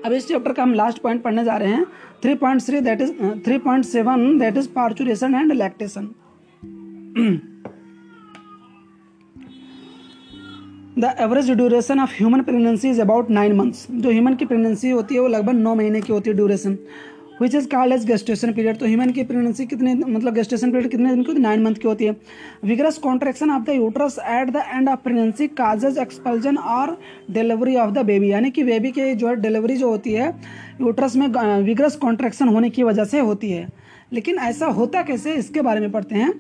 [0.05, 1.85] अब इस चैप्टर का हम लास्ट पॉइंट पढ़ने जा रहे हैं।
[2.23, 3.13] Three point three that is
[3.47, 6.15] three point seven that is parturition and lactation
[10.99, 15.15] the average duration of human pregnancy is about nine months जो ह्यूमन की प्रेगनेंसी होती
[15.15, 16.77] है वो लगभग नौ महीने की होती है duration
[17.41, 21.11] which is called as gestation period तो ह्यूमन की प्रेगनेंसी कितने मतलब गेस्टेशन पीरियड कितने
[21.11, 21.43] दिन की होती है?
[21.43, 22.17] नाइन मंथ की होती है।
[22.65, 26.99] Vigorous contraction of the uterus at the end of pregnancy causes expulsion और
[27.31, 30.29] डिलीवरी ऑफ़ द बेबी यानी कि बेबी के जो है डिलीवरी जो होती है
[30.81, 31.27] यूट्रस में
[31.65, 33.69] विग्रस कॉन्ट्रेक्शन होने की वजह से होती है।
[34.13, 35.33] लेकिन ऐसा होता कैसे?
[35.35, 36.33] इसके बारे में पढ़ते हैं।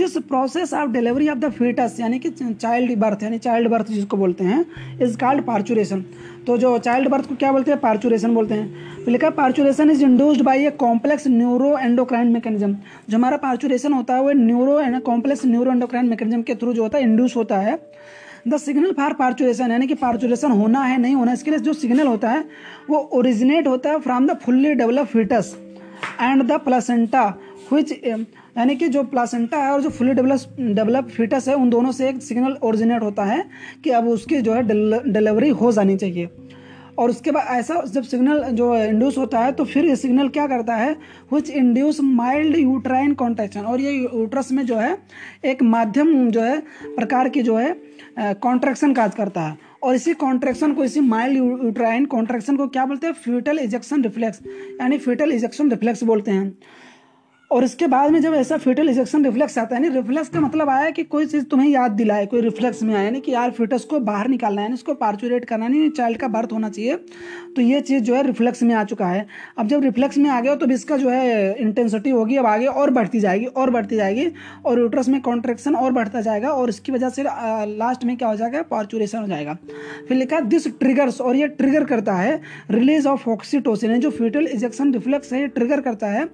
[0.00, 4.16] This process of delivery of the fetus यानी कि चाइल्ड बर्थ यानी चाइल्ड बर्थ जिसको
[4.16, 4.64] बोलते हैं
[5.02, 6.04] इज़ कॉल्ड पार्चुरेशन
[6.46, 7.80] तो जो चाइल्ड बर्थ को क्या बोलते हैं?
[7.80, 11.26] पार्चुरेशन बोलते हैं। तो लिखा parturition is induced by a complex
[11.78, 12.76] neuroendocrine mechanism
[13.10, 16.98] जो हमारा पार्चुरेशन होता है, वो neuro complex neuro endocrine mechanism के थ्रू जो होता
[16.98, 17.78] है इंड्यूस होता है।
[18.48, 22.06] द सिग्नल फॉर पार्चुरेशन यानी कि पार्चुरेशन होना है, नहीं होना, इसके लिए जो सिग्नल
[22.06, 22.44] होता है,
[22.90, 25.56] वो ओरिजिनेट होता है from the fully develop fetus
[26.20, 27.28] and the placenta
[27.72, 27.92] which
[28.60, 32.08] यानी कि जो प्लासेंटा है और जो फुली डेवलप डेवलप फीटस है, उन दोनों से
[32.08, 33.44] एक सिग्नल ओरिजिनेट होता है
[33.84, 34.62] कि अब उसकी जो है
[35.04, 36.28] डिलीवरी हो जानी चाहिए।
[36.98, 40.46] और उसके बाद ऐसा जब सिग्नल जो इंड्यूस होता है तो फिर ये सिग्नल क्या
[40.46, 40.90] करता है?
[41.32, 44.96] Which induce mild uterine contraction और ये यूट्रस में जो है,
[45.44, 47.74] एक माध्यम जो है, प्रकार की जो है
[48.18, 53.06] कॉन्ट्रेक्शन काज करता है। और इसी कॉन्ट्रेक्शन को, इसी माइल्ड यूट्राइन कॉन्ट्रेक्शन को क्या बोलते
[53.06, 53.14] हैं?
[53.14, 54.40] फ्यूटल इजेक्शन रिफ्लेक्स
[54.80, 56.52] यानी फ्यूटल इजेक्शन रिफ्लेक्स बोलते हैं।
[57.50, 60.68] और इसके बाद में जब ऐसा फेटल इजेक्शन रिफ्लेक्स आता है ना रिफ्लेक्स का मतलब
[60.70, 63.84] आया कि कोई चीज़ तुम्हें याद दिलाए, कोई रिफ्लेक्स में आया यानी कि यार फिटस
[63.84, 66.96] को बाहर निकालना है इसको पार्चुरेट करना नहीं चाइल्ड का बर्थ होना चाहिए
[67.56, 69.26] तो ये चीज़ जो है रिफ्लेक्स में आ चुका है।
[69.58, 72.90] अब जब रिफ्लेक्स में आ गया तो इसका जो है इंटेंसिटी होगी, अब आगे और
[72.90, 74.26] बढ़ती जाएगी, और बढ़ती जाएगी,
[74.66, 78.36] और यूट्रस में कॉन्ट्रेक्शन और बढ़ता जाएगा, और इसकी वजह से लास्ट में क्या हो
[78.36, 78.62] जाएगा?
[78.70, 79.56] पार्चुरेशन हो जाएगा।
[80.08, 82.40] फिर लिखा दिस ट्रिगर्स और ये ट्रिगर करता है
[82.70, 86.28] रिलीज़ ऑफ़ ऑक्सीटोसिन जो फिटल इजेक्शन रिफ्लेक्स है, ये ट्रिगर करता है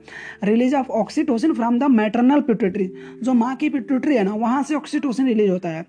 [0.45, 2.87] release of oxytocin from the maternal pituitary
[3.23, 5.85] जो माँ की पिट्यूटरी है ना, वहाँ से ऑक्सीटोसिन रिलीज़ होता है।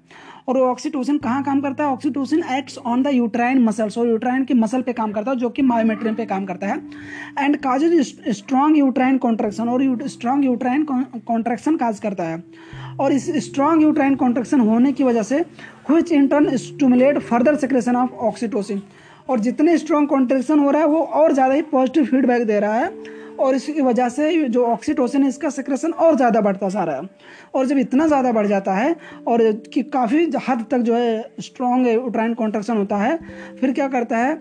[0.48, 1.90] और वो ऑक्सीटोसिन कहाँ काम करता है?
[1.92, 5.50] Oxytocin acts on the uterine muscles और यूट्राइन की मसल पे काम करता है, जो
[5.50, 6.78] कि मायोमेट्रियम पे काम करता है।
[7.40, 12.44] And causes strong uterine contraction और स्ट्रॉन्ग यूट्राइन कॉन्ट्रेक्शन काज करता है।
[13.00, 15.44] और इस स्ट्रॉन्ग यूट्राइन कॉन्ट्रेक्शन होने की वजह से
[15.90, 18.82] which in turn stimulate further secretion of oxytocin
[19.30, 22.74] और जितने स्ट्रॉन्ग कॉन्ट्रेक्शन हो रहा है, वो और ज़्यादा ही पॉजिटिव फीडबैक दे रहा
[22.76, 26.96] है। और इसकी वजह से जो ऑक्सीटोसिन है, इसका सिक्रेशन और ज़्यादा बढ़ता जा रहा
[26.96, 27.10] है।
[27.56, 28.96] और जब इतना ज़्यादा बढ़ जाता है
[29.28, 33.20] और कि काफ़ी हद तक जो है स्ट्रॉन्ग उट्राइन कॉन्ट्रेक्शन होता है,
[33.60, 34.36] फिर क्या करता है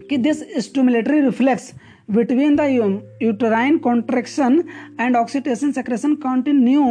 [0.00, 1.72] कि this stimulatory reflex
[2.10, 2.64] between the
[3.22, 4.62] uterine contraction
[5.00, 6.82] and oxytocin secretion continue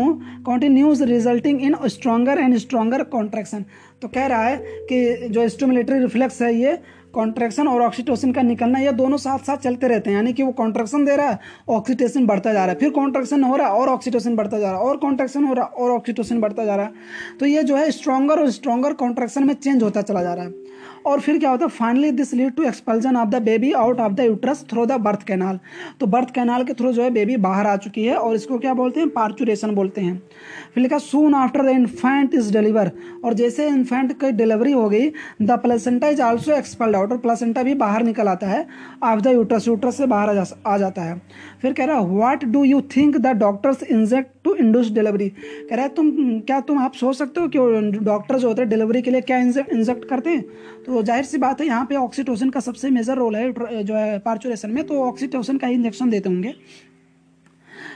[0.46, 3.64] continues resulting in stronger and stronger contraction
[4.02, 4.58] तो कह रहा है
[4.90, 6.78] कि जो स्टूमुलेटरी रिफ्लेक्स है, ये
[7.14, 10.52] कॉन्ट्रैक्शन और ऑक्सीटोसिन का निकलना, ये दोनों साथ साथ चलते रहते हैं। यानी कि वो
[10.52, 11.40] कॉन्ट्रेक्शन दे रहा है
[11.70, 14.80] ऑक्सीटोसिन बढ़ता जा रहा है। फिर कॉन्ट्रेक्शन हो रहा है और ऑक्सीटोसिन बढ़ता जा रहा
[14.80, 17.76] है, और कॉन्ट्रेक्शन हो रहा है और ऑक्सीटोसिन बढ़ता जा रहा है। तो ये जो
[17.76, 20.52] है स्ट्रॉगर और स्ट्रॉगर कॉन्ट्रेक्शन में चेंज होता चला जा रहा है।
[21.06, 24.14] और फिर क्या होता है finally this lead to expulsion of the baby out of
[24.14, 25.60] the uterus through the birth canal
[26.00, 28.74] तो बर्थ कैनाल के थ्रू जो है बेबी बाहर आ चुकी है और इसको क्या
[28.74, 30.18] बोलते हैं पार्चुरेशन बोलते हैं।
[30.74, 32.92] फिर लिखा soon after the infant is deliver
[33.26, 35.10] और जैसे इन्फेंट की डिलीवरी हो गई
[35.42, 38.66] the placenta is also expelled out और प्लेसेंटा भी बाहर निकल आता है
[39.04, 41.22] ऑफ़ द यूट्रस यूट्रस से बाहर आ जाता है।
[41.62, 45.76] फिर कह रहा है what do you think the doctors inject to induce delivery कह
[45.76, 49.02] रहा है, तुम, क्या तुम आप सोच सकते हो कि डॉक्टर जो होते हैं डिलीवरी
[49.02, 50.42] के लिए क्या इंजेक्ट करते हैं?
[50.86, 54.18] तो ज़ाहिर सी बात है, यहाँ पे ऑक्सीटोसिन का सबसे मेजर रोल है जो है
[54.22, 56.54] पार्चुरेशन में तो ऑक्सीटोसिन का ही इंजेक्शन देते होंगे।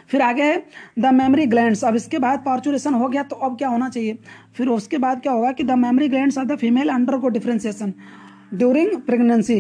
[0.09, 0.63] फिर आगे है
[0.99, 4.17] द मेमरी ग्लैंड्स अब इसके बाद पार्चुरेशन हो गया तो अब क्या होना चाहिए?
[4.55, 7.93] फिर उसके बाद क्या होगा कि the mammary glands of the female undergo differentiation
[8.53, 9.59] during pregnancy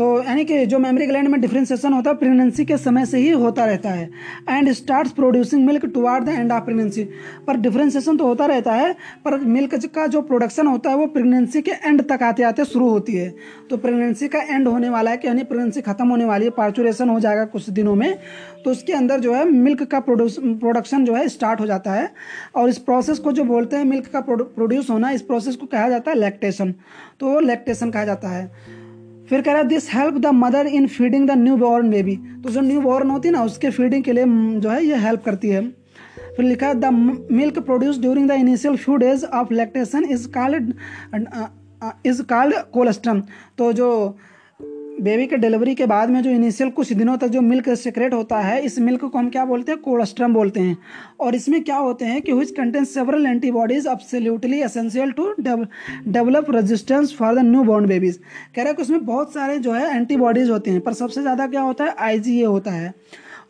[0.00, 3.30] तो यानी कि जो मेमोरी ग्लैंड में डिफ्रेंसिएशन होता है प्रेगनेंसी के समय से ही
[3.32, 4.08] होता रहता है
[4.50, 7.02] and start producing milk toward the end of pregnancy
[7.46, 8.92] पर डिफ्रेंसिएशन तो होता रहता है,
[9.24, 12.88] पर मिल्क का जो प्रोडक्शन होता है, वो प्रेगनेंसी के एंड तक आते आते शुरू
[12.88, 13.28] होती है।
[13.70, 17.08] तो प्रेगनेंसी का एंड होने वाला है कि यानी प्रेगनेंसी खत्म होने वाली है पार्चुरेशन
[17.08, 18.18] हो जाएगा कुछ दिनों में
[18.64, 22.10] तो उसके अंदर जो है मिल्क का प्रोडक्शन जो है स्टार्ट हो जाता है।
[22.56, 25.88] और इस प्रोसेस को जो बोलते हैं मिल्क का प्रोड्यूस होना, इस प्रोसेस को कहा
[25.88, 26.74] जाता है लैक्टेशन
[27.20, 28.78] तो लैक्टेशन कहा जाता है।
[29.30, 32.60] फिर कह रहा है this help the mother in feeding the newborn baby तो जो
[32.60, 34.24] न्यू बॉर्न होती है ना, उसके फीडिंग के लिए
[34.60, 35.62] जो है, ये हेल्प करती है।
[36.36, 36.90] फिर लिखा है the
[37.32, 40.72] milk produce during the initial few days of lactation is called
[42.06, 43.20] is called colostrum
[43.58, 43.88] तो जो
[45.00, 48.38] बेबी के डिलीवरी के बाद में जो इनिशियल कुछ दिनों तक जो मिल्क सिक्रेट होता
[48.38, 49.80] है, इस मिल्क को हम क्या बोलते हैं?
[49.80, 50.76] कोलेस्ट्रम बोलते हैं।
[51.20, 57.16] और इसमें क्या होते हैं कि which contain several antibodies absolutely essential to develop resistance
[57.18, 60.70] for the newborn babies कह रहे हैं कि उसमें बहुत सारे जो है एंटीबॉडीज होते
[60.70, 61.94] हैं, पर सबसे ज़्यादा क्या होता है?
[61.98, 62.94] आईजीए होता है।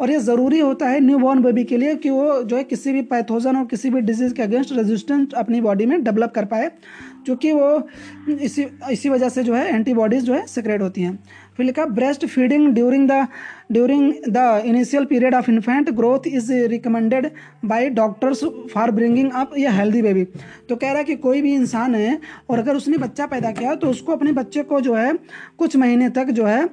[0.01, 2.93] और ये ज़रूरी होता है न्यू बॉर्न बेबी के लिए कि वो जो है किसी
[2.93, 6.71] भी पैथोजन और किसी भी डिज़ीज़ के अगेंस्ट रेजिस्टेंस अपनी बॉडी में डेवलप कर पाए,
[7.25, 7.89] क्योंकि वो
[8.31, 11.19] इसी इसी वजह से जो है एंटीबॉडीज़ जो है सेक्रेट होती हैं।
[11.61, 13.27] फिर लिखा breast feeding during the
[13.73, 17.31] during the initial period of infant growth is recommended
[17.65, 18.45] by doctors
[18.75, 20.25] for bringing up ये हेल्दी बेबी
[20.69, 22.19] तो कह रहा है कि कोई भी इंसान है
[22.51, 25.13] और अगर उसने बच्चा पैदा किया तो उसको अपने बच्चे को जो है
[25.59, 26.69] कुछ महीने तक जो है आ,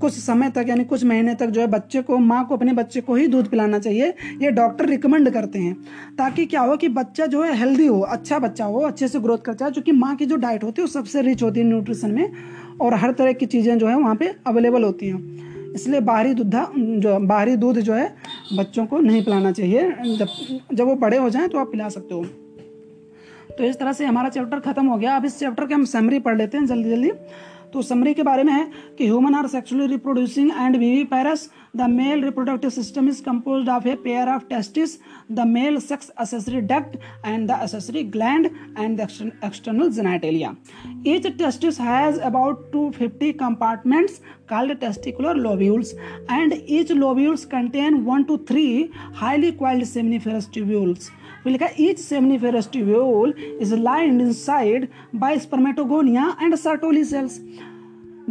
[0.00, 3.00] कुछ समय तक यानी कुछ महीने तक जो है बच्चे को माँ को अपने बच्चे
[3.00, 4.08] को ही दूध पिलाना चाहिए।
[4.42, 5.74] ये डॉक्टर रिकमेंड करते हैं
[6.18, 9.38] ताकि क्या हो कि बच्चा जो है हेल्दी हो अच्छा बच्चा हो अच्छे से ग्रोथ
[9.38, 12.10] करता है क्योंकि माँ की जो डाइट होती है वो सबसे रिच होती है न्यूट्रिशन
[12.10, 12.32] में
[12.80, 16.66] और हर तरह की चीज़ें जो है वहाँ पर अवेलेबल होती हैं। इसलिए बाहरी दूधा
[16.76, 18.14] जो बाहरी दूध जो है,
[18.52, 20.28] बच्चों को नहीं पिलाना चाहिए। जब
[20.72, 22.24] जब वो बड़े हो जाएँ तो आप पिला सकते हो।
[23.50, 26.18] तो इस तरह से हमारा चैप्टर खत्म हो गया। अब इस चैप्टर के हम समरी
[26.18, 27.10] पढ़ लेते हैं जल्दी जल्दी
[27.72, 28.64] तो समरी के बारे में है
[28.98, 30.76] कि human are sexually reproducing and
[31.10, 34.98] viviparous the male reproductive system is compose of a pair of testis
[35.32, 38.46] the male sex accessory duct and the accessory gland
[38.78, 40.54] and external genitalia
[41.06, 44.20] each testis has about two fifty compartments
[44.50, 45.94] called testicular lobules
[46.30, 48.66] and each lobules contain one two three
[49.16, 51.10] highly coiled seminiferous tubules
[51.44, 57.40] we look at each seminiferous tubule is lined inside by spermatogonia and Sertoli cells.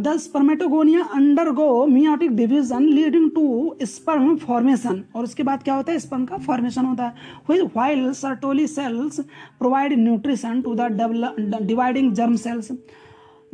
[0.00, 5.98] The spermatogonia undergo meiotic division leading to sperm formation और उसके बाद क्या होता है?
[5.98, 9.20] Sperm का formation होता है। While Sertoli cells
[9.58, 12.72] provide nutrition to the dividing germ cells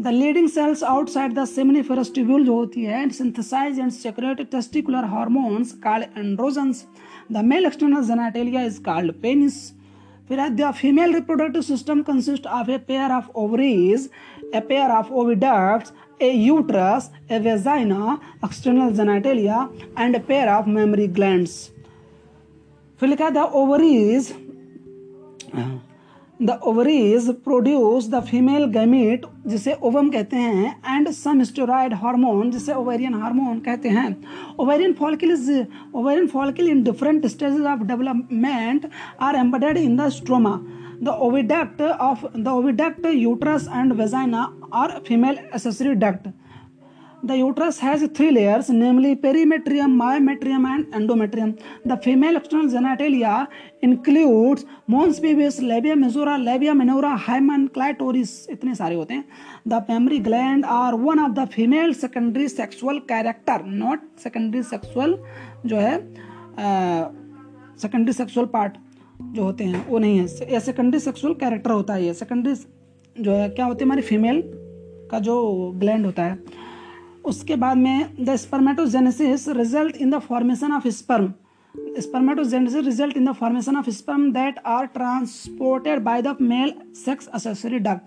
[0.01, 5.05] the Leydig cells outside the seminiferous tubule जो होती है and synthesise and secrete testicular
[5.15, 6.85] hormones called androgens
[7.29, 9.73] The male external genitalia is called penis.
[10.29, 14.09] Whereas the female reproductive system consists of a pair of ovaries,
[14.53, 21.07] a pair of oviducts, a uterus, a vagina, external genitalia, and a pair of mammary
[21.07, 21.71] glands.
[22.97, 24.35] If you look at the ovaries,
[26.41, 32.75] the ovaries produce the female gamete जिसे ovum कहते हैं and some steroid hormone जिसे
[32.75, 34.17] ovarian hormone कहते हैं।
[34.61, 35.51] Ovarian follicle is
[35.95, 38.89] ovarian follicle in different stage of development
[39.21, 40.59] are embed in the stroma
[41.03, 44.43] the oviduct of the oviduct uterus and vagina
[44.73, 46.29] और female accessory duct
[47.29, 51.59] The uterus has three layers, namely perimetrium, myometrium, and endometrium.
[51.85, 53.49] The female external genitalia
[53.83, 58.47] includes mons pubis, labia majora, labia minora, hymen, clitoris.
[58.51, 59.25] इतने सारे होते हैं.
[59.67, 65.19] The mammary gland are one of the female secondary sexual character, not secondary sexual
[65.67, 65.95] जो है
[67.77, 68.79] secondary sexual part.
[69.33, 72.55] जो होते हैं वो नहीं है या सेकेंडरी सेक्सुअल कैरेक्टर होता है ये सेकेंडरी
[73.25, 74.43] जो है क्या होती है हमारी फीमेल
[75.11, 75.37] का जो
[75.81, 76.66] ग्लैंड होता है
[77.27, 81.33] उसके बाद में the spermatogenesis result in the formation of sperm
[82.01, 87.79] spermatogenesis result in the formation of sperm that are transported by the male sex accessory
[87.81, 88.01] duct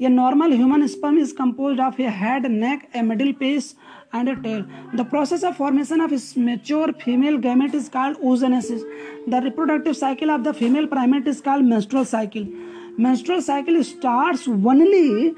[0.00, 3.74] ये normal human sperm is compose of a head neck a middle piece
[4.14, 4.64] and a tail
[4.94, 8.84] the process of formation of mature female gamete is called oogenesis
[9.28, 12.52] the reproductive cycle of the female primate is called menstrual cycle
[13.00, 15.32] menstrual cycle starts only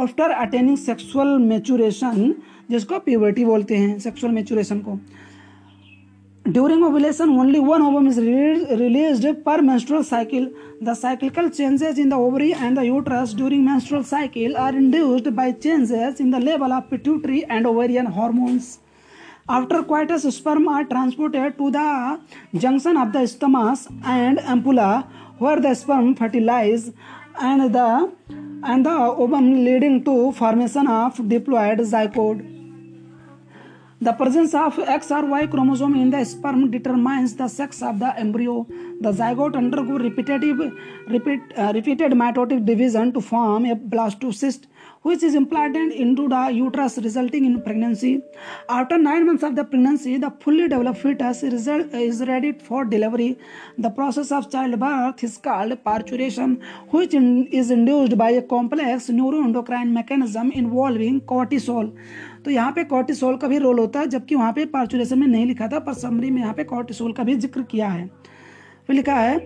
[0.00, 2.34] after attaining sexual maturation
[2.70, 4.98] जिसको puberty बोलते हैं sexual maturation को।
[6.44, 8.20] During ovulation only one ovum is
[8.80, 10.50] release per menstrual cycle
[10.82, 15.52] the cycle changes in the ovary and the uterus during menstrual cycle are induced by
[15.54, 18.78] changes in the level of pituitary and ovarian hormones hormones
[19.50, 22.20] After coitus, sperm are transported to the
[22.54, 25.06] junction of the stomach and ampulla,
[25.38, 26.92] where the sperm fertilize
[27.40, 28.12] and the
[28.62, 32.44] and the ovum leading to formation of diploid zygote.
[34.02, 38.16] The presence of X or Y chromosome in the sperm determines the sex of the
[38.18, 38.66] embryo.
[39.00, 40.60] The zygote undergo repetitive,
[41.08, 44.66] repeat, uh, repeated mitotic division to form a blastocyst,
[45.02, 48.22] which is implanted into the uterus, resulting in pregnancy.
[48.68, 53.38] After nine months of the pregnancy, the fully developed fetus is ready for delivery.
[53.78, 56.60] The process of childbirth is called parturition,
[56.90, 61.92] which in, is induced by a complex neuroendocrine mechanism involving cortisol.
[62.44, 65.46] तो यहाँ पे cortisol का भी role होता है जबकि वहाँ पे पार्चुलेशन में नहीं
[65.46, 68.08] लिखा था पर समरी में यहाँ पे कॉर्टिसोल का भी ज़िक्र किया है
[68.88, 69.36] फिर लिखा है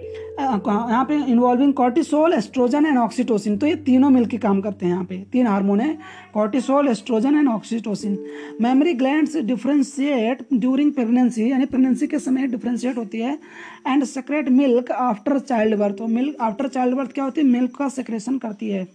[0.41, 5.05] यहाँ पे involving cortisol estrogen and oxytocin तो ये तीनों मिलकर काम करते हैं यहाँ
[5.05, 5.97] पे, तीन हार्मोन है
[6.35, 8.19] cortisol estrogen and oxytocin
[8.61, 13.39] mammary glands differentiate during pregnancy यानी प्रेगनेंसी के समय डिफ्रेंशिएट होती है
[13.87, 17.47] and secrete milk after child birth milk after child birth क्या होती है?
[17.47, 18.87] मिल्क का सेक्रेशन करती है।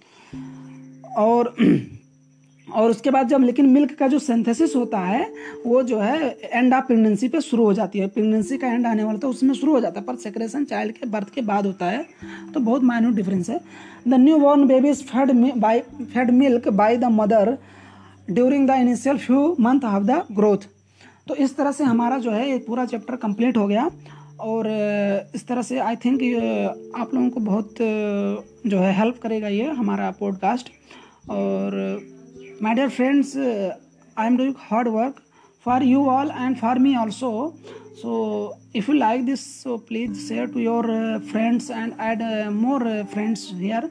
[1.18, 1.56] और
[2.68, 5.24] और उसके बाद जब, लेकिन मिल्क का जो सिंथेसिस होता है,
[5.66, 9.04] वो जो है एंड ऑफ़ प्रेगनेंसी पे शुरू हो जाती है। प्रेगनेंसी का एंड आने
[9.04, 11.86] वाला तो उसमें शुरू हो जाता है, पर सेक्रेशन चाइल्ड के बर्थ के बाद होता
[11.86, 12.06] है
[12.54, 13.60] तो बहुत माइन्यूट डिफरेंस है।
[14.08, 17.58] The newborn baby is fed by fed milk by the mother
[18.30, 20.68] during the initial few month of the growth
[21.28, 23.90] तो इस तरह से हमारा जो है, ये पूरा चैप्टर कंप्लीट हो गया।
[24.40, 24.68] और,
[25.36, 26.22] इस तरह से आई थिंक
[26.96, 27.76] आप लोगों को बहुत,
[28.68, 30.70] जो है हेल्प करेगा ये हमारा पॉडकास्ट
[31.30, 31.76] और
[32.60, 33.76] my dear friends uh,
[34.22, 35.18] i am doing hard work
[35.66, 37.30] for you all and for me also
[38.02, 38.12] so
[38.74, 42.82] if you like this so please share to your uh, friends and add uh, more
[42.88, 43.84] uh, friends here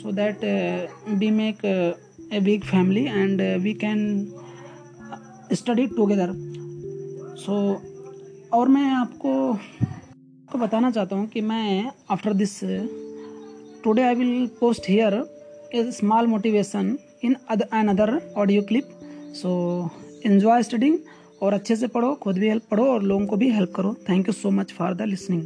[0.00, 0.86] so that uh,
[1.20, 1.92] we make uh,
[2.32, 4.00] a big family and we can
[5.62, 6.30] study together
[7.44, 7.54] so
[8.52, 9.32] और मैं आपको
[10.52, 12.58] को बताना चाहता हूँ कि मैं after this
[13.84, 15.14] today I will post here
[15.74, 17.36] a small motivation in
[17.72, 18.88] another audio clip
[19.34, 19.50] so
[20.26, 20.98] enjoy studying
[21.42, 23.94] और अच्छे से पढ़ो, खुद भी हेल्प पढ़ो और लोगों को भी हेल्प करो.
[24.08, 25.42] Thank you so much for the listening